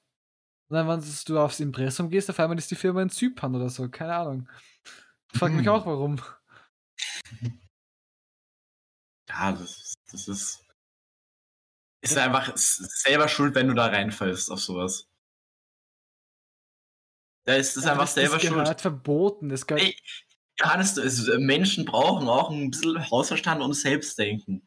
Und 0.70 0.76
dann, 0.76 0.88
wenn 0.88 1.04
du 1.26 1.40
aufs 1.40 1.60
Impressum 1.60 2.10
gehst, 2.10 2.30
auf 2.30 2.40
einmal 2.40 2.58
ist 2.58 2.72
die 2.72 2.76
Firma 2.76 3.02
in 3.02 3.10
Zypern 3.10 3.56
oder 3.56 3.70
so. 3.70 3.90
Keine 3.90 4.16
Ahnung. 4.16 4.50
Frag 5.34 5.52
mich 5.52 5.68
auch, 5.70 5.86
warum. 5.86 6.20
Ja, 9.28 9.52
das, 9.52 9.94
das 10.12 10.28
ist. 10.28 10.69
Ist 12.02 12.18
einfach 12.18 12.56
selber 12.56 13.28
schuld, 13.28 13.56
wenn 13.56 13.68
du 13.68 13.74
da 13.74 13.88
reinfällst 13.88 14.52
auf 14.52 14.62
sowas. 14.62 15.10
Da 17.46 17.56
ist 17.56 17.76
es 17.76 17.86
ja, 17.86 17.92
einfach 17.92 18.08
selber 18.08 18.38
das 18.38 18.46
schuld. 18.46 18.68
Das 18.68 18.82
verboten. 18.82 19.50
Das 19.50 19.68
gehört 19.68 19.84
Ey, 19.84 19.98
Johannes, 20.60 20.96
Menschen 21.38 21.86
brauchen 21.86 22.30
auch 22.30 22.52
ein 22.52 22.72
bisschen 22.72 23.10
Hausverstand 23.10 23.62
und 23.62 23.74
Selbstdenken. 23.74 24.66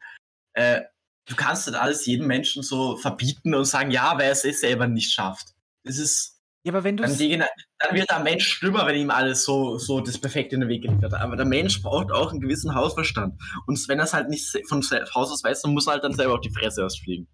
Äh, 0.53 0.81
du 1.27 1.35
kannst 1.35 1.67
nicht 1.67 1.79
alles 1.79 2.05
jedem 2.05 2.27
Menschen 2.27 2.61
so 2.61 2.97
verbieten 2.97 3.55
und 3.55 3.65
sagen, 3.65 3.91
ja, 3.91 4.17
wer 4.17 4.31
es 4.31 4.43
eh 4.43 4.51
selber 4.51 4.87
nicht 4.87 5.11
schafft. 5.11 5.53
Das 5.83 5.97
ist. 5.97 6.32
Ja, 6.65 6.71
aber 6.71 6.85
wenn 6.85 6.95
du 6.95 7.03
dann, 7.03 7.11
dann, 7.17 7.95
wird 7.95 8.09
der 8.09 8.19
Mensch 8.21 8.47
schlimmer, 8.47 8.87
wenn 8.87 8.95
ihm 8.95 9.09
alles 9.09 9.43
so, 9.43 9.77
so 9.77 9.99
das 9.99 10.17
Perfekte 10.17 10.55
in 10.55 10.61
den 10.61 10.69
Weg 10.69 10.83
gelegt 10.83 11.01
wird. 11.01 11.13
Aber 11.13 11.35
der 11.35 11.45
Mensch 11.45 11.81
braucht 11.81 12.09
auch 12.11 12.31
einen 12.31 12.39
gewissen 12.39 12.73
Hausverstand. 12.73 13.39
Und 13.67 13.87
wenn 13.89 13.99
er 13.99 14.05
es 14.05 14.13
halt 14.13 14.29
nicht 14.29 14.57
von 14.69 14.81
Haus 14.81 15.31
aus 15.31 15.43
weiß, 15.43 15.61
dann 15.63 15.73
muss 15.73 15.87
er 15.87 15.93
halt 15.93 16.05
dann 16.05 16.13
selber 16.13 16.35
auf 16.35 16.41
die 16.41 16.53
Fresse 16.53 16.81
erst 16.81 17.01
fliegen. 17.01 17.27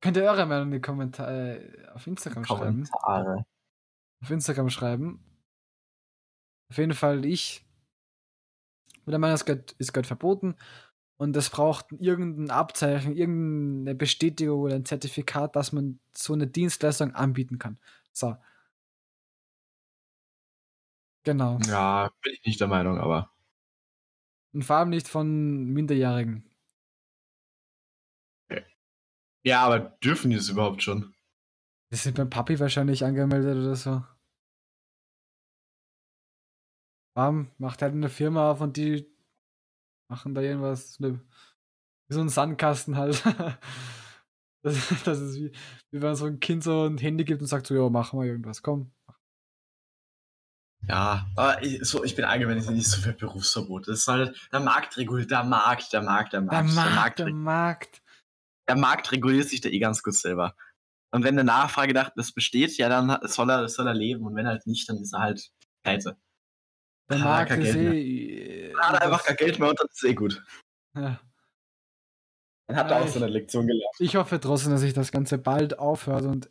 Könnt 0.00 0.16
ihr 0.16 0.22
eure 0.22 0.46
Meinung 0.46 0.68
in 0.68 0.74
die 0.74 0.80
Kommentare 0.80 1.58
äh, 1.58 1.88
auf 1.88 2.06
Instagram 2.06 2.44
Kommentare. 2.44 3.24
schreiben? 3.24 3.44
Auf 4.22 4.30
Instagram 4.30 4.70
schreiben. 4.70 5.24
Auf 6.70 6.78
jeden 6.78 6.94
Fall, 6.94 7.24
ich 7.24 7.66
mit 9.04 9.12
der 9.12 9.18
Meinung, 9.18 9.34
es 9.34 9.74
ist 9.78 9.92
Gott 9.92 10.06
verboten. 10.06 10.54
Und 11.20 11.36
es 11.36 11.50
braucht 11.50 11.92
irgendein 11.98 12.50
Abzeichen, 12.50 13.14
irgendeine 13.14 13.94
Bestätigung 13.94 14.58
oder 14.58 14.76
ein 14.76 14.86
Zertifikat, 14.86 15.54
dass 15.54 15.70
man 15.70 16.00
so 16.16 16.32
eine 16.32 16.46
Dienstleistung 16.46 17.14
anbieten 17.14 17.58
kann. 17.58 17.78
So. 18.14 18.38
Genau. 21.24 21.58
Ja, 21.66 22.10
bin 22.22 22.32
ich 22.32 22.46
nicht 22.46 22.58
der 22.58 22.68
Meinung, 22.68 22.98
aber. 22.98 23.30
Und 24.54 24.62
vor 24.62 24.76
allem 24.76 24.88
nicht 24.88 25.08
von 25.08 25.66
Minderjährigen. 25.66 26.50
Ja, 29.42 29.62
aber 29.66 29.78
dürfen 30.02 30.30
die 30.30 30.36
das 30.36 30.48
überhaupt 30.48 30.82
schon? 30.82 31.14
Die 31.92 31.96
sind 31.96 32.16
beim 32.16 32.30
Papi 32.30 32.58
wahrscheinlich 32.58 33.04
angemeldet 33.04 33.58
oder 33.58 33.76
so. 33.76 34.02
Bam, 37.14 37.50
macht 37.58 37.82
halt 37.82 37.92
eine 37.92 38.08
Firma 38.08 38.50
auf 38.50 38.62
und 38.62 38.78
die 38.78 39.09
machen 40.10 40.34
da 40.34 40.40
irgendwas, 40.40 40.98
ne, 41.00 41.20
wie 42.08 42.14
so 42.14 42.20
ein 42.20 42.28
Sandkasten 42.28 42.96
halt. 42.96 43.24
das, 44.62 44.88
das, 45.04 45.20
ist 45.20 45.36
wie, 45.36 45.52
wie 45.90 46.02
wenn 46.02 46.16
so 46.16 46.26
ein 46.26 46.40
Kind 46.40 46.64
so 46.64 46.86
ein 46.86 46.98
Handy 46.98 47.24
gibt 47.24 47.40
und 47.40 47.46
sagt 47.46 47.66
so, 47.66 47.74
ja, 47.74 47.88
mach 47.88 48.12
mal 48.12 48.26
irgendwas, 48.26 48.62
komm. 48.62 48.92
Ja, 50.88 51.26
aber 51.36 51.62
ich, 51.62 51.84
so, 51.84 52.04
ich 52.04 52.16
bin 52.16 52.24
allgemein 52.24 52.58
nicht 52.58 52.88
so 52.88 53.00
für 53.00 53.12
Berufsverbot. 53.12 53.86
Das 53.86 54.00
ist 54.00 54.08
halt 54.08 54.48
der 54.50 54.60
Markt 54.60 54.96
reguliert, 54.96 55.30
der 55.30 55.44
Markt, 55.44 55.92
der 55.92 56.02
Markt, 56.02 56.32
der 56.32 56.40
Markt. 56.40 56.68
Der 56.68 56.74
Markt, 56.74 56.84
der 56.84 56.94
Markt. 56.94 57.18
Der 57.18 57.32
Markt, 57.32 58.02
der 58.68 58.76
Markt 58.76 59.12
reguliert 59.12 59.48
sich 59.48 59.60
da 59.60 59.68
eh 59.68 59.78
ganz 59.78 60.02
gut 60.02 60.14
selber. 60.14 60.56
Und 61.12 61.24
wenn 61.24 61.34
eine 61.34 61.44
Nachfrage 61.44 61.92
nach 61.92 62.10
das 62.16 62.32
besteht, 62.32 62.76
ja, 62.78 62.88
dann 62.88 63.18
soll 63.28 63.50
er, 63.50 63.68
soll 63.68 63.86
er 63.86 63.94
leben. 63.94 64.24
Und 64.24 64.36
wenn 64.36 64.46
halt 64.46 64.66
nicht, 64.66 64.88
dann 64.88 64.98
ist 64.98 65.12
er 65.12 65.20
halt 65.20 65.50
pleite. 65.82 66.16
Der 67.10 67.18
Markt 67.18 67.50
ist 67.52 67.74
eh. 67.74 68.59
Dann 68.80 68.92
hat 68.92 69.00
er 69.00 69.06
einfach 69.06 69.24
kein 69.24 69.36
Geld 69.36 69.58
mehr 69.58 69.68
und 69.68 69.78
das 69.78 69.90
ist 69.92 70.04
eh 70.04 70.14
gut. 70.14 70.42
Ja. 70.94 71.20
Dann 72.66 72.76
hat 72.76 72.90
ja, 72.90 72.96
er 72.96 73.04
auch 73.04 73.08
so 73.08 73.18
eine 73.18 73.28
Lektion 73.28 73.66
gelernt. 73.66 73.94
Ich 73.98 74.16
hoffe 74.16 74.40
trotzdem, 74.40 74.72
dass 74.72 74.80
sich 74.80 74.94
das 74.94 75.12
Ganze 75.12 75.36
bald 75.38 75.78
aufhört 75.78 76.24
und. 76.24 76.50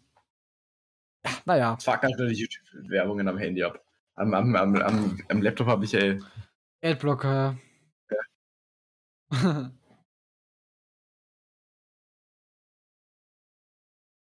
Ja, 1.25 1.31
naja. 1.45 1.77
Fuck 1.81 2.03
natürlich 2.03 2.39
YouTube-Werbungen 2.39 3.27
am 3.27 3.37
Handy 3.37 3.63
ab. 3.63 3.83
Am, 4.15 4.33
am, 4.33 4.55
am, 4.55 4.75
am, 4.75 5.19
am 5.27 5.41
Laptop 5.41 5.67
habe 5.67 5.85
ich 5.85 5.93
ey. 5.93 6.21
Adblocker. 6.83 7.57
Ja. 8.11 8.19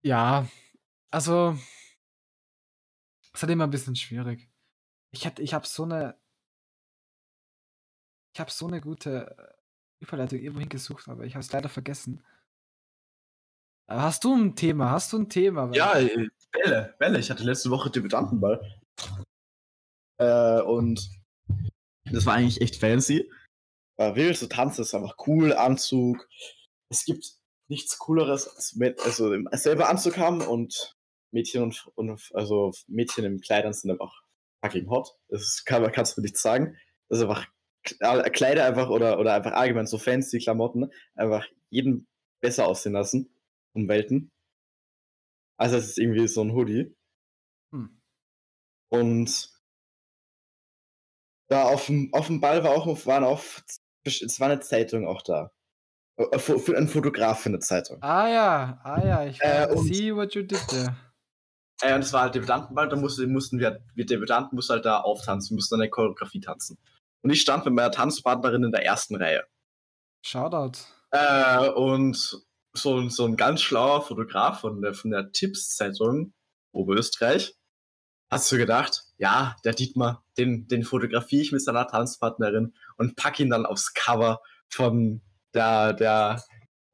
ja, 0.02 0.46
also. 1.10 1.58
Es 3.22 3.30
ist 3.34 3.42
halt 3.42 3.52
immer 3.52 3.66
ein 3.66 3.70
bisschen 3.70 3.96
schwierig. 3.96 4.48
Ich 5.12 5.24
hätte, 5.24 5.42
ich 5.42 5.54
habe 5.54 5.66
so 5.66 5.82
eine, 5.84 6.19
ich 8.40 8.42
habe 8.42 8.50
so 8.50 8.66
eine 8.68 8.80
gute 8.80 9.36
äh, 9.36 10.02
Überleitung 10.02 10.38
irgendwo 10.38 10.60
hingesucht, 10.60 11.08
aber 11.08 11.24
ich 11.24 11.34
habe 11.34 11.44
es 11.44 11.52
leider 11.52 11.68
vergessen. 11.68 12.24
Äh, 13.86 13.96
hast 13.96 14.24
du 14.24 14.34
ein 14.34 14.56
Thema? 14.56 14.90
Hast 14.90 15.12
du 15.12 15.18
ein 15.18 15.28
Thema? 15.28 15.70
Ja, 15.74 15.98
äh, 15.98 16.28
Bälle, 16.50 16.94
Bälle. 16.98 17.18
Ich 17.18 17.30
hatte 17.30 17.44
letzte 17.44 17.68
Woche 17.68 17.90
Debütantenball. 17.90 18.80
Äh, 20.16 20.62
und 20.62 21.06
das 22.10 22.24
war 22.24 22.36
eigentlich 22.36 22.62
echt 22.62 22.76
fancy. 22.76 23.30
War 23.98 24.16
wild, 24.16 24.38
so 24.38 24.46
tanzen 24.46 24.80
ist 24.80 24.94
einfach 24.94 25.18
cool, 25.26 25.52
Anzug. 25.52 26.26
Es 26.88 27.04
gibt 27.04 27.34
nichts 27.68 27.98
Cooleres, 27.98 28.48
als 28.48 28.74
mit, 28.74 29.04
also 29.04 29.36
selber 29.52 29.90
Anzug 29.90 30.16
haben 30.16 30.40
und 30.40 30.96
Mädchen 31.30 31.62
und, 31.62 31.90
und 31.94 32.30
also 32.32 32.72
Mädchen 32.88 33.26
im 33.26 33.42
Kleidern 33.42 33.74
sind 33.74 33.90
einfach 33.90 34.22
fucking 34.64 34.88
hot. 34.88 35.14
Das 35.28 35.62
kann, 35.66 35.92
kannst 35.92 36.16
du 36.16 36.22
nichts 36.22 36.40
sagen. 36.40 36.78
Das 37.10 37.18
ist 37.18 37.24
einfach 37.24 37.46
Kleider 37.98 38.64
einfach 38.64 38.88
oder, 38.88 39.18
oder 39.18 39.34
einfach 39.34 39.52
allgemein 39.52 39.86
so 39.86 39.98
fancy 39.98 40.38
Klamotten 40.38 40.90
einfach 41.14 41.46
jeden 41.70 42.06
besser 42.40 42.66
aussehen 42.66 42.92
lassen. 42.92 43.34
Um 43.72 43.86
Welten. 43.88 44.30
Also 45.56 45.76
es 45.76 45.90
ist 45.90 45.98
irgendwie 45.98 46.26
so 46.26 46.42
ein 46.42 46.52
Hoodie. 46.54 46.96
Hm. 47.72 48.00
Und 48.90 49.50
da 51.48 51.64
auf 51.64 51.86
dem, 51.86 52.12
auf 52.12 52.26
dem 52.26 52.40
Ball 52.40 52.64
war 52.64 52.70
auch, 52.72 53.06
waren 53.06 53.24
auch, 53.24 53.42
es 54.04 54.40
war 54.40 54.48
eine 54.48 54.60
Zeitung 54.60 55.06
auch 55.06 55.22
da. 55.22 55.52
Äh, 56.16 56.38
Für, 56.38 56.58
für 56.58 56.76
ein 56.76 56.88
Fotograf 56.88 57.40
für 57.42 57.48
eine 57.50 57.60
Zeitung. 57.60 57.98
Ah 58.02 58.28
ja, 58.28 58.80
ah 58.82 59.04
ja, 59.06 59.26
ich 59.26 59.40
Äh, 59.40 59.64
äh, 59.64 59.72
und- 59.72 59.84
see 59.86 60.14
what 60.14 60.34
you 60.34 60.42
did 60.42 60.66
there. 60.68 60.96
Äh, 61.82 61.94
und 61.94 62.00
es 62.00 62.12
war 62.12 62.22
halt 62.22 62.34
Debütantenball, 62.34 62.88
da 62.88 62.96
mussten, 62.96 63.32
mussten 63.32 63.58
wir, 63.58 63.84
wir 63.94 64.06
Debütanten 64.06 64.56
mussten 64.56 64.72
halt 64.74 64.84
da 64.84 65.00
auftanzen, 65.00 65.54
mussten 65.54 65.76
eine 65.76 65.88
Choreografie 65.88 66.40
tanzen. 66.40 66.78
Und 67.22 67.30
ich 67.30 67.40
stand 67.40 67.64
mit 67.64 67.74
meiner 67.74 67.90
Tanzpartnerin 67.90 68.64
in 68.64 68.72
der 68.72 68.84
ersten 68.84 69.16
Reihe. 69.16 69.44
Shoutout. 70.24 70.78
Äh, 71.10 71.68
und 71.70 72.40
so, 72.72 73.08
so 73.08 73.26
ein 73.26 73.36
ganz 73.36 73.62
schlauer 73.62 74.02
Fotograf 74.02 74.60
von 74.60 74.80
der, 74.80 74.94
von 74.94 75.10
der 75.10 75.32
Tipps-Zeitung 75.32 76.32
Oberösterreich 76.72 77.56
hat 78.30 78.44
so 78.44 78.56
gedacht, 78.56 79.02
ja, 79.16 79.56
der 79.64 79.72
Dietmar, 79.72 80.24
den, 80.38 80.68
den 80.68 80.84
fotografiere 80.84 81.42
ich 81.42 81.52
mit 81.52 81.62
seiner 81.64 81.88
Tanzpartnerin 81.88 82.74
und 82.96 83.16
pack 83.16 83.40
ihn 83.40 83.50
dann 83.50 83.66
aufs 83.66 83.92
Cover 83.92 84.40
von 84.68 85.20
der, 85.52 85.94
der 85.94 86.42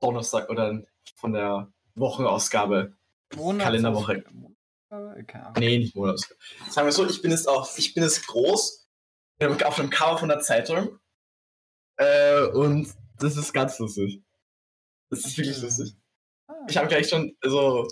Donnerstag 0.00 0.48
oder 0.48 0.82
von 1.14 1.34
der 1.34 1.70
Wochenausgabe. 1.94 2.96
Monats- 3.34 3.64
Kalenderwoche. 3.64 4.24
Ahnung. 4.26 4.56
Nee, 5.58 5.78
nicht 5.78 5.94
Monatsausgabe. 5.94 6.40
Sagen 6.70 6.86
wir 6.86 6.92
so, 6.92 7.06
ich 7.06 7.20
bin 7.20 7.32
jetzt 7.32 7.48
auch, 7.48 7.68
ich 7.76 7.92
bin 7.92 8.02
jetzt 8.02 8.26
groß 8.26 8.85
auf 9.40 9.76
dem 9.76 9.90
Cover 9.90 10.18
von 10.18 10.28
der 10.28 10.40
Zeitung. 10.40 10.98
Äh, 11.96 12.42
und 12.48 12.88
das 13.18 13.36
ist 13.36 13.52
ganz 13.52 13.78
lustig. 13.78 14.22
Das 15.10 15.20
ist 15.24 15.36
wirklich 15.38 15.60
lustig. 15.62 15.94
Ah, 16.48 16.54
Ich 16.68 16.76
habe 16.76 16.88
gleich 16.88 17.08
schon 17.08 17.36
so 17.42 17.86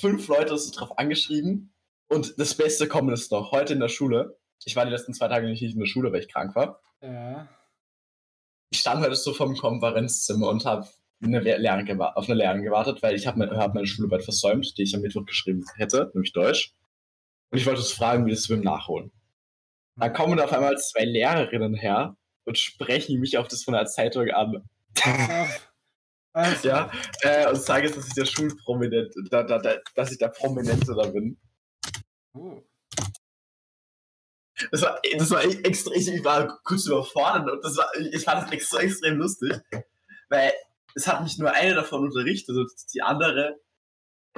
fünf 0.00 0.28
Leute 0.28 0.56
so 0.58 0.70
drauf 0.72 0.98
angeschrieben. 0.98 1.72
Und 2.08 2.38
das 2.38 2.54
Beste 2.54 2.88
kommt 2.88 3.12
ist 3.12 3.30
noch. 3.32 3.52
Heute 3.52 3.74
in 3.74 3.80
der 3.80 3.88
Schule. 3.88 4.38
Ich 4.64 4.74
war 4.76 4.84
die 4.84 4.90
letzten 4.90 5.14
zwei 5.14 5.28
Tage 5.28 5.46
nicht 5.46 5.62
in 5.62 5.78
der 5.78 5.86
Schule, 5.86 6.12
weil 6.12 6.20
ich 6.20 6.28
krank 6.32 6.54
war. 6.54 6.80
ja. 7.02 7.48
Ich 8.70 8.80
stand 8.80 9.02
heute 9.02 9.16
so 9.16 9.32
vom 9.32 9.56
Konferenzzimmer 9.56 10.48
und 10.48 10.66
habe 10.66 10.86
eine 11.22 11.40
Lehrerin 11.40 12.00
auf 12.02 12.26
eine 12.26 12.34
Lehrerin 12.34 12.62
gewartet, 12.62 13.02
weil 13.02 13.14
ich 13.14 13.26
habe 13.26 13.38
mein, 13.38 13.50
hab 13.56 13.74
meine 13.74 13.86
Schularbeit 13.86 14.24
versäumt, 14.24 14.76
die 14.76 14.82
ich 14.82 14.94
am 14.94 15.00
Mittwoch 15.00 15.24
geschrieben 15.24 15.64
hätte, 15.76 16.10
nämlich 16.12 16.34
Deutsch. 16.34 16.74
Und 17.50 17.56
ich 17.56 17.64
wollte 17.64 17.80
es 17.80 17.92
fragen, 17.92 18.26
wie 18.26 18.30
das 18.30 18.46
beim 18.46 18.60
Nachholen. 18.60 19.10
Dann 19.98 20.12
kommen 20.12 20.38
auf 20.40 20.52
einmal 20.52 20.76
zwei 20.78 21.04
Lehrerinnen 21.04 21.74
her 21.74 22.16
und 22.44 22.58
sprechen 22.58 23.18
mich 23.20 23.36
auf 23.36 23.48
das 23.48 23.64
von 23.64 23.74
der 23.74 23.86
Zeitung 23.86 24.28
an. 24.30 24.64
Also, 26.32 26.68
Ja, 26.68 26.90
äh, 27.22 27.48
und 27.48 27.56
jetzt, 27.56 27.96
dass 27.96 28.06
ich 28.06 28.14
der 28.14 28.26
Schulprominent, 28.26 29.12
da, 29.30 29.42
da, 29.42 29.58
da, 29.58 29.76
dass 29.94 30.12
ich 30.12 30.18
der 30.18 30.28
Prominente 30.28 30.94
da 30.94 31.08
bin. 31.08 31.36
oh. 32.34 32.62
Das 34.70 34.82
war, 34.82 35.00
das 35.16 35.30
war 35.30 35.44
extra, 35.44 35.92
ich, 35.94 36.24
war 36.24 36.60
kurz 36.64 36.86
überfordert 36.86 37.50
und 37.50 37.64
das 37.64 37.76
war, 37.76 37.88
ich 37.96 38.24
fand 38.24 38.46
es 38.46 38.52
extra, 38.52 38.80
extrem 38.80 39.16
lustig, 39.16 39.52
weil 40.28 40.52
es 40.94 41.06
hat 41.06 41.22
nicht 41.22 41.38
nur 41.38 41.52
eine 41.52 41.74
davon 41.74 42.02
unterrichtet, 42.02 42.56
und 42.56 42.70
die 42.92 43.02
andere 43.02 43.60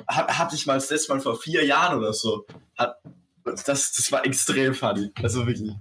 hat, 0.06 0.38
hatte 0.38 0.56
ich 0.56 0.66
mal 0.66 0.74
das 0.74 0.90
letzte 0.90 1.12
Mal 1.12 1.20
vor 1.20 1.36
vier 1.36 1.64
Jahren 1.64 1.98
oder 1.98 2.12
so. 2.12 2.46
Hat, 2.76 2.96
das, 3.44 3.64
das 3.64 4.12
war 4.12 4.24
extrem 4.24 4.74
funny. 4.74 5.12
Also 5.16 5.46
wirklich, 5.46 5.72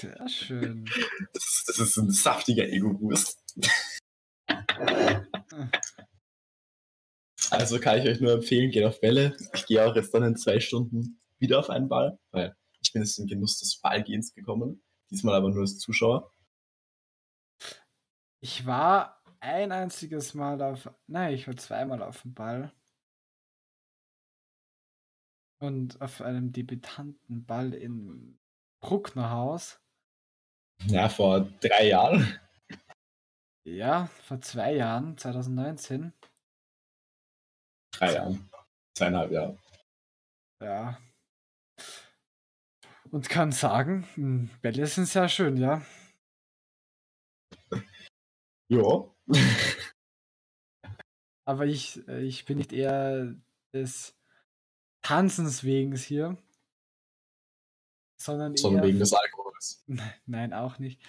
Sehr 0.00 0.28
schön. 0.28 0.84
das, 1.32 1.44
ist- 1.44 1.64
das 1.68 1.78
ist 1.78 1.96
ein 1.96 2.10
saftiger 2.10 2.64
Ego-Boost. 2.68 3.38
Also 7.50 7.78
kann 7.80 7.98
ich 7.98 8.06
euch 8.08 8.20
nur 8.20 8.32
empfehlen, 8.32 8.70
geht 8.70 8.84
auf 8.84 9.00
Bälle. 9.00 9.36
Ich 9.54 9.66
gehe 9.66 9.84
auch 9.84 9.94
jetzt 9.94 10.14
dann 10.14 10.22
in 10.22 10.36
zwei 10.36 10.60
Stunden 10.60 11.20
wieder 11.38 11.58
auf 11.58 11.70
einen 11.70 11.88
Ball, 11.88 12.18
weil 12.30 12.56
ich 12.80 12.92
bin 12.92 13.02
jetzt 13.02 13.18
im 13.18 13.26
Genuss 13.26 13.58
des 13.58 13.78
Ballgehens 13.80 14.32
gekommen. 14.34 14.82
Diesmal 15.10 15.34
aber 15.34 15.50
nur 15.50 15.60
als 15.60 15.78
Zuschauer. 15.78 16.32
Ich 18.40 18.64
war 18.66 19.22
ein 19.40 19.70
einziges 19.72 20.34
Mal 20.34 20.60
auf. 20.62 20.88
Nein, 21.06 21.34
ich 21.34 21.46
war 21.46 21.56
zweimal 21.56 22.02
auf 22.02 22.22
dem 22.22 22.32
Ball. 22.34 22.72
Und 25.62 26.00
auf 26.00 26.20
einem 26.20 26.52
Debütantenball 26.52 27.72
in 27.72 28.36
Brucknerhaus. 28.80 29.80
Ja, 30.86 31.08
vor 31.08 31.42
drei 31.60 31.86
Jahren. 31.86 32.40
Ja, 33.64 34.06
vor 34.24 34.40
zwei 34.40 34.74
Jahren, 34.74 35.16
2019. 35.16 36.12
Drei 37.94 38.14
Jahren. 38.14 38.50
Zweieinhalb 38.98 39.30
Jahre. 39.30 39.56
Ja. 40.60 41.00
Und 43.12 43.28
kann 43.28 43.52
sagen, 43.52 44.04
hm, 44.14 44.50
Bälle 44.62 44.84
sind 44.88 45.06
sehr 45.06 45.28
schön, 45.28 45.56
ja. 45.58 45.86
Jo. 48.68 49.14
Aber 51.46 51.66
ich, 51.66 52.08
äh, 52.08 52.22
ich 52.22 52.46
bin 52.46 52.58
nicht 52.58 52.72
eher 52.72 53.36
des 53.72 54.18
Tanzens 55.02 55.64
wegen 55.64 55.94
hier. 55.96 56.38
Sondern 58.16 58.56
Sondern 58.56 58.84
eher 58.84 58.88
wegen 58.88 58.98
des 59.00 59.12
Alkohols. 59.12 59.84
Nein, 60.26 60.52
auch 60.52 60.78
nicht. 60.78 61.00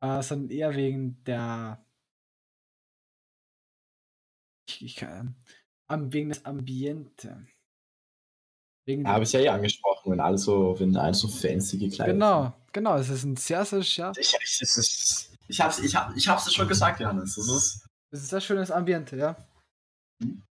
Äh, 0.00 0.22
sondern 0.22 0.50
eher 0.50 0.74
wegen 0.74 1.22
der. 1.24 1.84
Ich, 4.68 4.84
ich 4.84 4.96
kann, 4.96 5.34
am, 5.88 6.12
wegen 6.12 6.28
des 6.28 6.44
Ambiente. 6.44 7.46
Wegen 8.86 9.06
Habe 9.06 9.24
ich 9.24 9.32
ja 9.32 9.40
eh 9.40 9.48
angesprochen, 9.48 10.12
wenn 10.12 10.20
alle 10.20 10.38
so, 10.38 10.78
wenn 10.78 10.96
alle 10.96 11.12
so 11.12 11.28
fancy 11.28 11.76
gekleidet 11.76 12.14
genau, 12.14 12.52
genau. 12.72 12.96
Es 12.96 13.08
ist 13.08 13.24
ein 13.24 13.36
sehr, 13.36 13.64
sehr, 13.64 13.82
sind. 13.82 14.16
Ich, 14.16 14.34
ich, 14.40 14.60
es 14.62 14.76
ist, 14.76 15.36
ich 15.48 15.60
hab's, 15.60 15.80
ich 15.80 15.94
hab, 15.94 16.16
ich 16.16 16.28
hab's 16.28 16.52
schon 16.52 16.68
gesagt, 16.68 17.00
Johannes. 17.00 17.34
Das 17.34 17.48
ist, 17.48 17.86
es 18.10 18.20
ist 18.20 18.26
ein 18.26 18.30
sehr 18.30 18.40
schönes 18.40 18.70
Ambiente, 18.70 19.16
ja. 19.16 19.36
Mhm. 20.20 20.42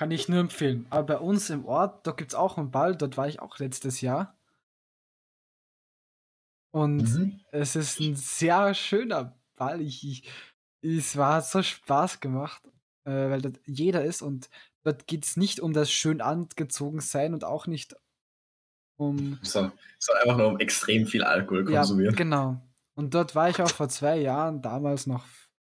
Kann 0.00 0.12
ich 0.12 0.30
nur 0.30 0.40
empfehlen. 0.40 0.86
Aber 0.88 1.02
bei 1.02 1.18
uns 1.18 1.50
im 1.50 1.66
Ort, 1.66 2.06
da 2.06 2.12
gibt 2.12 2.32
es 2.32 2.34
auch 2.34 2.56
einen 2.56 2.70
Ball, 2.70 2.96
dort 2.96 3.18
war 3.18 3.28
ich 3.28 3.40
auch 3.40 3.58
letztes 3.58 4.00
Jahr. 4.00 4.34
Und 6.72 7.02
Mhm. 7.02 7.40
es 7.52 7.76
ist 7.76 8.00
ein 8.00 8.16
sehr 8.16 8.72
schöner 8.72 9.38
Ball. 9.56 9.82
Ich, 9.82 10.02
ich, 10.08 10.30
es 10.80 11.18
war 11.18 11.34
hat 11.34 11.46
so 11.46 11.62
Spaß 11.62 12.20
gemacht, 12.20 12.62
äh, 13.04 13.10
weil 13.28 13.42
dort 13.42 13.60
jeder 13.66 14.02
ist 14.02 14.22
und 14.22 14.48
dort 14.84 15.06
geht 15.06 15.26
es 15.26 15.36
nicht 15.36 15.60
um 15.60 15.74
das 15.74 15.90
schön 15.90 16.22
angezogen 16.22 17.00
sein 17.00 17.34
und 17.34 17.44
auch 17.44 17.66
nicht 17.66 17.94
um. 18.96 19.38
So, 19.42 19.70
so 19.98 20.12
einfach 20.14 20.38
nur 20.38 20.46
um 20.46 20.60
extrem 20.60 21.06
viel 21.06 21.24
Alkohol 21.24 21.70
Ja, 21.70 21.80
konsumieren. 21.80 22.16
genau. 22.16 22.58
Und 22.94 23.12
dort 23.12 23.34
war 23.34 23.50
ich 23.50 23.60
auch 23.60 23.68
vor 23.68 23.90
zwei 23.90 24.16
Jahren, 24.16 24.62
damals 24.62 25.06
noch 25.06 25.26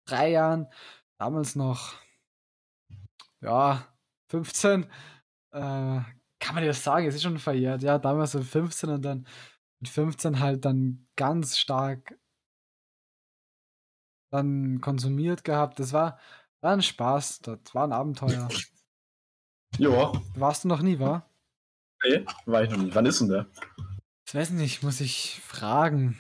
drei 0.06 0.32
Jahren, 0.32 0.68
damals 1.18 1.56
noch, 1.56 1.94
ja, 3.40 3.88
15. 4.30 4.84
Äh, 5.52 6.02
kann 6.40 6.56
man 6.56 6.66
das 6.66 6.84
sagen? 6.84 7.08
Es 7.08 7.16
ist 7.16 7.24
schon 7.24 7.40
verjährt. 7.40 7.82
Ja, 7.82 7.98
damals 7.98 8.32
so 8.34 8.42
15 8.42 8.90
und 8.90 9.02
dann 9.02 9.28
mit 9.80 9.90
15 9.90 10.40
halt 10.40 10.66
dann 10.66 11.08
ganz 11.16 11.58
stark 11.58 12.18
dann 14.32 14.82
konsumiert 14.82 15.44
gehabt. 15.44 15.80
Das 15.80 15.94
war, 15.94 16.20
war 16.62 16.74
ein 16.74 16.82
Spaß 16.82 17.40
dort, 17.40 17.74
war 17.74 17.86
ein 17.86 17.94
Abenteuer. 17.94 18.48
Jo, 19.78 20.14
Warst 20.36 20.64
du 20.64 20.70
noch 20.70 20.82
nie, 20.82 20.98
war? 20.98 21.30
nee, 22.04 22.26
war 22.46 22.64
ich 22.64 22.70
noch 22.70 22.78
nie. 22.78 22.90
Wann 22.96 23.06
ist 23.06 23.20
denn 23.20 23.28
der? 23.28 23.48
Ich 24.26 24.34
weiß 24.34 24.52
nicht, 24.52 24.82
muss 24.82 25.02
ich 25.02 25.40
fragen. 25.42 26.18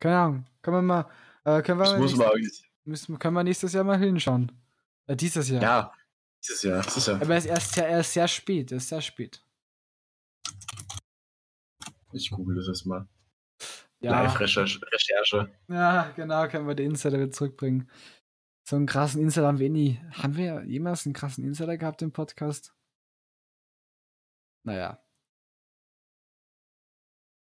Keine 0.00 0.18
Ahnung. 0.18 0.46
Können 0.62 0.76
wir 0.78 0.82
mal, 0.82 1.00
äh, 1.44 1.62
können 1.62 1.78
wir 1.78 1.84
Das 1.84 1.92
mal 1.92 1.98
muss 2.00 2.10
nächstes, 2.12 2.18
man 2.18 2.28
eigentlich. 2.34 2.70
müssen, 2.84 3.18
können 3.18 3.34
wir 3.34 3.44
nächstes 3.44 3.72
Jahr 3.72 3.84
mal 3.84 3.98
hinschauen. 3.98 4.50
Äh, 5.08 5.16
dieses 5.16 5.48
Jahr. 5.48 5.62
Ja, 5.62 5.92
dieses 6.46 6.62
Jahr. 6.62 6.82
Das 6.82 6.96
ist 6.96 7.08
ja. 7.08 7.14
Aber 7.14 7.30
er 7.30 7.38
ist 7.38 7.46
erst 7.46 7.72
sehr, 7.72 7.88
er 7.88 8.00
ist 8.00 8.12
sehr 8.12 8.28
spät, 8.28 8.70
er 8.70 8.76
ist 8.76 8.88
sehr 8.88 9.00
spät. 9.00 9.44
Ich 12.12 12.30
google 12.30 12.56
das 12.56 12.68
jetzt 12.68 12.86
mal. 12.86 13.08
Ja, 14.00 14.22
Live-Recherche. 14.22 14.80
Recherche. 14.92 15.50
ja, 15.68 16.12
genau, 16.14 16.46
können 16.46 16.68
wir 16.68 16.74
den 16.74 16.92
Insider 16.92 17.18
wieder 17.18 17.32
zurückbringen. 17.32 17.90
So 18.64 18.76
einen 18.76 18.86
krassen 18.86 19.20
Insider 19.20 19.48
haben 19.48 19.58
wir 19.58 19.66
eh 19.66 19.70
nie. 19.70 20.00
Haben 20.12 20.36
wir 20.36 20.62
jemals 20.64 21.04
einen 21.04 21.14
krassen 21.14 21.42
Insider 21.42 21.76
gehabt 21.76 22.02
im 22.02 22.12
Podcast? 22.12 22.74
Naja. 24.62 25.02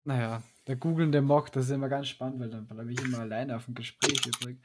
Naja, 0.06 0.42
der 0.68 0.78
googelnde 0.78 1.22
Mock, 1.22 1.52
das 1.52 1.66
ist 1.66 1.72
immer 1.72 1.90
ganz 1.90 2.08
spannend, 2.08 2.40
weil 2.40 2.50
dann 2.50 2.66
bleibe 2.66 2.92
ich 2.92 3.02
immer 3.02 3.20
alleine 3.20 3.58
auf 3.58 3.66
dem 3.66 3.76
Gespräch 3.76 4.26
übrig. 4.26 4.58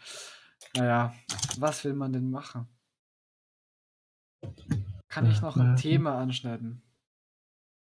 Naja, 0.76 1.12
was 1.58 1.84
will 1.84 1.94
man 1.94 2.12
denn 2.12 2.30
machen? 2.30 2.68
Kann 5.08 5.30
ich 5.30 5.40
noch 5.40 5.56
ein 5.56 5.76
Thema 5.76 6.18
anschneiden? 6.18 6.82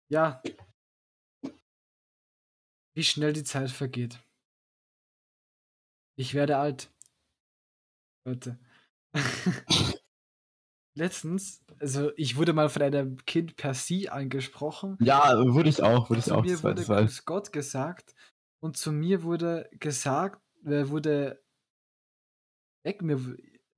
Ja. 0.09 0.43
Wie 2.95 3.05
schnell 3.05 3.33
die 3.33 3.45
Zeit 3.45 3.71
vergeht. 3.71 4.23
Ich 6.17 6.35
werde 6.35 6.59
alt. 6.59 6.93
Leute. 8.27 8.59
letztens, 11.01 11.65
also 11.79 12.13
ich 12.17 12.37
wurde 12.37 12.53
mal 12.53 12.69
von 12.69 12.83
einem 12.83 13.17
Kind 13.25 13.57
per 13.57 13.75
Sie 13.75 14.09
angesprochen. 14.09 14.97
Ja, 15.01 15.33
würde 15.55 15.71
ich 15.71 15.83
auch, 15.83 16.11
würde 16.11 16.21
ich 16.21 16.27
Zu 16.27 16.37
auch. 16.37 16.43
mir 16.45 16.63
wurde 16.63 16.85
Grüß 16.85 17.25
Gott 17.25 17.53
gesagt 17.53 18.15
und 18.63 18.77
zu 18.77 18.93
mir 18.93 19.23
wurde 19.23 19.69
gesagt, 19.73 20.43
äh, 20.65 20.89
wurde 20.89 21.43
weg, 22.85 23.03
mir, 23.03 23.19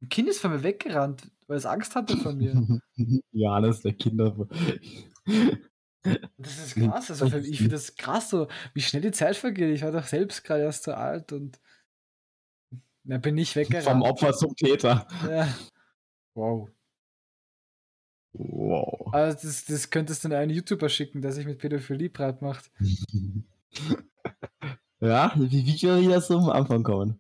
ein 0.03 0.09
Kind 0.09 0.29
ist 0.29 0.41
von 0.41 0.51
mir 0.51 0.63
weggerannt, 0.63 1.31
weil 1.47 1.57
es 1.57 1.67
Angst 1.67 1.95
hatte 1.95 2.17
vor 2.17 2.33
mir. 2.33 2.81
Johannes, 3.33 3.83
der 3.83 3.95
Kinder. 3.95 4.49
Das 6.37 6.59
ist 6.59 6.75
krass, 6.75 7.11
also 7.11 7.31
für, 7.31 7.39
ich 7.39 7.59
finde 7.59 7.77
das 7.77 7.95
krass, 7.95 8.31
so 8.31 8.49
wie 8.75 8.81
schnell 8.81 9.03
die 9.03 9.13
Zeit 9.13 9.37
vergeht. 9.37 9.75
Ich 9.75 9.83
war 9.83 9.93
doch 9.93 10.05
selbst 10.05 10.43
gerade 10.43 10.65
erst 10.65 10.85
so 10.85 10.93
alt 10.93 11.33
und 11.33 11.61
da 13.05 13.19
bin 13.19 13.39
ich 13.39 13.53
Vom 13.53 13.63
weggerannt. 13.63 14.05
Opfer 14.05 14.33
zum 14.33 14.55
Täter. 14.57 15.07
Ja. 15.29 15.49
Wow. 16.35 16.69
Wow. 18.33 19.13
Also 19.13 19.47
das, 19.47 19.65
das 19.65 19.91
könntest 19.91 20.25
du 20.25 20.29
an 20.29 20.35
einen 20.35 20.51
YouTuber 20.53 20.89
schicken, 20.89 21.21
der 21.23 21.33
sich 21.33 21.47
mit 21.47 21.59
Pädophilie 21.59 22.11
breit 22.11 22.43
macht. 22.43 22.71
Ja, 25.03 25.33
wie, 25.35 25.67
wie 25.67 25.77
können 25.77 26.03
wir 26.03 26.11
das 26.11 26.29
so 26.29 26.39
am 26.39 26.51
Anfang 26.51 26.85
kommen? 26.85 27.19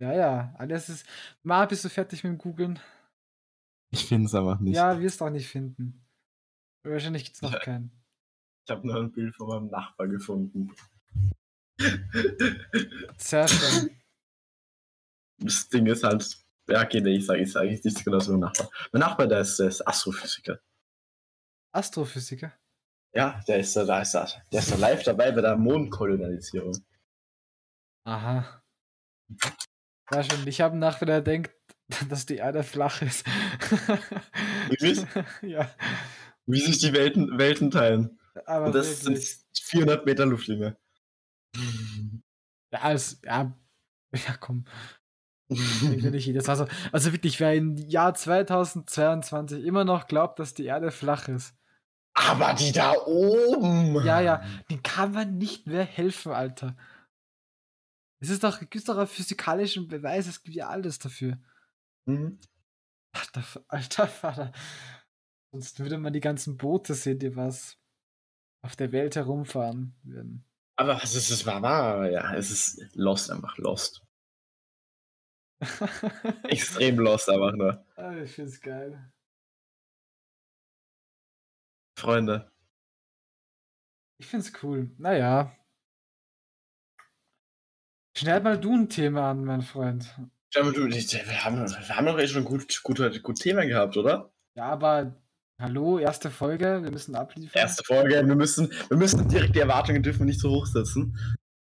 Ja, 0.00 0.12
ja, 0.14 0.54
alles 0.58 0.88
ist. 0.88 1.06
Mal 1.42 1.66
bist 1.66 1.84
du 1.84 1.88
fertig 1.90 2.24
mit 2.24 2.32
dem 2.32 2.38
Googlen? 2.38 2.78
Ich 3.90 4.06
finde 4.06 4.26
es 4.26 4.34
einfach 4.34 4.58
nicht. 4.60 4.74
Ja, 4.76 4.98
wirst 4.98 5.20
auch 5.22 5.30
nicht 5.30 5.48
finden. 5.48 6.06
Wahrscheinlich 6.82 7.24
gibt 7.24 7.36
es 7.36 7.42
noch 7.42 7.52
Ja. 7.52 7.58
keinen. 7.58 7.90
Ich 8.66 8.70
habe 8.70 8.86
nur 8.86 8.96
ein 8.96 9.12
Bild 9.12 9.34
von 9.36 9.48
meinem 9.48 9.66
Nachbar 9.70 10.08
gefunden. 10.08 10.74
Sehr 13.18 13.48
schön. 13.48 14.00
Das 15.38 15.68
Ding 15.68 15.86
ist 15.86 16.04
halt, 16.04 16.38
ja, 16.68 16.82
okay, 16.84 17.00
nee, 17.00 17.16
ich 17.16 17.26
sage 17.26 17.40
ich 17.42 17.52
sag 17.52 17.64
jetzt 17.64 17.84
nichts 17.84 18.04
genau 18.04 18.18
zu 18.18 18.30
meinem 18.32 18.40
Nachbar. 18.40 18.70
Mein 18.92 19.00
Nachbar, 19.00 19.26
der 19.26 19.40
ist, 19.40 19.58
der 19.58 19.68
ist 19.68 19.86
Astrophysiker. 19.86 20.60
Astrophysiker. 21.72 22.52
Ja, 23.12 23.40
der 23.48 23.58
ist, 23.58 23.74
da 23.74 24.00
ist, 24.00 24.12
da, 24.14 24.26
der 24.52 24.60
ist 24.60 24.70
da 24.70 24.76
live 24.76 25.02
dabei 25.02 25.32
bei 25.32 25.40
der 25.40 25.56
Mondkolonisierung. 25.56 26.76
Aha. 28.06 28.62
Sehr 30.12 30.24
schön. 30.24 30.46
Ich 30.46 30.60
habe 30.60 30.76
nach, 30.76 31.00
wenn 31.00 31.08
er 31.08 31.20
denkt, 31.20 31.52
dass 32.08 32.26
die 32.26 32.36
Erde 32.36 32.62
flach 32.62 33.02
ist. 33.02 33.26
Wirklich? 34.68 35.04
ja, 35.42 35.70
Wie 36.46 36.60
sich 36.60 36.78
die 36.78 36.92
Welten, 36.92 37.38
Welten 37.38 37.70
teilen. 37.70 38.18
aber 38.46 38.66
Und 38.66 38.74
das 38.74 39.00
sind 39.00 39.14
wirklich. 39.14 39.38
400 39.62 40.06
Meter 40.06 40.26
Luftlinie. 40.26 40.76
Ja, 42.72 42.80
als, 42.80 43.20
ja, 43.24 43.52
ja, 44.14 44.36
komm. 44.38 44.64
Ich 45.52 45.82
will 45.82 46.12
nicht 46.12 46.26
jedes 46.26 46.46
Mal 46.46 46.54
so. 46.54 46.68
Also 46.92 47.12
wirklich, 47.12 47.40
wer 47.40 47.54
im 47.56 47.76
Jahr 47.76 48.14
2022 48.14 49.64
immer 49.64 49.84
noch 49.84 50.06
glaubt, 50.06 50.38
dass 50.38 50.54
die 50.54 50.66
Erde 50.66 50.92
flach 50.92 51.26
ist, 51.26 51.56
Aber 52.14 52.54
die 52.54 52.70
da 52.70 52.92
oben! 52.92 53.96
Ja, 54.04 54.20
ja, 54.20 54.44
den 54.70 54.80
kann 54.84 55.10
man 55.10 55.38
nicht 55.38 55.66
mehr 55.66 55.82
helfen, 55.84 56.30
Alter. 56.30 56.76
Es 58.22 58.28
ist 58.28 58.44
doch, 58.44 58.60
gibt 58.60 58.88
doch 58.88 58.98
einen 58.98 59.06
physikalischen 59.06 59.88
Beweis, 59.88 60.26
es 60.26 60.42
gibt 60.42 60.56
ja 60.56 60.68
alles 60.68 60.98
dafür. 60.98 61.38
Mhm. 62.06 62.38
Alter, 63.12 63.64
alter 63.68 64.06
Vater. 64.06 64.52
Sonst 65.52 65.80
würde 65.80 65.98
man 65.98 66.12
die 66.12 66.20
ganzen 66.20 66.56
Boote 66.56 66.94
sehen, 66.94 67.18
die 67.18 67.34
was 67.34 67.78
auf 68.62 68.76
der 68.76 68.92
Welt 68.92 69.16
herumfahren 69.16 69.94
würden. 70.02 70.44
Aber 70.76 70.94
was 70.96 71.14
ist 71.14 71.30
es? 71.30 71.44
War, 71.46 72.10
ja, 72.10 72.34
es 72.34 72.50
ist 72.50 72.94
lost, 72.94 73.30
einfach 73.30 73.56
lost. 73.58 74.02
Extrem 76.44 76.98
lost, 76.98 77.28
einfach 77.28 77.52
nur. 77.52 77.84
Ah, 77.96 78.16
ich 78.16 78.32
find's 78.32 78.60
geil. 78.60 79.12
Freunde. 81.98 82.50
Ich 84.18 84.26
find's 84.26 84.52
cool. 84.62 84.90
Naja. 84.98 85.54
Schneid 88.20 88.44
mal 88.44 88.60
du 88.60 88.74
ein 88.74 88.90
Thema 88.90 89.30
an, 89.30 89.46
mein 89.46 89.62
Freund. 89.62 90.14
Mal, 90.54 90.72
du, 90.74 90.86
wir 90.90 91.44
haben, 91.44 91.56
wir 91.56 91.96
haben 91.96 92.04
doch 92.04 92.18
eh 92.18 92.28
schon 92.28 92.44
gut, 92.44 92.82
gut, 92.82 93.22
gut 93.22 93.40
Thema 93.40 93.64
gehabt, 93.64 93.96
oder? 93.96 94.30
Ja, 94.54 94.64
aber 94.64 95.16
hallo, 95.58 95.98
erste 95.98 96.30
Folge, 96.30 96.82
wir 96.82 96.90
müssen 96.90 97.14
abliefern. 97.14 97.58
Erste 97.58 97.82
Folge, 97.82 98.16
wir 98.16 98.36
müssen, 98.36 98.70
wir 98.90 98.98
müssen 98.98 99.26
direkt 99.26 99.54
die 99.54 99.60
Erwartungen 99.60 100.02
dürfen 100.02 100.26
nicht 100.26 100.38
so 100.38 100.50
hoch 100.50 100.66
setzen. 100.66 101.16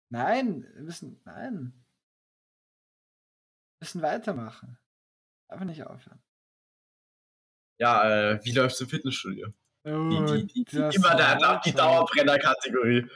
Nein, 0.09 0.67
wir 0.73 0.83
müssen, 0.83 1.21
nein. 1.23 1.71
Wir 3.79 3.85
müssen 3.85 4.01
weitermachen. 4.01 4.77
Einfach 5.47 5.65
nicht 5.65 5.85
aufhören. 5.87 6.21
Ja, 7.79 8.31
äh, 8.33 8.39
wie 8.43 8.51
läuft's 8.51 8.81
im 8.81 8.89
Fitnessstudio? 8.89 9.47
Oh, 9.85 10.09
Die, 10.09 10.45
die, 10.45 10.65
die, 10.65 10.77
immer 10.77 11.15
der, 11.15 11.61
die. 11.63 11.71
Dauerbrenner-Kategorie. 11.71 13.07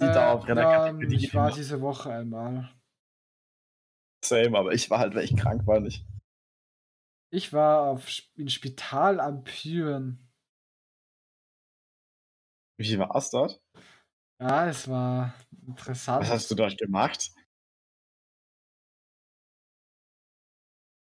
Die 0.00 0.04
Äh, 0.04 0.12
Dauerbrenner-Kategorie. 0.12 1.02
ja, 1.02 1.08
die 1.08 1.16
ich 1.16 1.22
geht 1.22 1.34
war 1.34 1.50
diese 1.50 1.80
Woche 1.80 2.12
einmal. 2.12 2.70
Same, 4.24 4.58
aber 4.58 4.72
ich 4.72 4.90
war 4.90 4.98
halt, 4.98 5.14
weil 5.14 5.24
ich 5.24 5.36
krank 5.36 5.66
war 5.66 5.80
nicht. 5.80 6.04
Ich 7.30 7.52
war 7.52 7.82
auf, 7.82 8.08
im 8.36 8.48
Spital 8.48 9.20
am 9.20 9.44
Pyren. 9.44 10.30
Wie 12.78 12.98
war's 12.98 13.30
dort? 13.30 13.60
Ja, 14.40 14.68
es 14.68 14.88
war 14.88 15.34
interessant. 15.66 16.22
Was 16.22 16.30
hast 16.30 16.50
du 16.50 16.54
dort 16.54 16.78
gemacht? 16.78 17.32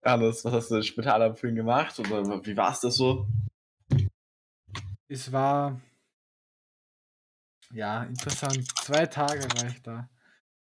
Anders, 0.04 0.44
was 0.44 0.54
hast 0.54 0.72
du 0.72 0.76
im 0.78 0.84
Spital 0.84 1.22
am 1.22 1.36
Film 1.36 1.56
gemacht? 1.56 2.00
Oder 2.00 2.44
wie 2.46 2.58
war's 2.58 2.82
das 2.82 2.96
so? 2.96 3.28
Es 5.08 5.32
war 5.32 5.80
ja 7.74 8.04
interessant. 8.04 8.68
Zwei 8.80 9.06
Tage 9.06 9.44
war 9.44 9.68
ich 9.68 9.82
da. 9.82 10.10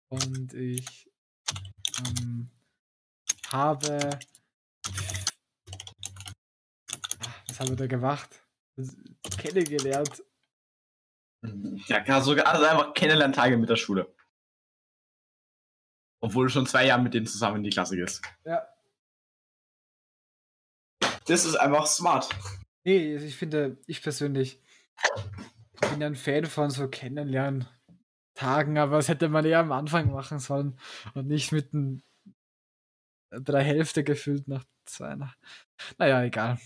Und 0.08 0.54
ich 0.54 1.10
ähm, 1.98 2.50
habe. 3.48 4.10
Ah, 7.20 7.42
Was 7.48 7.60
haben 7.60 7.70
wir 7.70 7.76
da 7.76 7.86
gemacht? 7.86 8.44
Kennengelernt. 9.38 10.22
Ja, 11.86 11.98
gar 12.00 12.22
sogar 12.22 12.46
also 12.46 12.64
einfach 12.64 12.94
Kennenlerntage 12.94 13.56
mit 13.56 13.68
der 13.68 13.76
Schule. 13.76 14.14
Obwohl 16.20 16.46
du 16.46 16.52
schon 16.52 16.66
zwei 16.66 16.86
Jahre 16.86 17.02
mit 17.02 17.12
denen 17.12 17.26
zusammen 17.26 17.58
in 17.58 17.64
die 17.64 17.70
Klasse 17.70 17.96
gehst. 17.96 18.22
Ja. 18.44 18.66
Das 21.26 21.44
ist 21.44 21.56
einfach 21.56 21.86
smart. 21.86 22.28
Nee, 22.84 23.16
ich 23.16 23.36
finde, 23.36 23.78
ich 23.86 24.02
persönlich 24.02 24.62
bin 25.80 26.00
ja 26.00 26.06
ein 26.06 26.16
Fan 26.16 26.46
von 26.46 26.70
so 26.70 26.88
Kennenlernen. 26.88 27.66
Tagen, 28.34 28.78
aber 28.78 28.96
das 28.96 29.08
hätte 29.08 29.28
man 29.28 29.44
eher 29.44 29.60
am 29.60 29.72
Anfang 29.72 30.10
machen 30.10 30.40
sollen 30.40 30.76
und 31.14 31.28
nicht 31.28 31.52
mitten 31.52 32.02
bei 33.30 33.52
der 33.52 33.62
Hälfte 33.62 34.02
gefühlt 34.02 34.48
nach 34.48 34.64
zwei. 34.86 35.14
Nach 35.14 35.36
naja, 35.98 36.22
egal. 36.24 36.58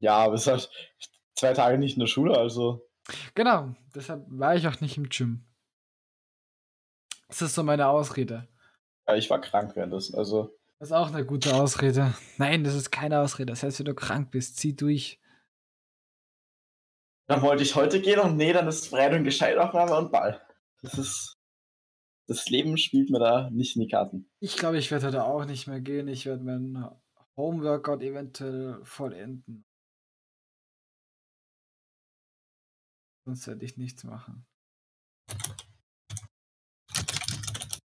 Ja, 0.00 0.16
aber 0.16 0.34
es 0.34 0.42
ist 0.42 0.46
halt 0.46 0.70
zwei 1.34 1.52
Tage 1.52 1.78
nicht 1.78 1.94
in 1.94 2.00
der 2.00 2.06
Schule, 2.06 2.36
also. 2.36 2.88
Genau, 3.34 3.74
deshalb 3.94 4.24
war 4.28 4.54
ich 4.54 4.66
auch 4.66 4.80
nicht 4.80 4.96
im 4.96 5.08
Gym. 5.08 5.44
Das 7.28 7.42
ist 7.42 7.54
so 7.54 7.62
meine 7.62 7.88
Ausrede. 7.88 8.48
Ja, 9.06 9.14
ich 9.14 9.28
war 9.28 9.40
krank 9.40 9.76
währenddessen, 9.76 10.16
also. 10.16 10.56
Das 10.78 10.88
ist 10.88 10.92
auch 10.92 11.08
eine 11.08 11.26
gute 11.26 11.54
Ausrede. 11.54 12.14
Nein, 12.36 12.64
das 12.64 12.74
ist 12.74 12.90
keine 12.90 13.20
Ausrede. 13.20 13.52
Das 13.52 13.62
heißt, 13.62 13.80
wenn 13.80 13.86
du 13.86 13.94
krank 13.94 14.30
bist, 14.30 14.56
zieh 14.56 14.76
durch. 14.76 15.20
Dann 17.28 17.42
wollte 17.42 17.62
ich 17.62 17.74
heute 17.74 18.00
gehen 18.00 18.18
und 18.20 18.36
nee, 18.36 18.52
dann 18.52 18.66
ist 18.66 18.88
Freitag 18.88 19.22
Gescheitaufnahme 19.22 19.96
und 19.96 20.10
Ball. 20.10 20.42
Das 20.82 20.98
ist. 20.98 21.34
Das 22.26 22.46
Leben 22.50 22.76
spielt 22.76 23.08
mir 23.08 23.20
da 23.20 23.48
nicht 23.50 23.76
in 23.76 23.82
die 23.82 23.88
Karten. 23.88 24.30
Ich 24.40 24.56
glaube, 24.56 24.76
ich 24.76 24.90
werde 24.90 25.06
heute 25.06 25.24
auch 25.24 25.46
nicht 25.46 25.66
mehr 25.66 25.80
gehen. 25.80 26.08
Ich 26.08 26.26
werde 26.26 26.44
meinen 26.44 26.86
Homeworkout 27.36 28.02
eventuell 28.02 28.80
vollenden. 28.84 29.64
Sonst 33.24 33.46
werde 33.46 33.64
ich 33.64 33.78
nichts 33.78 34.04
machen. 34.04 34.46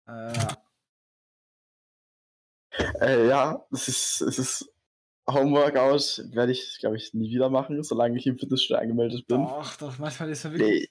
Äh, 0.07 0.55
Äh, 3.01 3.29
ja, 3.29 3.65
es 3.73 3.89
ist, 3.89 4.21
es 4.23 4.39
ist 4.39 4.74
Homeworkout 5.29 6.23
werde 6.35 6.53
ich, 6.53 6.79
glaube 6.81 6.97
ich, 6.97 7.15
nie 7.15 7.31
wieder 7.31 7.49
machen, 7.49 7.83
solange 7.83 8.19
ich 8.19 8.27
im 8.27 8.39
Fitnessstudio 8.39 8.81
angemeldet 8.83 9.27
bin. 9.27 9.43
doch, 9.43 9.77
doch, 9.77 9.99
manchmal 9.99 10.31
ist 10.31 10.45
er 10.45 10.53
wirklich. 10.53 10.91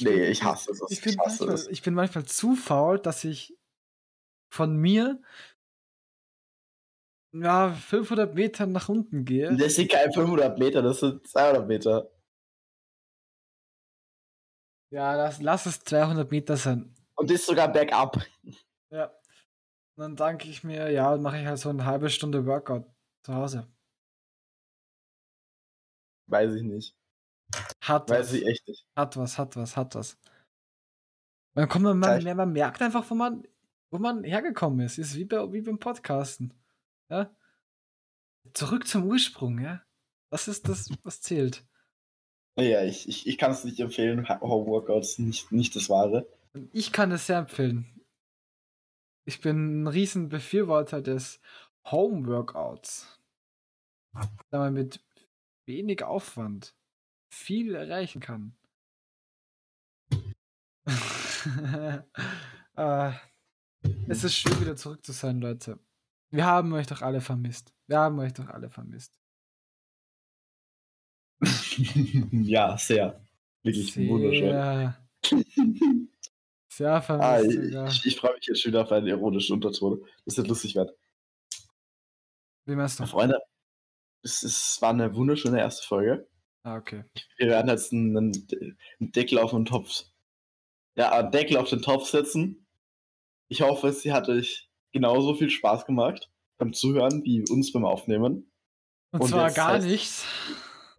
Nee, 0.00 0.10
nee, 0.10 0.26
ich 0.28 0.42
hasse 0.42 0.72
es. 0.72 0.82
Ich 0.88 0.98
Ich, 0.98 1.04
bin, 1.04 1.18
hasse 1.18 1.44
manchmal, 1.46 1.54
es. 1.54 1.68
ich 1.68 1.82
bin 1.82 1.94
manchmal 1.94 2.24
zu 2.24 2.56
faul, 2.56 2.98
dass 2.98 3.24
ich 3.24 3.56
von 4.52 4.76
mir 4.76 5.20
ja, 7.32 7.72
500 7.72 8.34
Meter 8.34 8.66
nach 8.66 8.88
unten 8.88 9.24
gehe. 9.24 9.56
Das 9.56 9.74
sind 9.74 9.90
keine 9.90 10.12
500 10.12 10.58
Meter, 10.58 10.82
das 10.82 11.00
sind 11.00 11.26
200 11.26 11.66
Meter. 11.66 12.10
Ja, 14.92 15.14
lass, 15.16 15.40
lass 15.42 15.66
es 15.66 15.80
200 15.80 16.30
Meter 16.30 16.56
sein. 16.56 16.94
Und 17.16 17.30
das 17.30 17.46
sogar 17.46 17.72
bergab. 17.72 18.18
Ja. 18.90 19.06
Und 19.96 20.02
dann 20.02 20.16
danke 20.16 20.48
ich 20.48 20.62
mir, 20.62 20.90
ja, 20.90 21.16
mache 21.16 21.38
ich 21.40 21.46
halt 21.46 21.58
so 21.58 21.70
eine 21.70 21.84
halbe 21.84 22.10
Stunde 22.10 22.46
Workout. 22.46 22.86
Zu 23.24 23.34
Hause. 23.34 23.66
Weiß 26.26 26.54
ich 26.54 26.62
nicht. 26.62 26.94
Hat 27.80 28.10
Weiß 28.10 28.28
was. 28.28 28.32
ich 28.34 28.46
echt 28.46 28.68
nicht. 28.68 28.86
Hat 28.94 29.16
was, 29.16 29.38
hat 29.38 29.56
was, 29.56 29.76
hat 29.76 29.94
was. 29.94 30.18
Man, 31.54 31.68
kommt, 31.68 31.84
man, 31.84 31.98
man, 31.98 32.36
man 32.36 32.52
merkt 32.52 32.82
einfach, 32.82 33.08
wo 33.10 33.14
man, 33.14 33.46
wo 33.90 33.98
man 33.98 34.24
hergekommen 34.24 34.80
ist. 34.80 34.98
Ist 34.98 35.14
wie, 35.16 35.24
bei, 35.24 35.52
wie 35.52 35.62
beim 35.62 35.78
Podcasten. 35.78 36.52
Ja? 37.08 37.34
Zurück 38.52 38.86
zum 38.86 39.04
Ursprung, 39.04 39.58
ja. 39.58 39.82
Das 40.30 40.48
ist 40.48 40.68
das, 40.68 40.90
was 41.02 41.20
zählt. 41.20 41.64
Ja, 42.56 42.84
ich, 42.84 43.08
ich, 43.08 43.26
ich 43.26 43.38
kann 43.38 43.52
es 43.52 43.64
nicht 43.64 43.80
empfehlen. 43.80 44.28
Homeworkouts 44.28 45.18
nicht, 45.18 45.50
nicht 45.50 45.74
das 45.76 45.88
Wahre. 45.88 46.26
Ich 46.72 46.92
kann 46.92 47.10
es 47.12 47.26
sehr 47.26 47.38
empfehlen. 47.38 48.00
Ich 49.24 49.40
bin 49.40 49.82
ein 49.82 49.86
riesen 49.86 50.28
Befürworter 50.28 51.00
des 51.00 51.40
Homeworkouts. 51.90 53.20
Da 54.50 54.58
man 54.58 54.74
mit 54.74 55.00
wenig 55.66 56.02
Aufwand 56.04 56.74
viel 57.28 57.74
erreichen 57.74 58.20
kann. 58.20 58.56
äh, 62.76 63.12
es 64.08 64.24
ist 64.24 64.34
schön, 64.34 64.60
wieder 64.60 64.76
zurück 64.76 65.04
zu 65.04 65.12
sein, 65.12 65.40
Leute. 65.40 65.78
Wir 66.30 66.46
haben 66.46 66.72
euch 66.72 66.86
doch 66.86 67.02
alle 67.02 67.20
vermisst. 67.20 67.74
Wir 67.86 67.98
haben 67.98 68.18
euch 68.18 68.32
doch 68.32 68.48
alle 68.48 68.70
vermisst. 68.70 69.18
ja, 72.32 72.76
sehr. 72.78 73.20
Wirklich 73.62 73.96
wunderschön. 74.08 74.50
Sehr, 74.50 74.98
sehr 76.68 76.92
Ah, 76.92 77.00
vermisst 77.00 77.58
ich, 77.58 77.64
sogar. 77.64 77.88
ich, 77.88 78.06
ich 78.06 78.16
freue 78.16 78.34
mich 78.34 78.46
jetzt 78.46 78.62
schon 78.62 78.72
wieder 78.72 78.82
auf 78.82 78.92
einen 78.92 79.06
ironischen 79.06 79.54
Unterton. 79.54 80.04
Das 80.24 80.36
wird 80.36 80.48
lustig 80.48 80.74
werden. 80.74 80.90
Wie 82.66 82.74
meinst 82.74 82.98
du? 83.00 83.06
Freunde, 83.06 83.38
es, 84.22 84.42
es 84.42 84.80
war 84.80 84.90
eine 84.90 85.14
wunderschöne 85.14 85.58
erste 85.60 85.86
Folge. 85.86 86.28
Ah, 86.62 86.76
okay. 86.76 87.04
Wir 87.36 87.48
werden 87.48 87.68
jetzt 87.68 87.92
einen, 87.92 88.16
einen 88.16 89.12
Deckel 89.12 89.38
auf 89.38 89.50
den 89.50 89.66
Topf. 89.66 90.04
Ja, 90.96 91.12
einen 91.12 91.30
Deckel 91.30 91.56
auf 91.58 91.68
den 91.68 91.82
Topf 91.82 92.08
setzen. 92.08 92.66
Ich 93.48 93.60
hoffe, 93.60 93.92
sie 93.92 94.12
hat 94.12 94.28
euch 94.28 94.70
genauso 94.92 95.34
viel 95.34 95.50
Spaß 95.50 95.84
gemacht 95.86 96.30
beim 96.58 96.72
Zuhören 96.72 97.22
wie 97.24 97.44
uns 97.50 97.72
beim 97.72 97.84
Aufnehmen. 97.84 98.50
Und, 99.12 99.20
Und 99.20 99.28
zwar 99.28 99.50
gar 99.50 99.74
heißt- 99.76 99.84
nichts. 99.86 100.24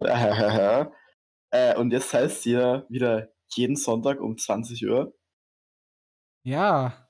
äh, 1.50 1.76
und 1.76 1.90
jetzt 1.92 2.12
heißt 2.12 2.46
ihr 2.46 2.86
wieder 2.88 3.32
jeden 3.54 3.76
Sonntag 3.76 4.20
um 4.20 4.36
20 4.38 4.86
Uhr 4.86 5.16
Ja, 6.44 7.08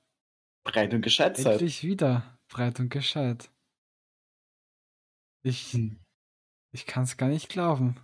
breit 0.63 0.93
und 0.93 1.01
gescheit 1.01 1.37
seid. 1.37 1.53
endlich 1.53 1.83
wieder. 1.83 2.39
Breit 2.49 2.79
und 2.79 2.89
gescheit. 2.89 3.51
Ich, 5.47 5.71
Hm. 5.71 5.97
ich 6.73 6.85
kann 6.85 7.03
es 7.03 7.15
gar 7.15 7.29
nicht 7.29 7.47
glauben. 7.47 7.95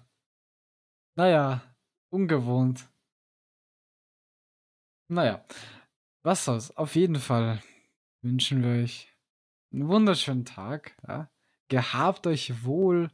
Naja, 1.15 1.61
ungewohnt. 2.09 2.87
Naja, 5.09 5.45
was 6.23 6.45
soll's. 6.45 6.71
Auf 6.77 6.95
jeden 6.95 7.17
Fall 7.17 7.61
wünschen 8.21 8.63
wir 8.63 8.81
euch 8.83 9.13
einen 9.73 9.89
wunderschönen 9.89 10.45
Tag. 10.45 10.95
Ja? 11.05 11.29
Gehabt 11.67 12.25
euch 12.27 12.63
wohl. 12.63 13.11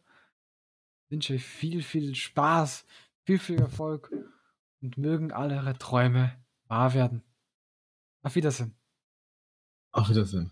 Wünsche 1.10 1.34
euch 1.34 1.44
viel, 1.44 1.82
viel 1.82 2.14
Spaß, 2.14 2.86
viel, 3.26 3.40
viel 3.40 3.60
Erfolg 3.60 4.12
und 4.82 4.98
mögen 5.00 5.32
alle 5.32 5.58
eure 5.58 5.76
Träume 5.78 6.40
wahr 6.66 6.94
werden. 6.94 7.24
Auf 8.22 8.36
Wiedersehen. 8.36 8.78
Auf 9.92 10.08
Wiedersehen. 10.10 10.52